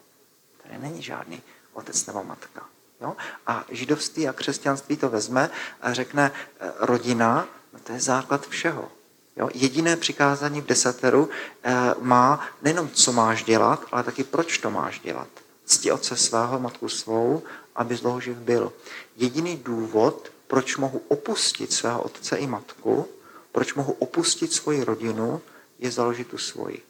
Tady 0.72 0.82
není 0.82 1.02
žádný 1.02 1.42
otec 1.72 2.06
nebo 2.06 2.24
matka. 2.24 2.66
Jo? 3.00 3.16
A 3.46 3.64
židovství 3.68 4.28
a 4.28 4.32
křesťanství 4.32 4.96
to 4.96 5.08
vezme 5.08 5.50
a 5.80 5.92
řekne, 5.92 6.32
eh, 6.60 6.72
rodina, 6.78 7.48
no 7.72 7.78
to 7.78 7.92
je 7.92 8.00
základ 8.00 8.46
všeho. 8.48 8.88
Jo? 9.36 9.48
Jediné 9.54 9.96
přikázání 9.96 10.60
v 10.60 10.66
desateru 10.66 11.28
eh, 11.62 11.74
má 12.00 12.48
nejenom, 12.62 12.88
co 12.88 13.12
máš 13.12 13.44
dělat, 13.44 13.84
ale 13.92 14.02
taky 14.02 14.24
proč 14.24 14.58
to 14.58 14.70
máš 14.70 15.00
dělat. 15.00 15.28
Cti 15.64 15.92
otce 15.92 16.16
svého, 16.16 16.60
matku 16.60 16.88
svou, 16.88 17.42
aby 17.76 17.96
dlouhoživ 17.96 18.36
byl. 18.36 18.72
Jediný 19.16 19.56
důvod, 19.56 20.32
proč 20.46 20.76
mohu 20.76 21.02
opustit 21.08 21.72
svého 21.72 22.02
otce 22.02 22.36
i 22.36 22.46
matku, 22.46 23.08
proč 23.52 23.74
mohu 23.74 23.92
opustit 23.92 24.52
svoji 24.52 24.84
rodinu, 24.84 25.40
je 25.78 25.90
založit 25.90 26.28
tu 26.28 26.38
svoji. 26.38 26.82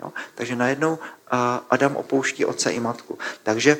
Jo? 0.00 0.12
Takže 0.34 0.56
najednou 0.56 0.98
Adam 1.70 1.96
opouští 1.96 2.44
otce 2.44 2.72
i 2.72 2.80
matku. 2.80 3.18
Takže 3.42 3.78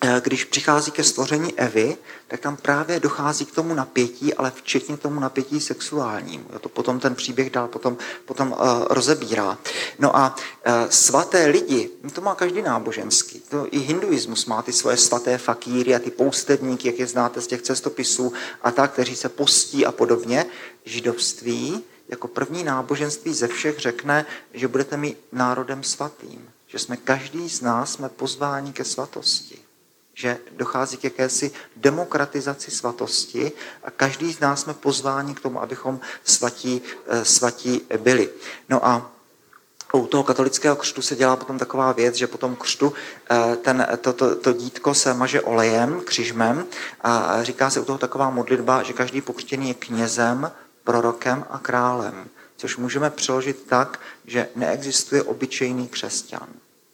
eh, 0.00 0.20
když 0.24 0.44
přichází 0.44 0.90
ke 0.90 1.04
stvoření 1.04 1.58
Evy, 1.58 1.96
tak 2.28 2.40
tam 2.40 2.56
právě 2.56 3.00
dochází 3.00 3.44
k 3.44 3.54
tomu 3.54 3.74
napětí, 3.74 4.34
ale 4.34 4.50
včetně 4.50 4.96
tomu 4.96 5.20
napětí 5.20 5.60
sexuálnímu. 5.60 6.44
To 6.60 6.68
potom 6.68 7.00
ten 7.00 7.14
příběh 7.14 7.50
dál 7.50 7.68
potom, 7.68 7.96
potom 8.24 8.52
uh, 8.52 8.58
rozebírá. 8.90 9.58
No 9.98 10.16
a 10.16 10.36
uh, 10.36 10.72
svaté 10.90 11.46
lidi, 11.46 11.90
no 12.02 12.10
to 12.10 12.20
má 12.20 12.34
každý 12.34 12.62
náboženský. 12.62 13.40
To 13.40 13.66
i 13.70 13.78
hinduismus 13.78 14.46
má 14.46 14.62
ty 14.62 14.72
svoje 14.72 14.96
svaté 14.96 15.38
fakíry 15.38 15.94
a 15.94 15.98
ty 15.98 16.10
poustevníky, 16.10 16.88
jak 16.88 16.98
je 16.98 17.06
znáte 17.06 17.40
z 17.40 17.46
těch 17.46 17.62
cestopisů 17.62 18.32
a 18.62 18.70
tak, 18.70 18.92
kteří 18.92 19.16
se 19.16 19.28
postí 19.28 19.86
a 19.86 19.92
podobně. 19.92 20.46
Židovství 20.84 21.84
jako 22.08 22.28
první 22.28 22.64
náboženství 22.64 23.34
ze 23.34 23.48
všech 23.48 23.78
řekne, 23.78 24.26
že 24.52 24.68
budete 24.68 24.96
mít 24.96 25.18
národem 25.32 25.84
svatým. 25.84 26.50
Že 26.66 26.78
jsme 26.78 26.96
každý 26.96 27.48
z 27.48 27.60
nás 27.60 27.92
jsme 27.92 28.08
pozváni 28.08 28.72
ke 28.72 28.84
svatosti. 28.84 29.58
Že 30.14 30.38
dochází 30.56 30.96
k 30.96 31.04
jakési 31.04 31.50
demokratizaci 31.76 32.70
svatosti 32.70 33.52
a 33.82 33.90
každý 33.90 34.32
z 34.32 34.40
nás 34.40 34.60
jsme 34.60 34.74
pozváni 34.74 35.34
k 35.34 35.40
tomu, 35.40 35.62
abychom 35.62 36.00
svatí, 36.24 36.82
eh, 37.06 37.24
svatí 37.24 37.80
byli. 37.98 38.30
No 38.68 38.86
a 38.86 39.12
u 39.92 40.06
toho 40.06 40.22
katolického 40.22 40.76
křtu 40.76 41.02
se 41.02 41.16
dělá 41.16 41.36
potom 41.36 41.58
taková 41.58 41.92
věc, 41.92 42.14
že 42.14 42.26
po 42.26 42.38
tom 42.38 42.56
křtu 42.56 42.92
eh, 43.30 43.56
ten, 43.56 43.86
to, 44.00 44.12
to, 44.12 44.36
to 44.36 44.52
dítko 44.52 44.94
se 44.94 45.14
maže 45.14 45.40
olejem, 45.40 46.00
křižmem 46.00 46.66
a 47.00 47.42
říká 47.42 47.70
se 47.70 47.80
u 47.80 47.84
toho 47.84 47.98
taková 47.98 48.30
modlitba, 48.30 48.82
že 48.82 48.92
každý 48.92 49.20
pokřtěný 49.20 49.68
je 49.68 49.74
knězem, 49.74 50.52
prorokem 50.86 51.44
a 51.50 51.58
králem, 51.58 52.28
což 52.56 52.76
můžeme 52.76 53.10
přeložit 53.10 53.66
tak, 53.66 54.00
že 54.24 54.48
neexistuje 54.54 55.22
obyčejný 55.22 55.88
křesťan. 55.88 56.48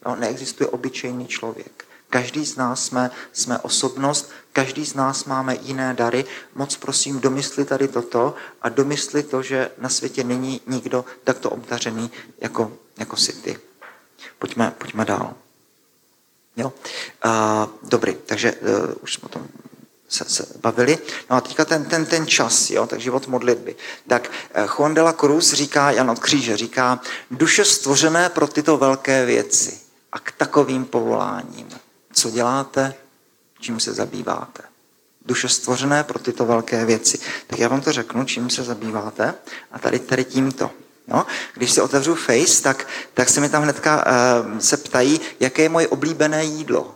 No, 0.07 0.16
neexistuje 0.16 0.68
obyčejný 0.68 1.26
člověk. 1.28 1.84
Každý 2.11 2.47
z 2.47 2.57
nás 2.57 2.84
jsme, 2.84 3.11
jsme 3.32 3.59
osobnost, 3.59 4.30
každý 4.53 4.84
z 4.86 4.95
nás 4.95 5.24
máme 5.24 5.57
jiné 5.62 5.95
dary. 5.95 6.24
Moc 6.55 6.76
prosím, 6.76 7.20
domysli 7.20 7.64
tady 7.64 7.88
toto 7.88 8.34
a 8.62 8.68
domysli 8.68 9.22
to, 9.22 9.43
že 9.43 9.70
na 9.78 9.88
světě 9.88 10.24
není 10.24 10.61
nikdo 10.66 11.05
takto 11.24 11.51
obdařený 11.51 12.11
jako, 12.40 12.72
jako 12.99 13.16
si 13.16 13.32
ty. 13.32 13.59
Pojďme, 14.38 14.72
pojďme 14.78 15.05
dál. 15.05 15.34
Jo? 16.57 16.72
Uh, 17.24 17.32
dobrý, 17.82 18.16
takže 18.26 18.53
uh, 18.53 18.68
už 19.01 19.14
jsme 19.14 19.26
o 19.26 19.28
tom 19.28 19.49
se, 20.13 20.25
se 20.29 20.47
bavili. 20.61 20.99
No 21.31 21.37
a 21.37 21.41
teďka 21.41 21.65
ten, 21.65 21.85
ten, 21.85 22.07
ten 22.07 22.27
čas, 22.27 22.71
jo, 22.71 22.87
tak 22.87 23.01
život 23.01 23.27
modlitby. 23.27 23.77
Tak 24.07 24.31
eh, 24.55 24.67
Juan 24.67 24.95
de 24.95 25.03
la 25.03 25.13
Cruz 25.13 25.53
říká, 25.53 25.91
Jan 25.91 26.11
od 26.11 26.19
kříže 26.19 26.57
říká, 26.57 27.01
duše 27.31 27.65
stvořené 27.65 28.29
pro 28.29 28.47
tyto 28.47 28.77
velké 28.77 29.25
věci 29.25 29.79
a 30.13 30.19
k 30.19 30.33
takovým 30.33 30.85
povoláním. 30.85 31.69
Co 32.13 32.31
děláte, 32.31 32.95
čím 33.61 33.81
se 33.81 33.93
zabýváte? 33.93 34.63
Duše 35.27 35.49
stvořené 35.49 36.05
pro 36.05 36.19
tyto 36.19 36.47
velké 36.47 36.85
věci. 36.85 37.19
Tak 37.47 37.59
já 37.59 37.69
vám 37.69 37.81
to 37.81 37.93
řeknu, 37.93 38.25
čím 38.25 38.51
se 38.51 38.63
zabýváte 38.63 39.35
a 39.73 39.79
tady, 39.79 39.99
tady 39.99 40.25
tímto. 40.25 40.71
No, 41.09 41.27
když 41.55 41.71
si 41.73 41.81
otevřu 41.81 42.15
Face, 42.15 42.63
tak, 42.63 42.87
tak 43.15 43.29
se 43.29 43.41
mi 43.41 43.49
tam 43.49 43.63
hnedka 43.63 44.05
uh, 44.07 44.59
se 44.59 44.77
ptají, 44.77 45.21
jaké 45.41 45.63
je 45.63 45.69
moje 45.69 45.89
oblíbené 45.89 46.45
jídlo 46.45 46.95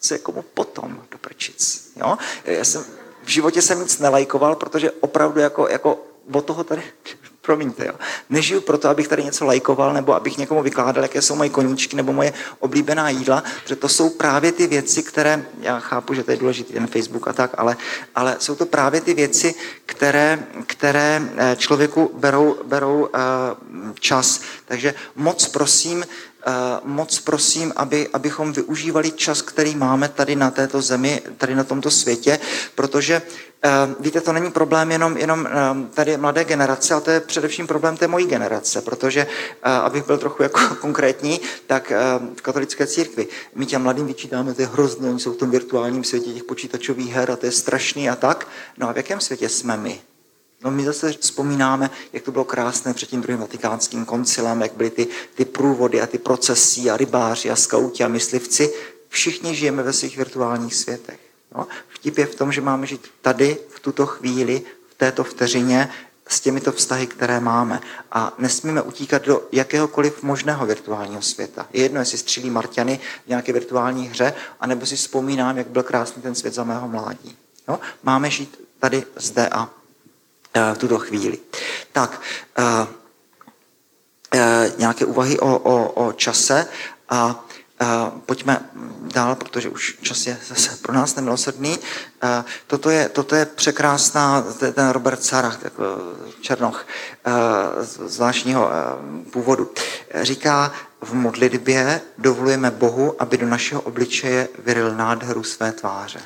co 0.00 0.14
je 0.14 0.18
komu 0.18 0.42
potom 0.42 1.02
do 1.10 1.18
prčic. 1.18 1.92
Jo? 1.96 2.18
Já 2.44 2.64
jsem, 2.64 2.84
v 3.24 3.28
životě 3.28 3.62
jsem 3.62 3.80
nic 3.80 3.98
nelajkoval, 3.98 4.54
protože 4.56 4.90
opravdu 4.90 5.40
jako, 5.40 5.68
jako 5.68 5.98
od 6.32 6.44
toho 6.44 6.64
tady, 6.64 6.82
promiňte, 7.40 7.86
jo. 7.86 7.94
Nežiju 8.30 8.60
proto, 8.60 8.88
abych 8.88 9.08
tady 9.08 9.24
něco 9.24 9.44
lajkoval, 9.44 9.92
nebo 9.94 10.14
abych 10.14 10.38
někomu 10.38 10.62
vykládal, 10.62 11.02
jaké 11.02 11.22
jsou 11.22 11.34
moje 11.34 11.50
koníčky, 11.50 11.96
nebo 11.96 12.12
moje 12.12 12.32
oblíbená 12.58 13.08
jídla, 13.08 13.42
protože 13.62 13.76
to 13.76 13.88
jsou 13.88 14.10
právě 14.10 14.52
ty 14.52 14.66
věci, 14.66 15.02
které, 15.02 15.44
já 15.60 15.80
chápu, 15.80 16.14
že 16.14 16.24
to 16.24 16.30
je 16.30 16.36
důležitý 16.36 16.72
ten 16.72 16.86
Facebook 16.86 17.28
a 17.28 17.32
tak, 17.32 17.50
ale, 17.58 17.76
ale 18.14 18.36
jsou 18.38 18.54
to 18.54 18.66
právě 18.66 19.00
ty 19.00 19.14
věci, 19.14 19.54
které, 19.86 20.38
které 20.66 21.22
eh, 21.36 21.56
člověku 21.56 22.10
berou, 22.14 22.56
berou 22.64 23.00
uh, 23.00 23.08
čas. 24.00 24.40
Takže 24.70 24.94
moc 25.16 25.48
prosím, 25.48 26.06
moc 26.84 27.18
prosím, 27.18 27.72
aby, 27.76 28.08
abychom 28.12 28.52
využívali 28.52 29.10
čas, 29.10 29.42
který 29.42 29.74
máme 29.74 30.08
tady 30.08 30.36
na 30.36 30.50
této 30.50 30.82
zemi, 30.82 31.22
tady 31.36 31.54
na 31.54 31.64
tomto 31.64 31.90
světě, 31.90 32.38
protože 32.74 33.22
víte, 34.00 34.20
to 34.20 34.32
není 34.32 34.50
problém 34.50 34.92
jenom, 34.92 35.16
jenom 35.16 35.48
tady 35.94 36.16
mladé 36.16 36.44
generace, 36.44 36.94
ale 36.94 37.02
to 37.02 37.10
je 37.10 37.20
především 37.20 37.66
problém 37.66 37.96
té 37.96 38.08
mojí 38.08 38.26
generace, 38.26 38.80
protože, 38.80 39.26
abych 39.62 40.06
byl 40.06 40.18
trochu 40.18 40.42
jako 40.42 40.60
konkrétní, 40.80 41.40
tak 41.66 41.92
v 42.34 42.42
katolické 42.42 42.86
církvi 42.86 43.28
my 43.54 43.66
těm 43.66 43.82
mladým 43.82 44.06
vyčítáme, 44.06 44.54
to 44.54 44.62
je 44.62 44.68
hrozné, 44.68 45.10
oni 45.10 45.20
jsou 45.20 45.32
v 45.32 45.36
tom 45.36 45.50
virtuálním 45.50 46.04
světě 46.04 46.32
těch 46.32 46.44
počítačových 46.44 47.12
her 47.12 47.30
a 47.30 47.36
to 47.36 47.46
je 47.46 47.52
strašný 47.52 48.10
a 48.10 48.16
tak. 48.16 48.46
No 48.78 48.88
a 48.88 48.92
v 48.92 48.96
jakém 48.96 49.20
světě 49.20 49.48
jsme 49.48 49.76
my? 49.76 50.09
No 50.64 50.70
my 50.70 50.84
zase 50.84 51.12
vzpomínáme, 51.12 51.90
jak 52.12 52.22
to 52.22 52.32
bylo 52.32 52.44
krásné 52.44 52.94
před 52.94 53.08
tím 53.08 53.20
druhým 53.20 53.40
vatikánským 53.40 54.04
koncilem, 54.04 54.60
jak 54.60 54.72
byly 54.72 54.90
ty, 54.90 55.08
ty 55.34 55.44
průvody 55.44 56.00
a 56.00 56.06
ty 56.06 56.18
procesy 56.18 56.90
a 56.90 56.96
rybáři 56.96 57.50
a 57.50 57.56
skauti 57.56 58.04
a 58.04 58.08
myslivci. 58.08 58.72
Všichni 59.08 59.54
žijeme 59.54 59.82
ve 59.82 59.92
svých 59.92 60.16
virtuálních 60.16 60.74
světech. 60.74 61.20
No, 61.54 61.66
vtip 61.88 62.18
je 62.18 62.26
v 62.26 62.34
tom, 62.34 62.52
že 62.52 62.60
máme 62.60 62.86
žít 62.86 63.10
tady, 63.20 63.58
v 63.68 63.80
tuto 63.80 64.06
chvíli, 64.06 64.62
v 64.90 64.94
této 64.94 65.24
vteřině, 65.24 65.90
s 66.28 66.40
těmito 66.40 66.72
vztahy, 66.72 67.06
které 67.06 67.40
máme. 67.40 67.80
A 68.12 68.34
nesmíme 68.38 68.82
utíkat 68.82 69.22
do 69.22 69.48
jakéhokoliv 69.52 70.22
možného 70.22 70.66
virtuálního 70.66 71.22
světa. 71.22 71.66
Je 71.72 71.82
jedno, 71.82 72.00
jestli 72.00 72.18
střílí 72.18 72.50
Marťany 72.50 73.00
v 73.24 73.28
nějaké 73.28 73.52
virtuální 73.52 74.08
hře, 74.08 74.32
anebo 74.60 74.86
si 74.86 74.96
vzpomínám, 74.96 75.58
jak 75.58 75.66
byl 75.66 75.82
krásný 75.82 76.22
ten 76.22 76.34
svět 76.34 76.54
za 76.54 76.64
mého 76.64 76.88
mládí. 76.88 77.36
No, 77.68 77.80
máme 78.02 78.30
žít 78.30 78.60
tady, 78.78 79.04
zde 79.16 79.48
a 79.48 79.70
v 80.74 80.78
tuto 80.78 80.98
chvíli. 80.98 81.38
Tak, 81.92 82.20
nějaké 84.78 85.04
úvahy 85.04 85.38
o, 85.38 85.58
o, 85.58 86.06
o 86.06 86.12
čase 86.12 86.66
a 87.08 87.44
pojďme 88.26 88.70
dál, 89.14 89.34
protože 89.34 89.68
už 89.68 89.98
čas 90.02 90.26
je 90.26 90.38
zase 90.48 90.76
pro 90.82 90.92
nás 90.92 91.14
nemilosrdný. 91.14 91.78
Toto 92.66 92.90
je, 92.90 93.08
toto 93.08 93.34
je 93.34 93.46
překrásná, 93.46 94.44
ten 94.72 94.88
Robert 94.88 95.24
Sarach, 95.24 95.58
Černoch, 96.40 96.86
zvláštního 98.06 98.70
původu. 99.30 99.70
Říká, 100.22 100.72
v 101.00 101.14
modlitbě 101.14 102.00
dovolujeme 102.18 102.70
Bohu, 102.70 103.22
aby 103.22 103.36
do 103.36 103.46
našeho 103.46 103.80
obličeje 103.80 104.48
vyril 104.58 104.94
nádheru 104.94 105.44
své 105.44 105.72
tváře. 105.72 106.20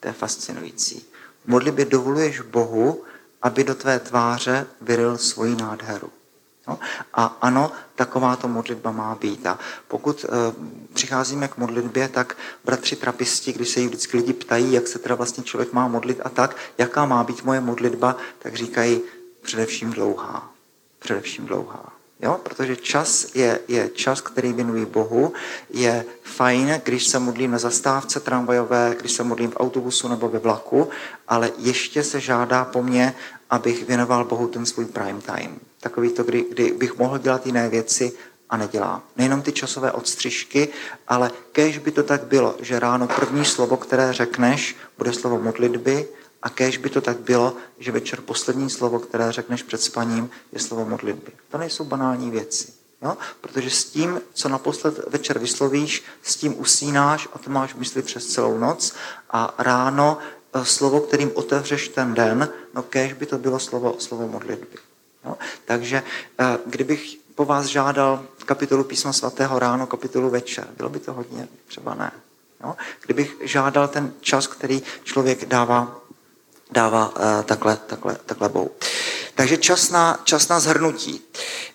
To 0.00 0.08
je 0.08 0.12
fascinující. 0.12 1.06
V 1.44 1.48
modlitbě 1.48 1.84
dovoluješ 1.84 2.40
Bohu, 2.40 3.04
aby 3.42 3.64
do 3.64 3.74
tvé 3.74 3.98
tváře 3.98 4.66
vyril 4.80 5.18
svoji 5.18 5.56
nádheru. 5.56 6.10
No? 6.68 6.78
A 7.14 7.24
ano, 7.40 7.72
takováto 7.94 8.48
modlitba 8.48 8.90
má 8.90 9.14
být. 9.14 9.46
A 9.46 9.58
pokud 9.88 10.24
e, 10.24 10.28
přicházíme 10.94 11.48
k 11.48 11.56
modlitbě, 11.56 12.08
tak 12.08 12.36
bratři 12.64 12.96
trapisti, 12.96 13.52
když 13.52 13.68
se 13.68 13.80
jí 13.80 13.86
vždycky 13.86 14.16
lidi 14.16 14.32
ptají, 14.32 14.72
jak 14.72 14.88
se 14.88 14.98
teda 14.98 15.14
vlastně 15.14 15.44
člověk 15.44 15.72
má 15.72 15.88
modlit 15.88 16.20
a 16.24 16.28
tak, 16.28 16.56
jaká 16.78 17.06
má 17.06 17.24
být 17.24 17.44
moje 17.44 17.60
modlitba, 17.60 18.16
tak 18.38 18.54
říkají 18.54 19.00
především 19.42 19.90
dlouhá. 19.90 20.50
Především 20.98 21.46
dlouhá. 21.46 21.95
Jo? 22.20 22.40
Protože 22.42 22.76
čas 22.76 23.34
je, 23.34 23.60
je 23.68 23.88
čas, 23.88 24.20
který 24.20 24.52
věnuji 24.52 24.86
Bohu. 24.86 25.32
Je 25.70 26.04
fajn, 26.22 26.80
když 26.84 27.06
se 27.06 27.18
modlím 27.18 27.50
na 27.50 27.58
zastávce 27.58 28.20
tramvajové, 28.20 28.96
když 29.00 29.12
se 29.12 29.22
modlím 29.22 29.50
v 29.50 29.56
autobusu 29.56 30.08
nebo 30.08 30.28
ve 30.28 30.38
vlaku, 30.38 30.88
ale 31.28 31.50
ještě 31.58 32.02
se 32.02 32.20
žádá 32.20 32.64
po 32.64 32.82
mně, 32.82 33.14
abych 33.50 33.84
věnoval 33.84 34.24
Bohu 34.24 34.48
ten 34.48 34.66
svůj 34.66 34.84
prime 34.84 35.20
time. 35.20 35.60
Takový 35.80 36.10
to, 36.10 36.24
kdy, 36.24 36.44
kdy 36.50 36.72
bych 36.72 36.98
mohl 36.98 37.18
dělat 37.18 37.46
jiné 37.46 37.68
věci 37.68 38.12
a 38.50 38.56
nedělám. 38.56 39.02
Nejenom 39.16 39.42
ty 39.42 39.52
časové 39.52 39.92
odstřižky, 39.92 40.68
ale 41.08 41.30
kež 41.52 41.78
by 41.78 41.90
to 41.90 42.02
tak 42.02 42.24
bylo, 42.24 42.54
že 42.60 42.80
ráno 42.80 43.06
první 43.08 43.44
slovo, 43.44 43.76
které 43.76 44.12
řekneš, 44.12 44.76
bude 44.98 45.12
slovo 45.12 45.38
modlitby 45.38 46.08
a 46.46 46.48
kež 46.48 46.76
by 46.76 46.90
to 46.90 47.00
tak 47.00 47.20
bylo, 47.20 47.56
že 47.78 47.92
večer 47.92 48.20
poslední 48.20 48.70
slovo, 48.70 48.98
které 48.98 49.32
řekneš 49.32 49.62
před 49.62 49.82
spaním, 49.82 50.30
je 50.52 50.60
slovo 50.60 50.84
modlitby. 50.84 51.32
To 51.50 51.58
nejsou 51.58 51.84
banální 51.84 52.30
věci. 52.30 52.72
Jo? 53.02 53.16
Protože 53.40 53.70
s 53.70 53.84
tím, 53.84 54.20
co 54.32 54.48
naposled 54.48 55.00
večer 55.08 55.38
vyslovíš, 55.38 56.04
s 56.22 56.36
tím 56.36 56.60
usínáš 56.60 57.28
a 57.32 57.38
to 57.38 57.50
máš 57.50 57.74
mysli 57.74 58.02
přes 58.02 58.26
celou 58.26 58.58
noc 58.58 58.94
a 59.30 59.54
ráno 59.58 60.18
Eh, 60.56 60.64
slovo, 60.64 61.00
kterým 61.00 61.30
otevřeš 61.34 61.88
ten 61.88 62.14
den, 62.14 62.48
no 62.74 62.82
kéž 62.82 63.12
by 63.12 63.26
to 63.26 63.38
bylo 63.38 63.58
slovo, 63.58 63.96
slovo 63.98 64.28
modlitby. 64.28 64.78
No, 65.24 65.36
takže 65.64 66.02
eh, 66.38 66.58
kdybych 66.66 67.16
po 67.34 67.44
vás 67.44 67.66
žádal 67.66 68.24
kapitolu 68.44 68.84
písma 68.84 69.12
svatého 69.12 69.58
ráno, 69.58 69.86
kapitolu 69.86 70.30
večer, 70.30 70.68
bylo 70.76 70.88
by 70.88 70.98
to 70.98 71.12
hodně, 71.12 71.48
třeba 71.66 71.94
ne. 71.94 72.12
No, 72.62 72.76
kdybych 73.04 73.36
žádal 73.40 73.88
ten 73.88 74.12
čas, 74.20 74.46
který 74.46 74.82
člověk 75.04 75.44
dává, 75.44 76.00
dává 76.70 77.08
uh, 77.08 77.42
takhle, 77.44 77.78
takhle, 77.86 78.16
takhle 78.26 78.48
Bohu. 78.48 78.70
Takže 79.34 79.56
čas 79.56 79.90
na, 79.90 80.20
čas 80.24 80.48
na 80.48 80.60
zhrnutí. 80.60 81.22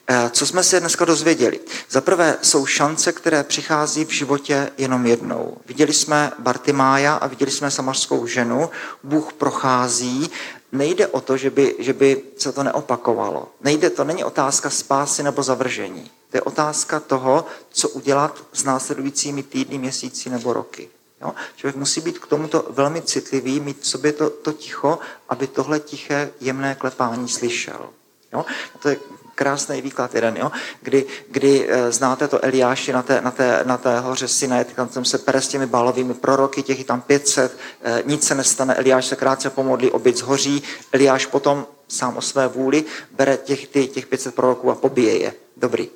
Eh, 0.07 0.29
co 0.29 0.45
jsme 0.45 0.63
se 0.63 0.79
dneska 0.79 1.05
dozvěděli? 1.05 1.59
Za 1.89 2.01
prvé 2.01 2.37
jsou 2.41 2.65
šance, 2.65 3.11
které 3.11 3.43
přichází 3.43 4.05
v 4.05 4.09
životě 4.09 4.71
jenom 4.77 5.05
jednou. 5.05 5.57
Viděli 5.65 5.93
jsme 5.93 6.31
Bartimája 6.39 7.15
a 7.15 7.27
viděli 7.27 7.51
jsme 7.51 7.71
samařskou 7.71 8.27
ženu. 8.27 8.69
Bůh 9.03 9.33
prochází. 9.33 10.31
Nejde 10.71 11.07
o 11.07 11.21
to, 11.21 11.37
že 11.37 11.49
by, 11.49 11.75
že 11.79 11.93
by 11.93 12.23
se 12.37 12.51
to 12.51 12.63
neopakovalo. 12.63 13.49
Nejde, 13.61 13.89
to 13.89 14.03
není 14.03 14.23
otázka 14.23 14.69
spásy 14.69 15.23
nebo 15.23 15.43
zavržení. 15.43 16.11
To 16.29 16.37
je 16.37 16.41
otázka 16.41 16.99
toho, 16.99 17.45
co 17.69 17.89
udělat 17.89 18.43
s 18.53 18.63
následujícími 18.63 19.43
týdny, 19.43 19.77
měsíci 19.77 20.29
nebo 20.29 20.53
roky. 20.53 20.89
Jo? 21.21 21.33
Člověk 21.55 21.75
musí 21.75 22.01
být 22.01 22.19
k 22.19 22.27
tomuto 22.27 22.65
velmi 22.69 23.01
citlivý, 23.01 23.59
mít 23.59 23.81
v 23.81 23.87
sobě 23.87 24.13
to, 24.13 24.29
to 24.29 24.53
ticho, 24.53 24.99
aby 25.29 25.47
tohle 25.47 25.79
tiché, 25.79 26.31
jemné 26.39 26.75
klepání 26.75 27.27
slyšel. 27.27 27.89
Jo? 28.33 28.45
To 28.79 28.89
je 28.89 28.97
krásný 29.35 29.81
výklad 29.81 30.15
jeden, 30.15 30.37
jo? 30.37 30.51
Kdy, 30.81 31.05
kdy 31.29 31.69
e, 31.69 31.91
znáte 31.91 32.27
to 32.27 32.45
Eliáši 32.45 32.93
na 32.93 33.01
té, 33.01 33.21
na 33.21 33.31
té, 33.31 33.61
na 33.63 33.77
té 33.77 33.99
hoře 33.99 34.27
Sinaj, 34.27 34.65
tam 34.65 34.89
jsem 34.89 35.05
se 35.05 35.17
pere 35.17 35.41
s 35.41 35.47
těmi 35.47 35.65
balovými 35.65 36.13
proroky, 36.13 36.63
těch 36.63 36.79
je 36.79 36.85
tam 36.85 37.01
500, 37.01 37.57
e, 37.81 37.99
eh, 37.99 38.03
nic 38.05 38.27
se 38.27 38.35
nestane, 38.35 38.75
Eliáš 38.75 39.05
se 39.05 39.15
krátce 39.15 39.49
pomodlí, 39.49 39.91
obyt 39.91 40.17
zhoří, 40.17 40.63
Eliáš 40.91 41.25
potom 41.25 41.67
sám 41.87 42.17
o 42.17 42.21
své 42.21 42.47
vůli 42.47 42.85
bere 43.11 43.37
těch, 43.37 43.67
ty, 43.67 43.87
těch 43.87 44.05
500 44.05 44.35
proroků 44.35 44.71
a 44.71 44.75
pobije 44.75 45.17
je. 45.17 45.33
Dobrý. 45.57 45.89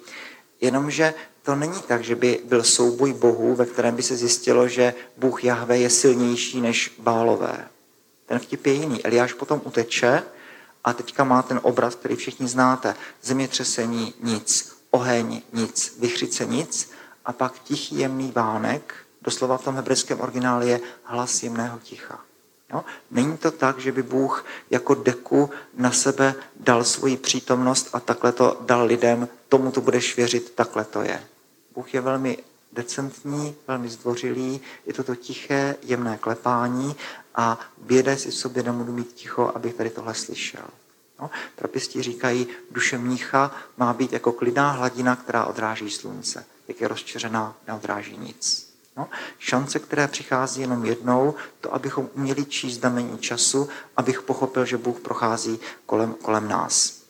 Jenomže 0.61 1.13
to 1.45 1.55
není 1.55 1.81
tak, 1.87 2.03
že 2.03 2.15
by 2.15 2.41
byl 2.45 2.63
souboj 2.63 3.13
bohů, 3.13 3.55
ve 3.55 3.65
kterém 3.65 3.95
by 3.95 4.03
se 4.03 4.15
zjistilo, 4.15 4.67
že 4.67 4.93
Bůh 5.17 5.43
Jahve 5.43 5.77
je 5.77 5.89
silnější 5.89 6.61
než 6.61 6.95
Bálové. 6.99 7.67
Ten 8.25 8.39
vtip 8.39 8.65
je 8.65 8.73
jiný. 8.73 9.05
Eliáš 9.05 9.33
potom 9.33 9.61
uteče 9.63 10.23
a 10.83 10.93
teďka 10.93 11.23
má 11.23 11.41
ten 11.41 11.59
obraz, 11.63 11.95
který 11.95 12.15
všichni 12.15 12.47
znáte. 12.47 12.95
Zemětřesení 13.21 14.13
nic, 14.21 14.75
oheň 14.91 15.41
nic, 15.53 15.95
vychřice 15.99 16.45
nic 16.45 16.91
a 17.25 17.33
pak 17.33 17.59
tichý 17.59 17.99
jemný 17.99 18.31
vánek, 18.35 18.93
doslova 19.21 19.57
v 19.57 19.63
tom 19.63 19.75
hebrejském 19.75 20.21
originále 20.21 20.67
je 20.67 20.79
hlas 21.03 21.43
jemného 21.43 21.79
ticha. 21.79 22.19
Jo? 22.73 22.85
Není 23.11 23.37
to 23.37 23.51
tak, 23.51 23.79
že 23.79 23.91
by 23.91 24.03
Bůh 24.03 24.45
jako 24.69 24.95
deku 24.95 25.49
na 25.77 25.91
sebe 25.91 26.35
dal 26.59 26.83
svoji 26.83 27.17
přítomnost 27.17 27.89
a 27.93 27.99
takhle 27.99 28.31
to 28.31 28.57
dal 28.61 28.85
lidem, 28.85 29.27
tomu 29.49 29.71
to 29.71 29.81
budeš 29.81 30.17
věřit, 30.17 30.51
takhle 30.55 30.85
to 30.85 31.01
je. 31.01 31.21
Bůh 31.75 31.93
je 31.93 32.01
velmi 32.01 32.37
decentní, 32.73 33.55
velmi 33.67 33.89
zdvořilý, 33.89 34.61
je 34.85 34.93
to 34.93 35.03
to 35.03 35.15
tiché, 35.15 35.75
jemné 35.81 36.17
klepání 36.17 36.95
a 37.35 37.59
běda 37.77 38.15
si 38.15 38.31
v 38.31 38.35
sobě 38.35 38.63
nemůžu 38.63 38.91
mít 38.91 39.13
ticho, 39.13 39.51
abych 39.55 39.73
tady 39.73 39.89
tohle 39.89 40.13
slyšel. 40.13 40.65
No, 41.19 41.29
trapisti 41.55 42.01
říkají, 42.01 42.47
duše 42.71 42.97
mnicha 42.97 43.51
má 43.77 43.93
být 43.93 44.13
jako 44.13 44.31
klidná 44.31 44.71
hladina, 44.71 45.15
která 45.15 45.45
odráží 45.45 45.89
slunce. 45.89 46.45
Jak 46.67 46.81
je 46.81 46.87
rozčeřená, 46.87 47.55
neodráží 47.67 48.17
nic. 48.17 48.75
No, 48.97 49.09
šance, 49.39 49.79
které 49.79 50.07
přichází 50.07 50.61
jenom 50.61 50.85
jednou, 50.85 51.35
to, 51.61 51.73
abychom 51.73 52.09
uměli 52.13 52.45
číst 52.45 52.79
znamení 52.79 53.17
času, 53.17 53.69
abych 53.97 54.21
pochopil, 54.21 54.65
že 54.65 54.77
Bůh 54.77 54.99
prochází 54.99 55.59
kolem, 55.85 56.13
kolem 56.13 56.47
nás. 56.47 57.05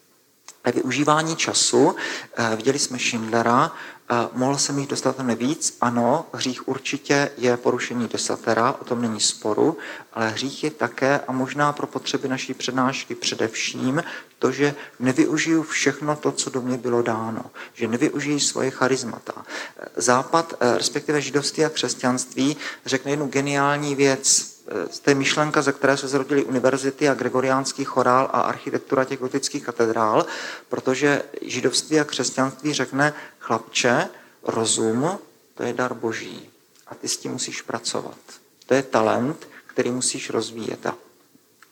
Ve 0.66 0.72
využívání 0.72 1.36
času 1.36 1.96
eh, 2.36 2.56
viděli 2.56 2.80
jsme 2.80 3.00
Schindlera, 3.00 3.72
Mohl 4.34 4.58
jsem 4.58 4.80
jich 4.80 4.88
dostat 4.88 5.16
víc? 5.36 5.78
Ano, 5.82 6.26
hřích 6.34 6.68
určitě 6.68 7.32
je 7.38 7.58
porušení 7.58 8.08
desatera, 8.08 8.76
o 8.82 8.84
tom 8.84 9.02
není 9.02 9.20
sporu, 9.20 9.78
ale 10.14 10.30
hřích 10.30 10.64
je 10.64 10.72
také 10.72 11.20
a 11.28 11.32
možná 11.32 11.74
pro 11.74 11.88
potřeby 11.88 12.28
naší 12.28 12.54
přednášky 12.54 13.16
především 13.16 14.04
to, 14.40 14.52
že 14.52 14.76
nevyužiju 15.00 15.64
všechno 15.64 16.16
to, 16.16 16.32
co 16.32 16.50
do 16.50 16.62
mě 16.62 16.78
bylo 16.78 17.02
dáno, 17.02 17.46
že 17.74 17.88
nevyužiju 17.88 18.40
svoje 18.40 18.72
charizmata. 18.72 19.46
Západ, 19.96 20.54
eh, 20.60 20.78
respektive 20.78 21.22
židovství 21.22 21.66
a 21.66 21.70
křesťanství, 21.70 22.58
řekne 22.86 23.12
jednu 23.12 23.28
geniální 23.28 23.96
věc, 23.96 24.55
z 24.92 25.00
té 25.00 25.14
myšlenka, 25.16 25.62
ze 25.62 25.72
které 25.72 25.98
se 25.98 26.08
zrodily 26.08 26.44
univerzity 26.44 27.10
a 27.10 27.14
gregoriánský 27.14 27.84
chorál 27.84 28.30
a 28.34 28.42
architektura 28.42 29.06
těch 29.06 29.20
gotických 29.20 29.66
katedrál, 29.66 30.26
protože 30.70 31.24
židovství 31.42 32.00
a 32.00 32.04
křesťanství 32.04 32.74
řekne, 32.74 33.14
chlapče, 33.40 34.10
Rozum, 34.44 35.20
to 35.56 35.64
je 35.64 35.74
dar 35.74 35.94
boží 35.94 36.50
a 36.88 36.96
ty 36.96 37.08
s 37.08 37.18
tím 37.18 37.32
musíš 37.32 37.62
pracovat. 37.62 38.18
To 38.66 38.74
je 38.74 38.84
talent, 38.84 39.48
který 39.68 39.92
musíš 39.92 40.30
rozvíjet. 40.30 40.86
A 40.86 40.96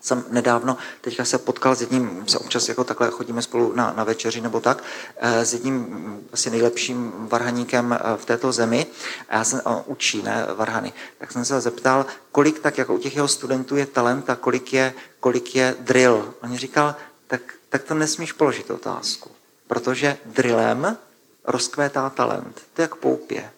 jsem 0.03 0.25
nedávno, 0.29 0.77
teďka 1.01 1.25
se 1.25 1.37
potkal 1.37 1.75
s 1.75 1.81
jedním, 1.81 2.23
se 2.27 2.39
občas 2.39 2.69
jako 2.69 2.83
takhle 2.83 3.09
chodíme 3.09 3.41
spolu 3.41 3.73
na, 3.75 3.93
na 3.97 4.03
večeři 4.03 4.41
nebo 4.41 4.59
tak, 4.59 4.83
eh, 5.17 5.45
s 5.45 5.53
jedním 5.53 5.87
asi 6.33 6.49
nejlepším 6.49 7.13
varhaníkem 7.17 7.93
eh, 7.93 8.17
v 8.17 8.25
této 8.25 8.51
zemi. 8.51 8.85
A 9.29 9.35
já 9.35 9.43
jsem, 9.43 9.61
on 9.63 9.83
učí, 9.85 10.23
ne, 10.23 10.47
varhany. 10.55 10.93
Tak 11.17 11.31
jsem 11.31 11.45
se 11.45 11.61
zeptal, 11.61 12.05
kolik 12.31 12.59
tak 12.59 12.77
jako 12.77 12.93
u 12.93 12.97
těch 12.97 13.15
jeho 13.15 13.27
studentů 13.27 13.75
je 13.75 13.85
talent 13.85 14.29
a 14.29 14.35
kolik 14.35 14.73
je, 14.73 14.93
kolik 15.19 15.55
je 15.55 15.75
drill. 15.79 16.33
On 16.43 16.49
mi 16.49 16.57
říkal, 16.57 16.95
tak, 17.27 17.41
tak 17.69 17.83
to 17.83 17.93
nesmíš 17.93 18.31
položit 18.31 18.71
otázku, 18.71 19.31
protože 19.67 20.17
drillem 20.25 20.97
rozkvétá 21.45 22.09
talent. 22.09 22.61
To 22.73 22.81
je 22.81 22.83
jak 22.83 22.95
poupě. 22.95 23.51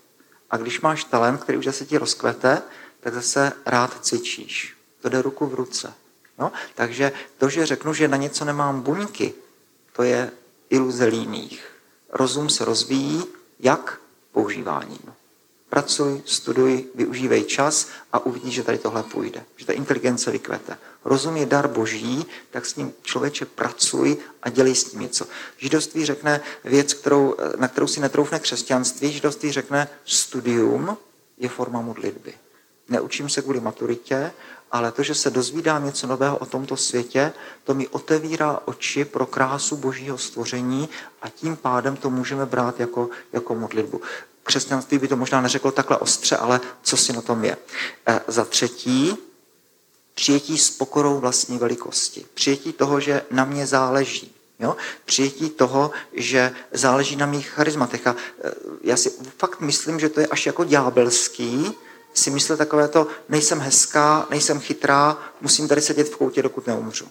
A 0.52 0.58
když 0.58 0.82
máš 0.82 1.04
talent, 1.04 1.44
který 1.44 1.58
už 1.58 1.66
zase 1.66 1.86
ti 1.86 1.98
rozkvete, 1.98 2.62
tak 3.00 3.14
zase 3.14 3.52
rád 3.66 4.06
cvičíš. 4.06 4.78
To 5.02 5.10
jde 5.10 5.22
ruku 5.22 5.46
v 5.46 5.54
ruce. 5.54 5.94
No? 6.40 6.52
Takže 6.76 7.12
to, 7.38 7.50
že 7.50 7.66
řeknu, 7.66 7.94
že 7.94 8.08
na 8.08 8.18
něco 8.18 8.46
nemám 8.46 8.82
buňky, 8.82 9.34
to 9.94 10.04
je 10.04 10.32
iluze 10.70 11.06
líných. 11.06 11.72
Rozum 12.10 12.50
se 12.50 12.66
rozvíjí 12.66 13.24
jak 13.60 14.00
používáním. 14.32 15.14
Pracuj, 15.70 16.22
studuj, 16.26 16.86
využívej 16.96 17.44
čas 17.44 17.88
a 18.14 18.20
uvidíš, 18.20 18.54
že 18.54 18.64
tady 18.64 18.78
tohle 18.78 19.04
půjde. 19.04 19.44
Že 19.56 19.66
ta 19.66 19.74
inteligence 19.74 20.32
vykvete. 20.32 20.78
Rozum 21.06 21.38
je 21.38 21.46
dar 21.46 21.68
boží, 21.68 22.26
tak 22.52 22.66
s 22.66 22.76
ním 22.76 22.94
člověče 23.02 23.46
pracuj 23.46 24.18
a 24.42 24.50
dělej 24.50 24.76
s 24.76 24.84
tím 24.84 25.00
něco. 25.00 25.26
Židovství 25.58 26.06
řekne 26.06 26.42
věc, 26.64 26.94
kterou, 26.94 27.36
na 27.58 27.68
kterou 27.68 27.88
si 27.88 28.00
netroufne 28.00 28.40
křesťanství. 28.40 29.12
Židovství 29.12 29.52
řekne, 29.52 29.88
studium 30.06 30.98
je 31.38 31.50
forma 31.50 31.82
modlitby. 31.82 32.34
Neučím 32.90 33.30
se 33.30 33.42
kvůli 33.42 33.60
maturitě, 33.60 34.32
ale 34.76 34.92
to, 34.92 35.04
že 35.04 35.16
se 35.16 35.30
dozvídám 35.30 35.86
něco 35.86 36.08
nového 36.08 36.38
o 36.38 36.46
tomto 36.46 36.78
světě, 36.78 37.34
to 37.64 37.74
mi 37.74 37.88
otevírá 37.88 38.60
oči 38.66 39.06
pro 39.06 39.26
krásu 39.26 39.78
božího 39.78 40.18
stvoření 40.18 40.90
a 41.22 41.30
tím 41.30 41.56
pádem 41.56 41.96
to 41.96 42.10
můžeme 42.10 42.46
brát 42.46 42.80
jako, 42.80 43.10
jako 43.34 43.56
modlitbu. 43.56 44.02
Křesťanství 44.44 44.98
by 44.98 45.08
to 45.08 45.16
možná 45.16 45.42
neřeklo 45.42 45.72
takhle 45.72 45.98
ostře, 45.98 46.38
ale 46.38 46.62
co 46.82 46.98
si 46.98 47.14
na 47.14 47.22
tom 47.22 47.46
je. 47.46 47.58
E, 48.08 48.22
za 48.28 48.46
třetí, 48.46 49.18
přijetí 50.14 50.58
s 50.58 50.72
pokorou 50.72 51.20
vlastní 51.20 51.58
velikosti. 51.58 52.26
Přijetí 52.34 52.74
toho, 52.74 53.00
že 53.00 53.22
na 53.32 53.46
mě 53.46 53.68
záleží. 53.68 54.36
Jo? 54.60 54.76
Přijetí 55.06 55.50
toho, 55.50 55.92
že 56.14 56.52
záleží 56.72 57.16
na 57.16 57.26
mých 57.26 57.50
charizmatech. 57.50 58.08
A 58.08 58.16
e, 58.44 58.52
já 58.84 58.98
si 58.98 59.12
fakt 59.38 59.60
myslím, 59.60 60.00
že 60.00 60.10
to 60.10 60.20
je 60.20 60.28
až 60.28 60.46
jako 60.46 60.64
ďábelský, 60.64 61.76
si 62.16 62.32
myslet 62.32 62.58
takové 62.58 62.88
to, 62.88 63.08
nejsem 63.30 63.60
hezká, 63.60 64.28
nejsem 64.30 64.60
chytrá, 64.60 65.18
musím 65.42 65.68
tady 65.68 65.82
sedět 65.82 66.10
v 66.10 66.18
koutě, 66.18 66.44
dokud 66.44 66.68
neumřu. 66.68 67.06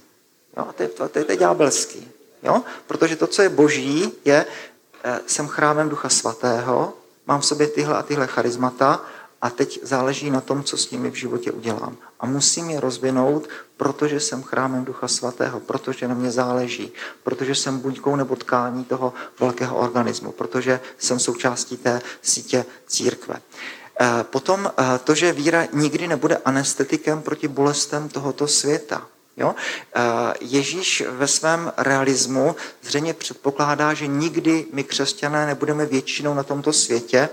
Jo? 0.57 0.67
A 0.69 0.73
to 0.73 0.83
je, 0.83 0.89
to, 0.89 1.09
to 1.09 1.19
je, 1.19 1.25
to 1.25 1.33
je 1.33 1.39
ďábelský. 1.39 2.09
Jo? 2.43 2.63
Protože 2.87 3.17
to, 3.17 3.27
co 3.27 3.43
je 3.43 3.49
boží, 3.49 4.13
je, 4.25 4.47
e, 5.05 5.21
jsem 5.27 5.49
chrámem 5.49 5.89
Ducha 5.89 6.09
Svatého, 6.09 6.93
mám 7.27 7.41
v 7.41 7.47
sobě 7.47 7.67
tyhle 7.67 7.97
a 7.97 8.03
tyhle 8.03 8.27
charizmata 8.27 9.05
a 9.43 9.51
teď 9.51 9.81
záleží 9.83 10.31
na 10.31 10.41
tom, 10.41 10.65
co 10.65 10.77
s 10.77 10.91
nimi 10.91 11.11
v 11.11 11.15
životě 11.15 11.53
udělám. 11.53 11.97
A 12.21 12.27
musím 12.27 12.71
je 12.71 12.81
rozvinout, 12.81 13.49
protože 13.77 14.21
jsem 14.21 14.43
chrámem 14.43 14.85
Ducha 14.85 15.09
Svatého, 15.09 15.61
protože 15.61 16.09
na 16.09 16.15
mě 16.15 16.31
záleží, 16.31 16.93
protože 17.23 17.55
jsem 17.55 17.79
buňkou 17.79 18.17
nebo 18.17 18.37
tkání 18.37 18.85
toho 18.85 19.13
velkého 19.41 19.77
organismu, 19.77 20.33
protože 20.33 20.81
jsem 20.99 21.19
součástí 21.19 21.77
té 21.77 22.03
sítě 22.23 22.65
církve. 22.87 23.35
Eh, 23.37 23.84
potom 24.23 24.67
eh, 24.67 24.99
to, 25.05 25.15
že 25.15 25.33
víra 25.33 25.67
nikdy 25.73 26.09
nebude 26.09 26.37
anestetikem 26.37 27.23
proti 27.23 27.49
bolestem 27.49 28.09
tohoto 28.09 28.49
světa. 28.49 29.07
Jo? 29.37 29.55
Eh, 29.95 30.01
Ježíš 30.41 31.05
ve 31.11 31.29
svém 31.29 31.73
realismu 31.77 32.57
zřejmě 32.83 33.15
předpokládá, 33.15 33.95
že 33.95 34.07
nikdy 34.07 34.67
my 34.73 34.85
křesťané 34.85 35.47
nebudeme 35.47 35.87
většinou 35.87 36.35
na 36.35 36.43
tomto 36.43 36.73
světě, 36.73 37.29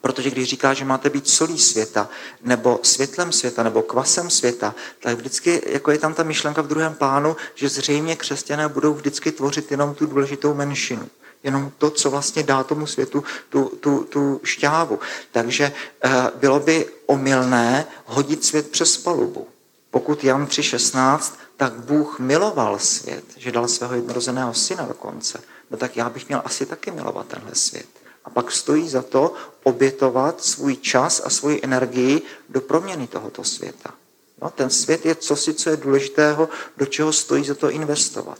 Protože 0.00 0.30
když 0.30 0.48
říká, 0.48 0.74
že 0.74 0.84
máte 0.84 1.10
být 1.10 1.28
solí 1.28 1.58
světa, 1.58 2.08
nebo 2.42 2.80
světlem 2.82 3.32
světa, 3.32 3.62
nebo 3.62 3.82
kvasem 3.82 4.30
světa, 4.30 4.74
tak 5.00 5.16
vždycky 5.16 5.62
jako 5.66 5.90
je 5.90 5.98
tam 5.98 6.14
ta 6.14 6.22
myšlenka 6.22 6.62
v 6.62 6.66
druhém 6.66 6.94
plánu, 6.94 7.36
že 7.54 7.68
zřejmě 7.68 8.16
křesťané 8.16 8.68
budou 8.68 8.94
vždycky 8.94 9.32
tvořit 9.32 9.70
jenom 9.70 9.94
tu 9.94 10.06
důležitou 10.06 10.54
menšinu 10.54 11.08
jenom 11.42 11.72
to, 11.78 11.90
co 11.90 12.10
vlastně 12.10 12.42
dá 12.42 12.62
tomu 12.62 12.86
světu 12.86 13.24
tu, 13.48 13.72
tu, 13.80 14.04
tu 14.04 14.40
šťávu. 14.44 14.98
Takže 15.32 15.72
eh, 16.04 16.10
bylo 16.34 16.60
by 16.60 16.86
omylné 17.06 17.86
hodit 18.04 18.44
svět 18.44 18.70
přes 18.70 18.96
palubu. 18.96 19.46
Pokud 19.90 20.24
Jan 20.24 20.46
3.16, 20.46 21.32
tak 21.56 21.72
Bůh 21.72 22.18
miloval 22.18 22.78
svět, 22.78 23.24
že 23.36 23.52
dal 23.52 23.68
svého 23.68 23.94
jednorozeného 23.94 24.54
syna 24.54 24.84
dokonce. 24.84 25.40
No 25.70 25.76
tak 25.76 25.96
já 25.96 26.08
bych 26.08 26.28
měl 26.28 26.42
asi 26.44 26.66
taky 26.66 26.90
milovat 26.90 27.26
tenhle 27.26 27.54
svět. 27.54 27.88
A 28.24 28.30
pak 28.30 28.52
stojí 28.52 28.88
za 28.88 29.02
to 29.02 29.34
obětovat 29.62 30.44
svůj 30.44 30.76
čas 30.76 31.22
a 31.24 31.30
svoji 31.30 31.60
energii 31.62 32.22
do 32.48 32.60
proměny 32.60 33.06
tohoto 33.06 33.44
světa. 33.44 33.94
No, 34.42 34.50
ten 34.50 34.70
svět 34.70 35.06
je 35.06 35.14
cosi, 35.14 35.54
co 35.54 35.70
je 35.70 35.76
důležitého, 35.76 36.48
do 36.76 36.86
čeho 36.86 37.12
stojí 37.12 37.44
za 37.44 37.54
to 37.54 37.70
investovat. 37.70 38.38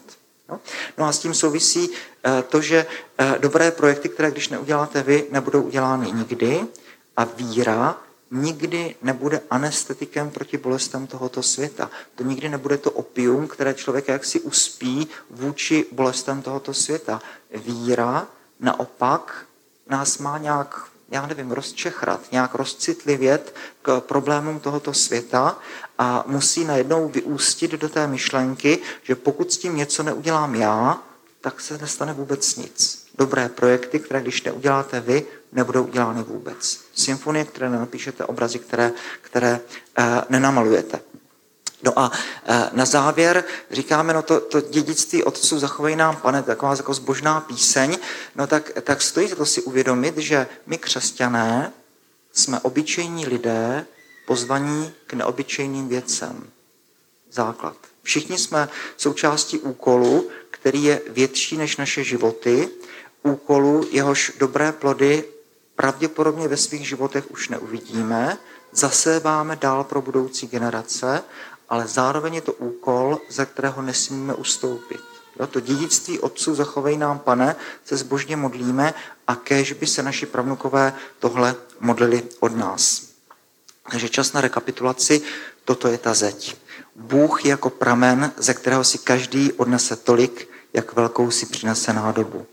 No, 0.48 0.60
no 0.98 1.06
a 1.06 1.12
s 1.12 1.18
tím 1.18 1.34
souvisí 1.34 1.90
eh, 2.24 2.42
to, 2.42 2.60
že 2.60 2.86
eh, 3.18 3.36
dobré 3.38 3.70
projekty, 3.70 4.08
které 4.08 4.30
když 4.30 4.48
neuděláte 4.48 5.02
vy, 5.02 5.26
nebudou 5.30 5.62
udělány 5.62 6.12
nikdy 6.12 6.60
a 7.16 7.24
víra 7.24 8.00
nikdy 8.30 8.94
nebude 9.02 9.40
anestetikem 9.50 10.30
proti 10.30 10.56
bolestem 10.56 11.06
tohoto 11.06 11.42
světa. 11.42 11.90
To 12.14 12.24
nikdy 12.24 12.48
nebude 12.48 12.78
to 12.78 12.90
opium, 12.90 13.48
které 13.48 13.74
člověk 13.74 14.08
jaksi 14.08 14.40
uspí 14.40 15.08
vůči 15.30 15.86
bolestem 15.92 16.42
tohoto 16.42 16.74
světa. 16.74 17.22
Víra 17.54 18.26
naopak 18.60 19.44
nás 19.88 20.18
má 20.18 20.38
nějak, 20.38 20.84
já 21.10 21.26
nevím, 21.26 21.52
rozčechrat, 21.52 22.32
nějak 22.32 22.54
rozcitlivět 22.54 23.54
k 23.82 24.00
problémům 24.00 24.60
tohoto 24.60 24.94
světa 24.94 25.58
a 25.98 26.24
musí 26.26 26.64
najednou 26.64 27.08
vyústit 27.08 27.70
do 27.70 27.88
té 27.88 28.06
myšlenky, 28.06 28.78
že 29.02 29.14
pokud 29.14 29.52
s 29.52 29.58
tím 29.58 29.76
něco 29.76 30.02
neudělám 30.02 30.54
já, 30.54 31.02
tak 31.40 31.60
se 31.60 31.78
nestane 31.78 32.12
vůbec 32.12 32.56
nic. 32.56 33.06
Dobré 33.18 33.48
projekty, 33.48 33.98
které 33.98 34.20
když 34.20 34.42
neuděláte 34.42 35.00
vy, 35.00 35.26
nebudou 35.52 35.84
udělány 35.84 36.22
vůbec. 36.22 36.80
Symfonie, 36.94 37.44
které 37.44 37.70
nenapíšete, 37.70 38.24
obrazy, 38.24 38.58
které, 38.58 38.92
které 39.22 39.60
uh, 39.98 40.04
nenamalujete. 40.28 41.00
No 41.82 41.98
a 41.98 42.10
uh, 42.10 42.56
na 42.72 42.84
závěr 42.84 43.44
říkáme, 43.70 44.14
no 44.14 44.22
to, 44.22 44.40
to 44.40 44.60
dědictví 44.60 45.24
otců 45.24 45.58
zachovej 45.58 45.96
nám, 45.96 46.16
pane, 46.16 46.42
taková 46.42 46.74
jako 46.76 46.94
zbožná 46.94 47.40
píseň, 47.40 47.98
no 48.34 48.46
tak, 48.46 48.70
tak 48.82 49.02
stojí 49.02 49.28
za 49.28 49.36
to 49.36 49.46
si 49.46 49.62
uvědomit, 49.62 50.18
že 50.18 50.46
my 50.66 50.78
křesťané 50.78 51.72
jsme 52.32 52.60
obyčejní 52.60 53.26
lidé, 53.26 53.86
pozvaní 54.28 54.92
k 55.06 55.12
neobyčejným 55.12 55.88
věcem. 55.88 56.50
Základ. 57.32 57.76
Všichni 58.02 58.38
jsme 58.38 58.68
součástí 58.96 59.58
úkolu, 59.58 60.28
který 60.50 60.84
je 60.84 61.00
větší 61.08 61.56
než 61.56 61.76
naše 61.76 62.04
životy, 62.04 62.68
úkolu, 63.22 63.88
jehož 63.90 64.32
dobré 64.38 64.72
plody 64.72 65.24
pravděpodobně 65.76 66.48
ve 66.48 66.56
svých 66.56 66.88
životech 66.88 67.30
už 67.30 67.48
neuvidíme, 67.48 68.38
zaséváme 68.72 69.56
dál 69.56 69.84
pro 69.84 70.02
budoucí 70.02 70.46
generace, 70.46 71.22
ale 71.68 71.86
zároveň 71.86 72.34
je 72.34 72.40
to 72.40 72.52
úkol, 72.52 73.18
ze 73.30 73.46
kterého 73.46 73.82
nesmíme 73.82 74.34
ustoupit. 74.34 75.00
Jo, 75.40 75.46
to 75.46 75.60
dědictví 75.60 76.20
otců 76.20 76.54
zachovej 76.54 76.96
nám, 76.96 77.18
pane, 77.18 77.56
se 77.84 77.96
zbožně 77.96 78.36
modlíme 78.36 78.94
a 79.26 79.36
kéž 79.36 79.72
by 79.72 79.86
se 79.86 80.02
naši 80.02 80.26
pravnukové 80.26 80.92
tohle 81.18 81.54
modlili 81.80 82.22
od 82.40 82.56
nás. 82.56 83.07
Takže 83.90 84.08
čas 84.08 84.32
na 84.32 84.40
rekapitulaci, 84.40 85.22
toto 85.64 85.88
je 85.88 85.98
ta 85.98 86.14
zeď. 86.14 86.56
Bůh 86.96 87.44
jako 87.44 87.70
pramen, 87.70 88.32
ze 88.36 88.54
kterého 88.54 88.84
si 88.84 88.98
každý 88.98 89.52
odnese 89.52 89.96
tolik, 89.96 90.48
jak 90.72 90.92
velkou 90.92 91.30
si 91.30 91.46
přinese 91.46 91.92
nádobu. 91.92 92.46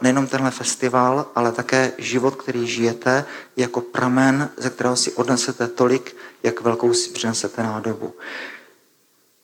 Nejenom 0.00 0.26
tenhle 0.26 0.50
festival, 0.50 1.26
ale 1.34 1.52
také 1.52 1.92
život, 1.98 2.36
který 2.36 2.66
žijete, 2.66 3.24
jako 3.56 3.80
pramen, 3.80 4.50
ze 4.56 4.70
kterého 4.70 4.96
si 4.96 5.12
odnesete 5.12 5.68
tolik, 5.68 6.16
jak 6.42 6.60
velkou 6.60 6.94
si 6.94 7.10
přinesete 7.10 7.62
nádobu. 7.62 8.14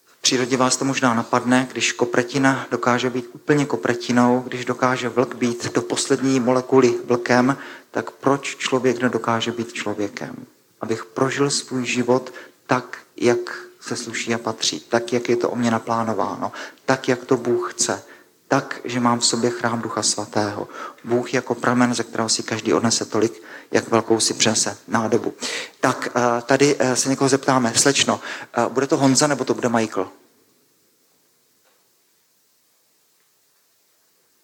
V 0.04 0.22
přírodě 0.22 0.56
vás 0.56 0.76
to 0.76 0.84
možná 0.84 1.14
napadne, 1.14 1.68
když 1.72 1.92
kopretina 1.92 2.66
dokáže 2.70 3.10
být 3.10 3.30
úplně 3.32 3.66
kopretinou, 3.66 4.40
když 4.46 4.64
dokáže 4.64 5.08
vlk 5.08 5.34
být 5.34 5.72
do 5.74 5.82
poslední 5.82 6.40
molekuly 6.40 6.94
vlkem, 7.04 7.56
tak 7.90 8.10
proč 8.10 8.56
člověk 8.56 9.02
nedokáže 9.02 9.52
být 9.52 9.72
člověkem? 9.72 10.46
Abych 10.80 11.04
prožil 11.04 11.50
svůj 11.50 11.86
život 11.86 12.32
tak, 12.66 12.98
jak 13.16 13.38
se 13.80 13.96
sluší 13.96 14.34
a 14.34 14.38
patří, 14.38 14.80
tak, 14.80 15.12
jak 15.12 15.28
je 15.28 15.36
to 15.36 15.50
o 15.50 15.56
mě 15.56 15.70
naplánováno, 15.70 16.52
tak, 16.84 17.08
jak 17.08 17.24
to 17.24 17.36
Bůh 17.36 17.74
chce. 17.74 18.02
tak, 18.48 18.80
že 18.84 19.00
mám 19.00 19.20
v 19.20 19.26
sobě 19.26 19.50
chrám 19.50 19.82
Ducha 19.82 20.02
Svatého. 20.02 20.68
Bůh 21.04 21.34
jako 21.34 21.54
pramen, 21.54 21.94
ze 21.94 22.04
kterého 22.04 22.28
si 22.28 22.42
každý 22.42 22.72
odnese 22.72 23.04
tolik, 23.04 23.42
jak 23.70 23.88
velkou 23.88 24.20
si 24.20 24.34
přese 24.34 24.78
nádobu. 24.88 25.34
Tak 25.80 26.08
eh, 26.08 26.42
tady 26.42 26.76
eh, 26.78 26.96
se 26.96 27.08
někoho 27.08 27.28
zeptáme, 27.28 27.74
slečno, 27.74 28.20
eh, 28.56 28.68
bude 28.68 28.86
to 28.86 28.96
Honza 28.96 29.26
nebo 29.26 29.44
to 29.44 29.54
bude 29.54 29.68
Michael? 29.68 30.08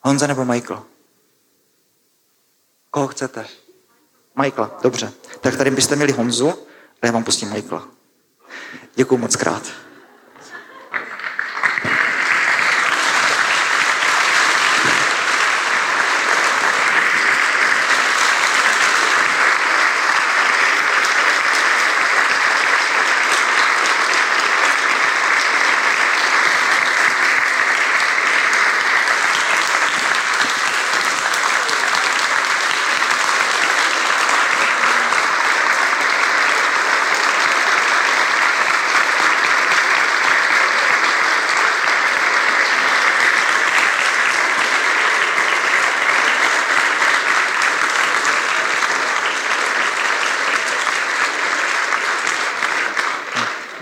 Honza 0.01 0.27
nebo 0.27 0.45
Michael? 0.45 0.83
Koho 2.91 3.09
chcete? 3.09 3.64
Michaela, 4.43 4.79
dobře. 4.83 5.13
Tak 5.41 5.57
tady 5.57 5.71
byste 5.71 5.97
měli 5.97 6.13
Honzu 6.13 6.55
a 7.03 7.07
já 7.07 7.13
vám 7.13 7.25
pustím 7.25 7.51
Michaela. 7.53 7.89
Děkuji 8.95 9.17
moc 9.17 9.37
krát. 9.37 9.84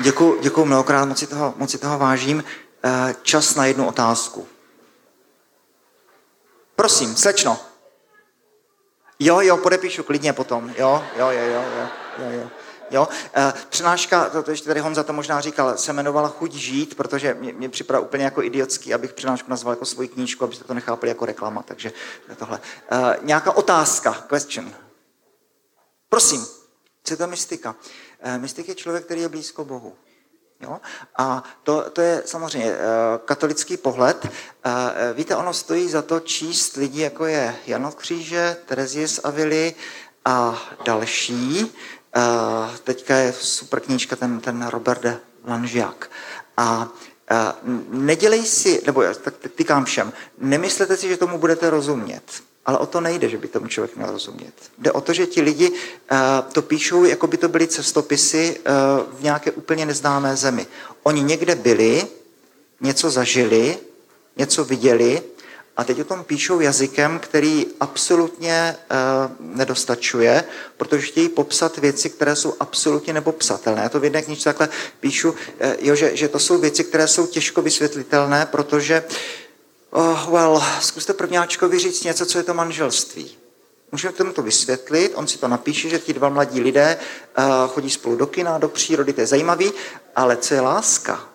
Děkuji, 0.02 0.38
děkuji 0.42 0.64
mnohokrát, 0.64 1.04
moc 1.04 1.18
si, 1.18 1.26
toho, 1.26 1.54
moc 1.56 1.70
si 1.70 1.78
toho 1.78 1.98
vážím. 1.98 2.44
Eh, 2.84 3.14
čas 3.22 3.54
na 3.54 3.66
jednu 3.66 3.88
otázku. 3.88 4.48
Prosím, 6.76 7.16
slečno. 7.16 7.58
Jo, 9.18 9.40
jo, 9.40 9.56
podepíšu 9.56 10.02
klidně 10.02 10.32
potom. 10.32 10.74
Jo, 10.78 11.04
jo, 11.16 11.30
jo, 11.30 11.44
jo, 11.44 11.62
jo, 11.76 11.88
jo. 12.18 12.30
jo. 12.30 12.50
Jo? 12.92 13.08
E, 13.36 13.52
přenáška, 13.68 14.28
to, 14.30 14.42
to 14.42 14.50
ještě 14.50 14.66
tady 14.68 14.80
Honza 14.80 15.02
to 15.02 15.12
možná 15.12 15.40
říkal, 15.40 15.78
se 15.78 15.92
jmenovala 15.92 16.28
Chuť 16.28 16.52
žít, 16.52 16.94
protože 16.94 17.34
mě, 17.34 17.52
mě 17.52 17.68
připadá 17.68 18.00
úplně 18.00 18.24
jako 18.24 18.42
idiotský, 18.42 18.94
abych 18.94 19.12
přenášku 19.12 19.50
nazval 19.50 19.72
jako 19.72 19.84
svoji 19.84 20.08
knížku, 20.08 20.44
abyste 20.44 20.64
to 20.64 20.74
nechápali 20.74 21.08
jako 21.08 21.26
reklama, 21.26 21.62
takže 21.62 21.92
tohle. 22.36 22.60
E, 22.90 23.18
nějaká 23.22 23.56
otázka, 23.56 24.26
question. 24.28 24.74
Prosím, 26.08 26.46
co 27.04 27.12
je 27.12 27.16
to 27.16 27.26
mystika? 27.26 27.74
E, 27.74 28.11
mystik 28.38 28.68
je 28.68 28.74
člověk, 28.74 29.04
který 29.04 29.20
je 29.20 29.28
blízko 29.28 29.64
Bohu. 29.64 29.94
Jo? 30.60 30.80
A 31.16 31.44
to, 31.62 31.90
to 31.90 32.00
je 32.00 32.22
samozřejmě 32.26 32.70
uh, 32.70 32.76
katolický 33.24 33.76
pohled. 33.76 34.24
Uh, 34.24 34.30
víte, 35.14 35.36
ono 35.36 35.52
stojí 35.52 35.88
za 35.88 36.02
to 36.02 36.20
číst 36.20 36.76
lidi, 36.76 37.00
jako 37.00 37.26
je 37.26 37.56
Jan 37.66 37.86
od 37.86 37.94
Kříže, 37.94 38.56
Terezie 38.66 39.08
z 39.08 39.20
Avily 39.24 39.74
a 40.24 40.62
další. 40.84 41.74
Teďka 42.84 43.16
je 43.16 43.32
super 43.32 43.80
knížka 43.80 44.16
ten, 44.16 44.40
ten 44.40 44.66
Robert 44.66 45.02
de 45.02 45.20
Lanžiak. 45.44 46.10
A 46.56 46.88
nedělej 47.88 48.46
si, 48.46 48.82
nebo 48.86 49.02
tak 49.24 49.34
tykám 49.54 49.84
všem, 49.84 50.12
nemyslete 50.38 50.96
si, 50.96 51.08
že 51.08 51.16
tomu 51.16 51.38
budete 51.38 51.70
rozumět. 51.70 52.22
Ale 52.66 52.78
o 52.78 52.86
to 52.86 53.00
nejde, 53.00 53.28
že 53.28 53.38
by 53.38 53.48
tomu 53.48 53.68
člověk 53.68 53.96
měl 53.96 54.10
rozumět. 54.10 54.52
Jde 54.78 54.92
o 54.92 55.00
to, 55.00 55.12
že 55.12 55.26
ti 55.26 55.42
lidi 55.42 55.70
uh, 55.70 55.76
to 56.52 56.62
píšou, 56.62 57.04
jako 57.04 57.26
by 57.26 57.36
to 57.36 57.48
byly 57.48 57.66
cestopisy 57.66 58.56
uh, 58.58 59.18
v 59.18 59.22
nějaké 59.22 59.50
úplně 59.50 59.86
neznámé 59.86 60.36
zemi. 60.36 60.66
Oni 61.02 61.22
někde 61.22 61.54
byli, 61.54 62.06
něco 62.80 63.10
zažili, 63.10 63.78
něco 64.36 64.64
viděli 64.64 65.22
a 65.76 65.84
teď 65.84 66.00
o 66.00 66.04
tom 66.04 66.24
píšou 66.24 66.60
jazykem, 66.60 67.18
který 67.18 67.66
absolutně 67.80 68.76
uh, 68.76 69.56
nedostačuje, 69.56 70.44
protože 70.76 71.06
chtějí 71.06 71.28
popsat 71.28 71.78
věci, 71.78 72.10
které 72.10 72.36
jsou 72.36 72.54
absolutně 72.60 73.12
nepopsatelné. 73.12 73.82
Já 73.82 73.88
to 73.88 74.00
v 74.00 74.04
jedné 74.04 74.22
knižce 74.22 74.44
takhle 74.44 74.68
píšu, 75.00 75.34
jo, 75.78 75.94
že, 75.94 76.16
že 76.16 76.28
to 76.28 76.38
jsou 76.38 76.58
věci, 76.58 76.84
které 76.84 77.08
jsou 77.08 77.26
těžko 77.26 77.62
vysvětlitelné, 77.62 78.46
protože 78.46 79.00
uh, 79.00 79.41
Oh, 79.94 80.30
well, 80.30 80.62
zkuste 80.80 81.12
prvňáčkovi 81.12 81.78
říct 81.78 82.04
něco, 82.04 82.26
co 82.26 82.38
je 82.38 82.44
to 82.44 82.54
manželství. 82.54 83.38
Můžeme 83.92 84.12
tomu 84.12 84.32
to 84.32 84.42
vysvětlit, 84.42 85.12
on 85.14 85.26
si 85.26 85.38
to 85.38 85.48
napíše, 85.48 85.88
že 85.88 85.98
ti 85.98 86.12
dva 86.12 86.28
mladí 86.28 86.60
lidé 86.60 86.98
uh, 87.38 87.44
chodí 87.70 87.90
spolu 87.90 88.16
do 88.16 88.26
kina, 88.26 88.58
do 88.58 88.68
přírody, 88.68 89.12
to 89.12 89.20
je 89.20 89.26
zajímavý, 89.26 89.72
ale 90.16 90.36
co 90.36 90.54
je 90.54 90.60
láska? 90.60 91.28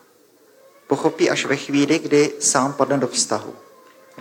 Pochopí 0.88 1.30
až 1.30 1.46
ve 1.46 1.56
chvíli, 1.56 2.00
kdy 2.00 2.34
sám 2.40 2.74
padne 2.74 2.98
do 2.98 3.08
vztahu. 3.08 3.56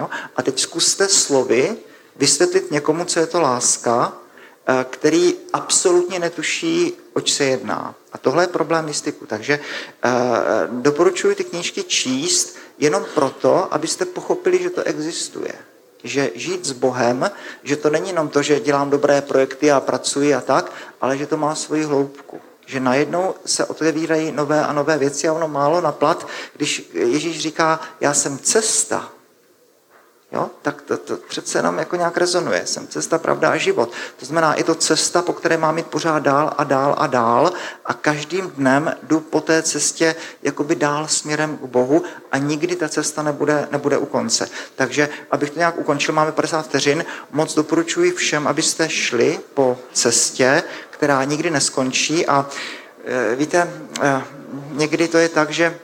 Jo? 0.01 0.09
A 0.37 0.43
teď 0.43 0.61
zkuste 0.61 1.09
slovy 1.09 1.77
vysvětlit 2.17 2.71
někomu, 2.71 3.05
co 3.05 3.21
je 3.21 3.27
to 3.27 3.41
láska, 3.41 4.09
uh, 4.09 4.83
který 4.91 5.35
absolutně 5.53 6.19
netuší, 6.19 6.93
oč 7.13 7.33
se 7.33 7.45
jedná. 7.45 7.95
A 8.13 8.19
tohle 8.19 8.43
je 8.43 8.49
problém 8.49 8.85
mystiku. 8.85 9.27
Takže 9.27 9.61
uh, 10.05 10.81
doporučuji 10.83 11.35
ty 11.35 11.45
knížky 11.45 11.83
číst, 11.83 12.57
jenom 12.79 13.05
proto, 13.15 13.75
abyste 13.75 14.05
pochopili, 14.05 14.63
že 14.63 14.71
to 14.71 14.83
existuje. 14.83 15.55
Že 16.05 16.31
žít 16.35 16.65
s 16.65 16.73
Bohem, 16.73 17.31
že 17.63 17.77
to 17.77 17.91
není 17.91 18.09
jenom 18.09 18.29
to, 18.29 18.43
že 18.43 18.61
dělám 18.61 18.91
dobré 18.91 19.23
projekty 19.23 19.73
a 19.73 19.81
pracuji 19.81 20.35
a 20.35 20.41
tak, 20.41 20.73
ale 21.01 21.19
že 21.19 21.27
to 21.27 21.37
má 21.37 21.55
svoji 21.55 21.85
hloubku. 21.85 22.41
Že 22.67 22.81
najednou 22.81 23.35
se 23.47 23.65
otevírají 23.65 24.33
nové 24.33 24.65
a 24.65 24.73
nové 24.73 24.99
věci 24.99 25.29
a 25.29 25.33
ono 25.33 25.49
málo 25.49 25.81
naplat, 25.81 26.27
když 26.57 26.91
Ježíš 26.93 27.41
říká, 27.41 27.81
já 28.01 28.15
jsem 28.15 28.39
cesta, 28.39 29.13
Jo? 30.33 30.51
Tak 30.63 30.83
to, 30.83 30.97
to 30.97 31.17
přece 31.17 31.59
jenom 31.59 31.79
jako 31.79 31.97
nějak 31.97 32.17
rezonuje. 32.17 32.67
Jsem 32.67 32.87
cesta, 32.87 33.19
pravda 33.19 33.51
a 33.51 33.57
život. 33.57 33.93
To 34.17 34.27
znamená, 34.27 34.55
je 34.55 34.65
to 34.65 34.75
cesta, 34.75 35.23
po 35.23 35.33
které 35.33 35.57
mám 35.57 35.79
jít 35.79 35.87
pořád 35.87 36.19
dál 36.19 36.55
a 36.59 36.65
dál 36.65 36.95
a 36.99 37.07
dál 37.07 37.53
a 37.85 37.95
každým 37.95 38.51
dnem 38.51 38.97
jdu 39.03 39.21
po 39.21 39.41
té 39.41 39.63
cestě 39.63 40.15
jakoby 40.43 40.75
dál 40.75 41.09
směrem 41.09 41.57
k 41.57 41.61
Bohu 41.61 42.03
a 42.33 42.39
nikdy 42.39 42.77
ta 42.77 42.89
cesta 42.89 43.23
nebude, 43.23 43.69
nebude 43.73 43.99
u 43.99 44.07
konce. 44.07 44.49
Takže, 44.75 45.09
abych 45.31 45.51
to 45.51 45.59
nějak 45.59 45.79
ukončil, 45.79 46.15
máme 46.15 46.33
50 46.33 46.63
vteřin, 46.63 47.05
moc 47.31 47.55
doporučuji 47.55 48.13
všem, 48.13 48.47
abyste 48.47 48.89
šli 48.89 49.41
po 49.55 49.79
cestě, 49.93 50.63
která 50.91 51.25
nikdy 51.25 51.51
neskončí 51.51 52.27
a 52.27 52.47
e, 53.05 53.37
víte, 53.37 53.71
e, 54.03 54.23
někdy 54.71 55.09
to 55.09 55.19
je 55.19 55.29
tak, 55.29 55.51
že 55.51 55.79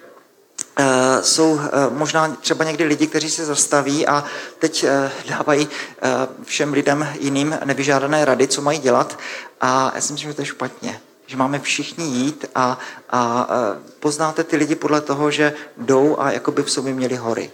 jsou 1.20 1.52
uh, 1.52 1.60
možná 1.90 2.28
třeba 2.40 2.64
někdy 2.64 2.84
lidi, 2.84 3.06
kteří 3.06 3.30
se 3.30 3.46
zastaví 3.46 4.06
a 4.06 4.24
teď 4.58 4.84
uh, 4.84 4.90
dávají 5.28 5.68
všem 6.44 6.72
lidem 6.72 7.08
jiným 7.20 7.58
nevyžádané 7.64 8.24
rady, 8.24 8.48
co 8.48 8.62
mají 8.62 8.78
dělat 8.78 9.18
a 9.60 9.92
já 9.94 10.00
si 10.00 10.12
myslím, 10.12 10.30
že 10.30 10.36
to 10.36 10.42
je 10.42 10.46
špatně. 10.46 11.00
Že 11.26 11.36
máme 11.36 11.60
všichni 11.60 12.04
jít 12.04 12.44
a, 12.54 12.78
a 13.10 13.48
poznáte 14.00 14.44
ty 14.44 14.56
lidi 14.56 14.74
podle 14.74 15.00
toho, 15.00 15.30
že 15.30 15.52
jdou 15.76 16.16
a 16.18 16.32
jako 16.32 16.52
by 16.52 16.62
v 16.62 16.70
sobě 16.70 16.94
měli 16.94 17.16
hory 17.16 17.50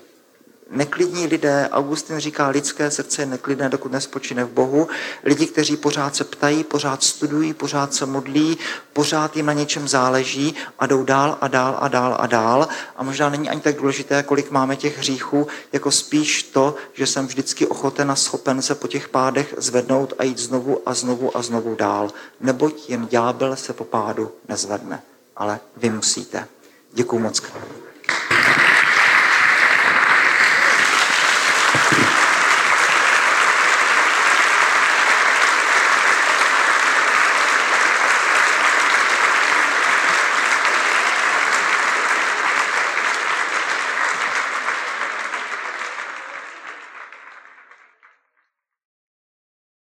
neklidní 0.71 1.27
lidé, 1.27 1.69
Augustin 1.73 2.19
říká, 2.19 2.49
lidské 2.49 2.91
srdce 2.91 3.23
je 3.23 3.27
neklidné, 3.27 3.69
dokud 3.69 3.93
nespočine 3.93 4.45
v 4.45 4.51
Bohu, 4.51 4.89
lidi, 5.25 5.47
kteří 5.47 5.77
pořád 5.77 6.17
se 6.17 6.25
ptají, 6.25 6.65
pořád 6.65 7.03
studují, 7.03 7.55
pořád 7.55 7.95
se 7.95 8.07
modlí, 8.07 8.59
pořád 8.93 9.37
jim 9.37 9.47
na 9.47 9.53
něčem 9.53 9.89
záleží 9.89 10.55
a 10.79 10.87
jdou 10.87 11.05
dál 11.05 11.39
a 11.41 11.49
dál 11.49 11.79
a 11.81 11.89
dál 11.89 12.17
a 12.21 12.27
dál 12.27 12.69
a 12.97 13.03
možná 13.03 13.29
není 13.29 13.51
ani 13.51 13.61
tak 13.61 13.77
důležité, 13.77 14.23
kolik 14.23 14.51
máme 14.51 14.77
těch 14.77 14.99
hříchů, 14.99 15.47
jako 15.73 15.91
spíš 15.91 16.43
to, 16.43 16.75
že 16.93 17.07
jsem 17.07 17.27
vždycky 17.27 17.67
ochoten 17.67 18.11
a 18.11 18.17
schopen 18.17 18.63
se 18.63 18.75
po 18.75 18.89
těch 18.89 19.09
pádech 19.09 19.55
zvednout 19.57 20.15
a 20.19 20.25
jít 20.25 20.39
znovu 20.39 20.83
a 20.87 20.95
znovu 20.95 21.37
a 21.37 21.43
znovu 21.43 21.75
dál. 21.75 22.11
Neboť 22.41 22.91
jen 22.91 23.07
ďábel 23.07 23.57
se 23.57 23.73
po 23.73 23.85
pádu 23.85 24.33
nezvedne, 24.49 25.03
ale 25.37 25.61
vy 25.77 25.91
musíte. 25.91 26.49
Děkuji 26.93 27.19
moc. 27.19 27.43